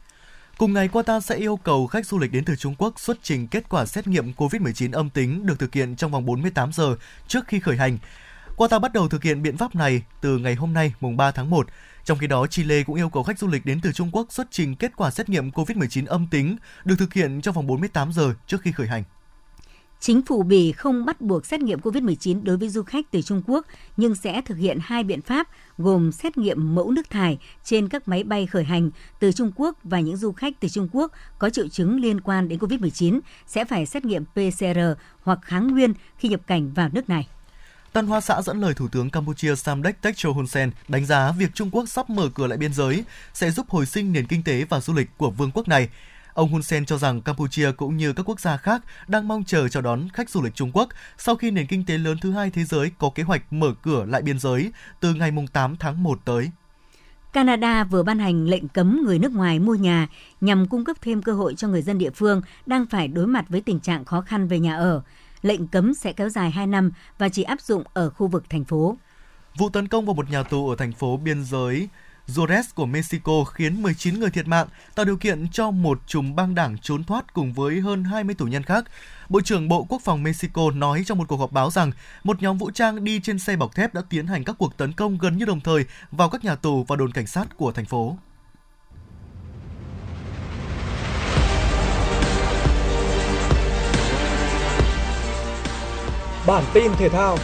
Cùng 0.59 0.73
ngày, 0.73 0.89
Qatar 0.89 1.21
sẽ 1.21 1.37
yêu 1.37 1.57
cầu 1.57 1.87
khách 1.87 2.07
du 2.07 2.19
lịch 2.19 2.33
đến 2.33 2.45
từ 2.45 2.57
Trung 2.57 2.75
Quốc 2.79 3.01
xuất 3.01 3.19
trình 3.23 3.49
kết 3.49 3.69
quả 3.69 3.87
xét 3.87 4.07
nghiệm 4.07 4.33
COVID-19 4.33 4.93
âm 4.93 5.11
tính 5.11 5.47
được 5.47 5.59
thực 5.59 5.75
hiện 5.75 5.97
trong 5.97 6.11
vòng 6.11 6.27
48 6.27 6.73
giờ 6.73 6.97
trước 7.29 7.47
khi 7.47 7.61
khởi 7.61 7.77
hành. 7.77 7.99
Qatar 8.63 8.81
bắt 8.81 8.93
đầu 8.93 9.09
thực 9.09 9.23
hiện 9.23 9.43
biện 9.43 9.57
pháp 9.57 9.75
này 9.75 10.03
từ 10.21 10.39
ngày 10.39 10.55
hôm 10.55 10.73
nay, 10.73 10.95
mùng 11.01 11.17
3 11.17 11.31
tháng 11.31 11.51
1. 11.51 11.67
Trong 12.05 12.19
khi 12.19 12.27
đó, 12.27 12.47
Chile 12.47 12.83
cũng 12.83 12.97
yêu 12.97 13.09
cầu 13.09 13.23
khách 13.23 13.39
du 13.39 13.47
lịch 13.47 13.67
đến 13.67 13.81
từ 13.83 13.93
Trung 13.93 14.11
Quốc 14.13 14.33
xuất 14.33 14.47
trình 14.51 14.77
kết 14.77 14.93
quả 14.97 15.11
xét 15.11 15.29
nghiệm 15.29 15.51
COVID-19 15.51 16.07
âm 16.07 16.27
tính 16.31 16.57
được 16.85 16.95
thực 16.99 17.13
hiện 17.13 17.41
trong 17.41 17.55
vòng 17.55 17.67
48 17.67 18.13
giờ 18.13 18.35
trước 18.47 18.61
khi 18.63 18.73
khởi 18.73 18.87
hành. 18.87 19.05
Chính 20.01 20.23
phủ 20.23 20.43
Bỉ 20.43 20.73
không 20.73 21.05
bắt 21.05 21.21
buộc 21.21 21.47
xét 21.47 21.61
nghiệm 21.61 21.81
COVID-19 21.81 22.45
đối 22.45 22.57
với 22.57 22.69
du 22.69 22.83
khách 22.83 23.11
từ 23.11 23.23
Trung 23.23 23.43
Quốc, 23.47 23.67
nhưng 23.97 24.15
sẽ 24.15 24.43
thực 24.43 24.59
hiện 24.59 24.79
hai 24.83 25.05
biện 25.05 25.23
pháp 25.23 25.49
gồm 25.79 26.13
xét 26.13 26.39
nghiệm 26.39 26.75
mẫu 26.75 26.91
nước 26.91 27.11
thải 27.11 27.39
trên 27.65 27.89
các 27.89 28.09
máy 28.09 28.25
bay 28.25 28.47
khởi 28.47 28.65
hành 28.65 28.91
từ 29.21 29.33
Trung 29.33 29.53
Quốc 29.57 29.79
và 29.85 30.01
những 30.01 30.17
du 30.17 30.33
khách 30.33 30.61
từ 30.61 30.69
Trung 30.69 30.89
Quốc 30.93 31.13
có 31.39 31.51
triệu 31.51 31.69
chứng 31.69 32.01
liên 32.01 32.21
quan 32.21 32.49
đến 32.49 32.59
COVID-19 32.59 33.21
sẽ 33.47 33.65
phải 33.65 33.87
xét 33.87 34.05
nghiệm 34.05 34.25
PCR 34.25 34.81
hoặc 35.23 35.39
kháng 35.43 35.69
nguyên 35.69 35.95
khi 36.19 36.29
nhập 36.29 36.41
cảnh 36.47 36.73
vào 36.73 36.89
nước 36.93 37.09
này. 37.09 37.29
Tân 37.93 38.07
Hoa 38.07 38.21
Xã 38.21 38.43
dẫn 38.43 38.61
lời 38.61 38.75
Thủ 38.75 38.89
tướng 38.89 39.11
Campuchia 39.11 39.55
Samdech 39.55 40.01
Techo 40.01 40.31
Hun 40.31 40.47
Sen 40.47 40.71
đánh 40.89 41.07
giá 41.07 41.33
việc 41.33 41.55
Trung 41.55 41.71
Quốc 41.71 41.87
sắp 41.89 42.11
mở 42.11 42.29
cửa 42.35 42.47
lại 42.47 42.59
biên 42.59 42.73
giới 42.73 43.05
sẽ 43.35 43.51
giúp 43.51 43.71
hồi 43.71 43.87
sinh 43.87 44.13
nền 44.13 44.27
kinh 44.27 44.43
tế 44.43 44.65
và 44.65 44.81
du 44.81 44.95
lịch 44.95 45.11
của 45.17 45.31
vương 45.31 45.51
quốc 45.55 45.69
này. 45.69 45.89
Ông 46.35 46.49
Hun 46.49 46.63
Sen 46.63 46.85
cho 46.85 46.99
rằng 46.99 47.23
Campuchia 47.23 47.73
cũng 47.73 47.97
như 47.97 48.13
các 48.13 48.29
quốc 48.29 48.41
gia 48.41 48.57
khác 48.57 48.83
đang 49.09 49.29
mong 49.29 49.45
chờ 49.45 49.69
chào 49.69 49.83
đón 49.83 50.09
khách 50.13 50.31
du 50.31 50.43
lịch 50.43 50.55
Trung 50.55 50.71
Quốc 50.73 50.89
sau 51.19 51.37
khi 51.37 51.51
nền 51.51 51.67
kinh 51.67 51.85
tế 51.85 51.99
lớn 51.99 52.19
thứ 52.21 52.33
hai 52.33 52.51
thế 52.51 52.65
giới 52.65 52.91
có 52.99 53.11
kế 53.15 53.23
hoạch 53.23 53.53
mở 53.53 53.75
cửa 53.83 54.05
lại 54.05 54.23
biên 54.23 54.39
giới 54.39 54.73
từ 55.01 55.15
ngày 55.15 55.33
8 55.53 55.77
tháng 55.77 56.03
1 56.03 56.21
tới. 56.25 56.51
Canada 57.33 57.85
vừa 57.85 58.03
ban 58.03 58.19
hành 58.19 58.45
lệnh 58.45 58.69
cấm 58.69 59.03
người 59.05 59.19
nước 59.19 59.33
ngoài 59.33 59.59
mua 59.59 59.75
nhà 59.75 60.09
nhằm 60.41 60.69
cung 60.69 60.85
cấp 60.85 60.97
thêm 61.03 61.23
cơ 61.23 61.33
hội 61.33 61.55
cho 61.55 61.69
người 61.69 61.83
dân 61.83 61.99
địa 61.99 62.11
phương 62.11 62.43
đang 62.67 62.87
phải 62.87 63.09
đối 63.09 63.27
mặt 63.27 63.45
với 63.49 63.61
tình 63.61 63.81
trạng 63.81 64.05
khó 64.05 64.21
khăn 64.21 64.49
về 64.49 64.59
nhà 64.59 64.77
ở. 64.77 65.03
Lệnh 65.43 65.67
cấm 65.67 65.95
sẽ 65.95 66.13
kéo 66.13 66.29
dài 66.29 66.51
2 66.51 66.67
năm 66.67 66.93
và 67.19 67.29
chỉ 67.29 67.43
áp 67.43 67.61
dụng 67.61 67.85
ở 67.95 68.11
khu 68.11 68.29
vực 68.29 68.45
thành 68.51 68.65
phố. 68.65 68.97
Vụ 69.59 69.69
tấn 69.69 69.89
công 69.89 70.07
vào 70.07 70.15
một 70.15 70.31
nhà 70.31 70.43
tù 70.43 70.69
ở 70.69 70.77
thành 70.77 70.93
phố 70.93 71.17
biên 71.17 71.45
giới 71.45 71.89
Juarez 72.29 72.63
của 72.75 72.87
Mexico 72.87 73.45
khiến 73.45 73.83
19 73.83 74.21
người 74.21 74.31
thiệt 74.31 74.47
mạng, 74.47 74.69
tạo 74.95 75.05
điều 75.05 75.17
kiện 75.17 75.49
cho 75.49 75.71
một 75.71 76.01
chùm 76.07 76.35
băng 76.35 76.55
đảng 76.55 76.79
trốn 76.79 77.05
thoát 77.05 77.35
cùng 77.35 77.53
với 77.53 77.81
hơn 77.81 78.05
20 78.05 78.35
tù 78.35 78.45
nhân 78.45 78.63
khác. 78.63 78.85
Bộ 79.29 79.41
trưởng 79.41 79.69
Bộ 79.69 79.87
Quốc 79.89 80.03
phòng 80.05 80.23
Mexico 80.23 80.71
nói 80.71 81.03
trong 81.07 81.19
một 81.19 81.29
cuộc 81.29 81.37
họp 81.37 81.53
báo 81.53 81.71
rằng 81.71 81.93
một 82.25 82.43
nhóm 82.43 82.59
vũ 82.59 82.71
trang 82.71 83.05
đi 83.05 83.21
trên 83.21 83.39
xe 83.39 83.57
bọc 83.57 83.75
thép 83.75 83.95
đã 83.95 84.03
tiến 84.11 84.27
hành 84.27 84.45
các 84.45 84.57
cuộc 84.59 84.77
tấn 84.77 84.93
công 84.93 85.19
gần 85.19 85.37
như 85.37 85.45
đồng 85.45 85.61
thời 85.61 85.85
vào 86.11 86.29
các 86.29 86.45
nhà 86.45 86.55
tù 86.55 86.85
và 86.85 86.97
đồn 86.97 87.13
cảnh 87.13 87.27
sát 87.27 87.57
của 87.57 87.73
thành 87.73 87.85
phố. 87.85 88.17
Bản 96.53 96.65
tin 96.75 96.93
thể 96.99 97.09
thao 97.09 97.37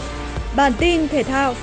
Bản 0.55 0.71
tin 0.79 1.07
thể 1.07 1.23
thao 1.23 1.53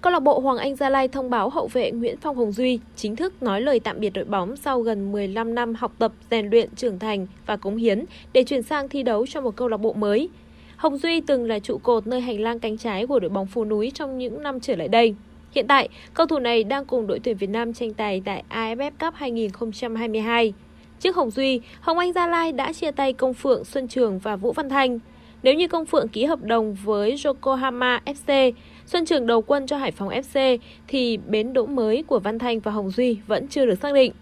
Câu 0.00 0.12
lạc 0.12 0.20
bộ 0.20 0.40
Hoàng 0.40 0.58
Anh 0.58 0.76
Gia 0.76 0.88
Lai 0.88 1.08
thông 1.08 1.30
báo 1.30 1.48
hậu 1.48 1.66
vệ 1.66 1.90
Nguyễn 1.90 2.16
Phong 2.20 2.36
Hồng 2.36 2.52
Duy 2.52 2.80
chính 2.96 3.16
thức 3.16 3.42
nói 3.42 3.60
lời 3.60 3.80
tạm 3.80 4.00
biệt 4.00 4.10
đội 4.10 4.24
bóng 4.24 4.56
sau 4.56 4.80
gần 4.80 5.12
15 5.12 5.54
năm 5.54 5.74
học 5.74 5.92
tập, 5.98 6.12
rèn 6.30 6.50
luyện, 6.50 6.74
trưởng 6.74 6.98
thành 6.98 7.26
và 7.46 7.56
cống 7.56 7.76
hiến 7.76 8.04
để 8.32 8.44
chuyển 8.44 8.62
sang 8.62 8.88
thi 8.88 9.02
đấu 9.02 9.26
cho 9.26 9.40
một 9.40 9.56
câu 9.56 9.68
lạc 9.68 9.76
bộ 9.76 9.92
mới. 9.92 10.28
Hồng 10.76 10.98
Duy 10.98 11.20
từng 11.20 11.44
là 11.44 11.58
trụ 11.58 11.78
cột 11.78 12.06
nơi 12.06 12.20
hành 12.20 12.40
lang 12.40 12.58
cánh 12.60 12.78
trái 12.78 13.06
của 13.06 13.18
đội 13.18 13.30
bóng 13.30 13.46
phố 13.46 13.64
núi 13.64 13.92
trong 13.94 14.18
những 14.18 14.42
năm 14.42 14.60
trở 14.60 14.76
lại 14.76 14.88
đây. 14.88 15.14
Hiện 15.54 15.66
tại, 15.66 15.88
cầu 16.14 16.26
thủ 16.26 16.38
này 16.38 16.64
đang 16.64 16.84
cùng 16.84 17.06
đội 17.06 17.18
tuyển 17.18 17.36
Việt 17.36 17.50
Nam 17.50 17.72
tranh 17.72 17.94
tài 17.94 18.22
tại 18.24 18.44
AFF 18.50 18.90
Cup 19.00 19.14
2022. 19.14 20.52
Trước 21.00 21.16
Hồng 21.16 21.30
Duy, 21.30 21.60
Hồng 21.80 21.98
Anh 21.98 22.12
Gia 22.12 22.26
Lai 22.26 22.52
đã 22.52 22.72
chia 22.72 22.90
tay 22.90 23.12
Công 23.12 23.34
Phượng, 23.34 23.64
Xuân 23.64 23.88
Trường 23.88 24.18
và 24.18 24.36
Vũ 24.36 24.52
Văn 24.52 24.68
Thanh. 24.68 24.98
Nếu 25.42 25.54
như 25.54 25.68
Công 25.68 25.86
Phượng 25.86 26.08
ký 26.08 26.24
hợp 26.24 26.42
đồng 26.42 26.74
với 26.84 27.16
Yokohama 27.24 28.00
FC, 28.04 28.52
Xuân 28.86 29.04
Trường 29.04 29.26
đầu 29.26 29.42
quân 29.42 29.66
cho 29.66 29.76
Hải 29.76 29.90
Phòng 29.90 30.08
FC 30.08 30.58
thì 30.88 31.18
bến 31.26 31.52
đỗ 31.52 31.66
mới 31.66 32.04
của 32.06 32.18
Văn 32.18 32.38
Thanh 32.38 32.60
và 32.60 32.72
Hồng 32.72 32.90
Duy 32.90 33.16
vẫn 33.26 33.48
chưa 33.48 33.66
được 33.66 33.78
xác 33.82 33.94
định. 33.94 34.12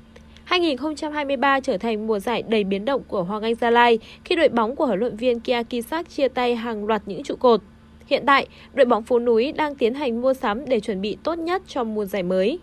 2023 0.44 1.60
trở 1.60 1.78
thành 1.78 2.06
mùa 2.06 2.18
giải 2.18 2.42
đầy 2.48 2.64
biến 2.64 2.84
động 2.84 3.02
của 3.08 3.22
Hoàng 3.22 3.42
Anh 3.42 3.54
Gia 3.54 3.70
Lai 3.70 3.98
khi 4.24 4.36
đội 4.36 4.48
bóng 4.48 4.76
của 4.76 4.86
huấn 4.86 4.98
luyện 4.98 5.16
viên 5.16 5.40
Kia 5.40 5.62
Kisak 5.62 6.10
chia 6.10 6.28
tay 6.28 6.56
hàng 6.56 6.86
loạt 6.86 7.02
những 7.06 7.22
trụ 7.22 7.36
cột. 7.36 7.60
Hiện 8.06 8.22
tại, 8.26 8.46
đội 8.74 8.86
bóng 8.86 9.02
phố 9.02 9.18
núi 9.18 9.52
đang 9.52 9.74
tiến 9.74 9.94
hành 9.94 10.20
mua 10.20 10.34
sắm 10.34 10.68
để 10.68 10.80
chuẩn 10.80 11.00
bị 11.00 11.16
tốt 11.22 11.38
nhất 11.38 11.62
cho 11.66 11.84
mùa 11.84 12.04
giải 12.04 12.22
mới. 12.22 12.58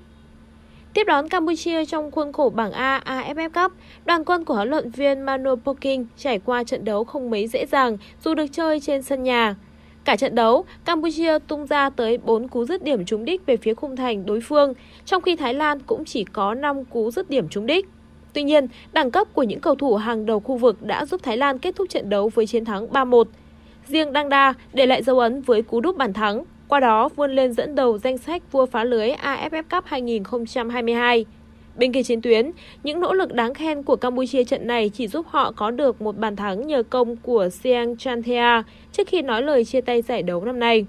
Tiếp 0.94 1.04
đón 1.04 1.30
Campuchia 1.30 1.86
trong 1.86 2.12
khuôn 2.12 2.34
khổ 2.34 2.50
bảng 2.56 2.72
A 2.72 3.02
AFF 3.06 3.50
Cup, 3.50 3.72
đoàn 4.06 4.26
quân 4.26 4.46
của 4.46 4.54
huấn 4.54 4.70
luyện 4.70 4.90
viên 4.90 5.22
Manu 5.22 5.56
Poking 5.56 6.06
trải 6.18 6.40
qua 6.40 6.64
trận 6.64 6.86
đấu 6.86 7.04
không 7.04 7.30
mấy 7.30 7.48
dễ 7.48 7.66
dàng 7.66 7.98
dù 8.24 8.34
được 8.34 8.46
chơi 8.52 8.80
trên 8.80 9.04
sân 9.04 9.24
nhà. 9.24 9.56
Cả 10.06 10.16
trận 10.16 10.36
đấu, 10.36 10.66
Campuchia 10.86 11.40
tung 11.48 11.66
ra 11.66 11.90
tới 11.90 12.18
4 12.18 12.48
cú 12.48 12.66
dứt 12.66 12.84
điểm 12.84 13.06
trúng 13.06 13.26
đích 13.26 13.46
về 13.46 13.58
phía 13.58 13.74
khung 13.74 13.96
thành 13.96 14.26
đối 14.26 14.42
phương, 14.42 14.74
trong 15.06 15.22
khi 15.22 15.36
Thái 15.36 15.54
Lan 15.54 15.80
cũng 15.80 16.06
chỉ 16.06 16.24
có 16.24 16.54
5 16.54 16.86
cú 16.86 17.12
dứt 17.12 17.30
điểm 17.30 17.50
trúng 17.50 17.66
đích. 17.66 17.86
Tuy 18.34 18.44
nhiên, 18.44 18.68
đẳng 18.94 19.12
cấp 19.12 19.28
của 19.34 19.44
những 19.44 19.60
cầu 19.60 19.76
thủ 19.76 19.96
hàng 19.96 20.26
đầu 20.26 20.40
khu 20.40 20.58
vực 20.58 20.82
đã 20.82 21.06
giúp 21.06 21.24
Thái 21.24 21.38
Lan 21.38 21.60
kết 21.60 21.76
thúc 21.76 21.90
trận 21.90 22.10
đấu 22.10 22.30
với 22.36 22.48
chiến 22.48 22.66
thắng 22.66 22.88
3-1. 22.88 23.24
Riêng 23.88 24.14
Đăng 24.14 24.30
Đa 24.30 24.54
để 24.74 24.86
lại 24.86 25.04
dấu 25.04 25.20
ấn 25.20 25.42
với 25.42 25.62
cú 25.62 25.82
đúp 25.82 25.98
bàn 25.98 26.14
thắng, 26.14 26.44
qua 26.68 26.80
đó 26.80 27.10
vươn 27.16 27.32
lên 27.32 27.54
dẫn 27.54 27.76
đầu 27.76 27.98
danh 27.98 28.18
sách 28.18 28.52
vua 28.52 28.66
phá 28.66 28.84
lưới 28.84 29.10
AFF 29.10 29.64
Cup 29.72 29.86
2022. 29.86 31.26
Bên 31.78 31.92
kia 31.92 32.04
chiến 32.04 32.22
tuyến, 32.22 32.52
những 32.84 33.00
nỗ 33.00 33.14
lực 33.14 33.34
đáng 33.34 33.54
khen 33.54 33.84
của 33.84 33.96
Campuchia 33.96 34.44
trận 34.44 34.68
này 34.68 34.92
chỉ 34.94 35.08
giúp 35.08 35.26
họ 35.30 35.52
có 35.52 35.72
được 35.72 36.02
một 36.02 36.18
bàn 36.18 36.36
thắng 36.36 36.68
nhờ 36.68 36.84
công 36.84 37.16
của 37.16 37.50
Siang 37.50 37.98
Chanthea 37.98 38.64
trước 38.92 39.08
khi 39.08 39.22
nói 39.22 39.42
lời 39.42 39.66
chia 39.66 39.82
tay 39.82 40.02
giải 40.02 40.24
đấu 40.24 40.46
năm 40.46 40.60
nay. 40.60 40.86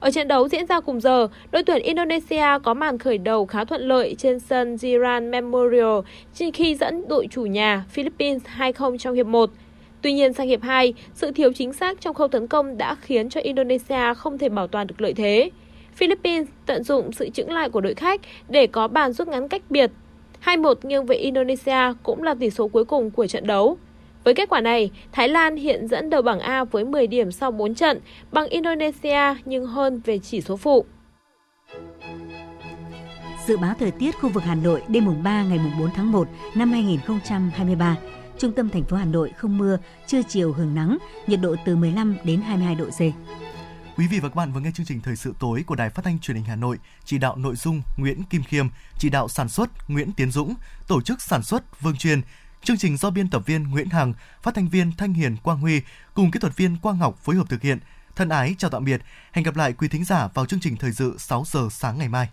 Ở 0.00 0.10
trận 0.10 0.28
đấu 0.28 0.48
diễn 0.48 0.66
ra 0.66 0.80
cùng 0.80 1.00
giờ, 1.00 1.28
đội 1.50 1.62
tuyển 1.62 1.82
Indonesia 1.82 2.46
có 2.62 2.74
màn 2.74 2.98
khởi 2.98 3.18
đầu 3.18 3.46
khá 3.46 3.64
thuận 3.64 3.82
lợi 3.82 4.14
trên 4.18 4.40
sân 4.40 4.76
Jiran 4.76 5.30
Memorial 5.30 6.00
khi 6.54 6.74
dẫn 6.74 7.08
đội 7.08 7.26
chủ 7.30 7.42
nhà 7.42 7.84
Philippines 7.90 8.42
2-0 8.58 8.98
trong 8.98 9.14
hiệp 9.14 9.26
1. 9.26 9.50
Tuy 10.02 10.12
nhiên 10.12 10.32
sang 10.32 10.48
hiệp 10.48 10.62
2, 10.62 10.94
sự 11.14 11.30
thiếu 11.30 11.52
chính 11.52 11.72
xác 11.72 12.00
trong 12.00 12.14
khâu 12.14 12.28
tấn 12.28 12.46
công 12.46 12.78
đã 12.78 12.94
khiến 12.94 13.28
cho 13.28 13.40
Indonesia 13.40 14.14
không 14.16 14.38
thể 14.38 14.48
bảo 14.48 14.66
toàn 14.66 14.86
được 14.86 15.00
lợi 15.00 15.14
thế. 15.14 15.50
Philippines 15.94 16.48
tận 16.66 16.84
dụng 16.84 17.12
sự 17.12 17.30
chững 17.30 17.52
lại 17.52 17.70
của 17.70 17.80
đội 17.80 17.94
khách 17.94 18.20
để 18.48 18.66
có 18.66 18.88
bàn 18.88 19.12
rút 19.12 19.28
ngắn 19.28 19.48
cách 19.48 19.62
biệt. 19.70 19.90
2-1 20.44 20.74
nghiêng 20.82 21.06
về 21.06 21.16
Indonesia 21.16 21.92
cũng 22.02 22.22
là 22.22 22.34
tỷ 22.34 22.50
số 22.50 22.68
cuối 22.68 22.84
cùng 22.84 23.10
của 23.10 23.26
trận 23.26 23.46
đấu. 23.46 23.76
Với 24.24 24.34
kết 24.34 24.48
quả 24.48 24.60
này, 24.60 24.90
Thái 25.12 25.28
Lan 25.28 25.56
hiện 25.56 25.88
dẫn 25.88 26.10
đầu 26.10 26.22
bảng 26.22 26.40
A 26.40 26.64
với 26.64 26.84
10 26.84 27.06
điểm 27.06 27.32
sau 27.32 27.50
4 27.50 27.74
trận, 27.74 28.00
bằng 28.32 28.46
Indonesia 28.46 29.34
nhưng 29.44 29.66
hơn 29.66 30.00
về 30.04 30.18
chỉ 30.18 30.40
số 30.40 30.56
phụ. 30.56 30.84
Dự 33.46 33.56
báo 33.56 33.74
thời 33.78 33.90
tiết 33.90 34.14
khu 34.20 34.28
vực 34.28 34.42
Hà 34.42 34.54
Nội 34.54 34.82
đêm 34.88 35.04
mùng 35.04 35.22
3 35.22 35.42
ngày 35.42 35.58
mùng 35.58 35.72
4 35.80 35.90
tháng 35.94 36.12
1 36.12 36.28
năm 36.54 36.72
2023. 36.72 37.96
Trung 38.42 38.52
tâm 38.52 38.68
thành 38.68 38.84
phố 38.84 38.96
Hà 38.96 39.04
Nội 39.04 39.32
không 39.36 39.58
mưa, 39.58 39.78
trưa 40.06 40.22
chiều 40.28 40.52
hưởng 40.52 40.74
nắng, 40.74 40.98
nhiệt 41.26 41.40
độ 41.40 41.56
từ 41.64 41.76
15 41.76 42.16
đến 42.24 42.40
22 42.40 42.74
độ 42.74 42.84
C. 42.84 42.98
Quý 43.98 44.06
vị 44.06 44.20
và 44.20 44.28
các 44.28 44.34
bạn 44.34 44.52
vừa 44.52 44.60
nghe 44.60 44.70
chương 44.74 44.86
trình 44.86 45.00
Thời 45.00 45.16
sự 45.16 45.34
tối 45.38 45.64
của 45.66 45.74
Đài 45.74 45.90
Phát 45.90 46.04
thanh 46.04 46.18
Truyền 46.18 46.36
hình 46.36 46.44
Hà 46.46 46.56
Nội, 46.56 46.78
chỉ 47.04 47.18
đạo 47.18 47.36
nội 47.36 47.56
dung 47.56 47.82
Nguyễn 47.96 48.22
Kim 48.22 48.42
Khiêm, 48.42 48.66
chỉ 48.98 49.08
đạo 49.08 49.28
sản 49.28 49.48
xuất 49.48 49.90
Nguyễn 49.90 50.12
Tiến 50.12 50.30
Dũng, 50.30 50.54
tổ 50.88 51.00
chức 51.00 51.22
sản 51.22 51.42
xuất 51.42 51.80
Vương 51.80 51.96
Truyền. 51.96 52.20
Chương 52.62 52.78
trình 52.78 52.96
do 52.96 53.10
biên 53.10 53.30
tập 53.30 53.42
viên 53.46 53.62
Nguyễn 53.62 53.88
Hằng, 53.88 54.14
phát 54.42 54.54
thanh 54.54 54.68
viên 54.68 54.92
Thanh 54.92 55.12
Hiền 55.12 55.36
Quang 55.36 55.58
Huy 55.58 55.80
cùng 56.14 56.30
kỹ 56.30 56.40
thuật 56.40 56.56
viên 56.56 56.76
Quang 56.76 56.98
Ngọc 56.98 57.18
phối 57.22 57.36
hợp 57.36 57.48
thực 57.48 57.62
hiện. 57.62 57.78
Thân 58.16 58.28
ái 58.28 58.54
chào 58.58 58.70
tạm 58.70 58.84
biệt. 58.84 59.02
Hẹn 59.32 59.44
gặp 59.44 59.56
lại 59.56 59.72
quý 59.72 59.88
thính 59.88 60.04
giả 60.04 60.28
vào 60.34 60.46
chương 60.46 60.60
trình 60.60 60.76
Thời 60.76 60.92
sự 60.92 61.16
6 61.18 61.44
giờ 61.46 61.68
sáng 61.70 61.98
ngày 61.98 62.08
mai. 62.08 62.28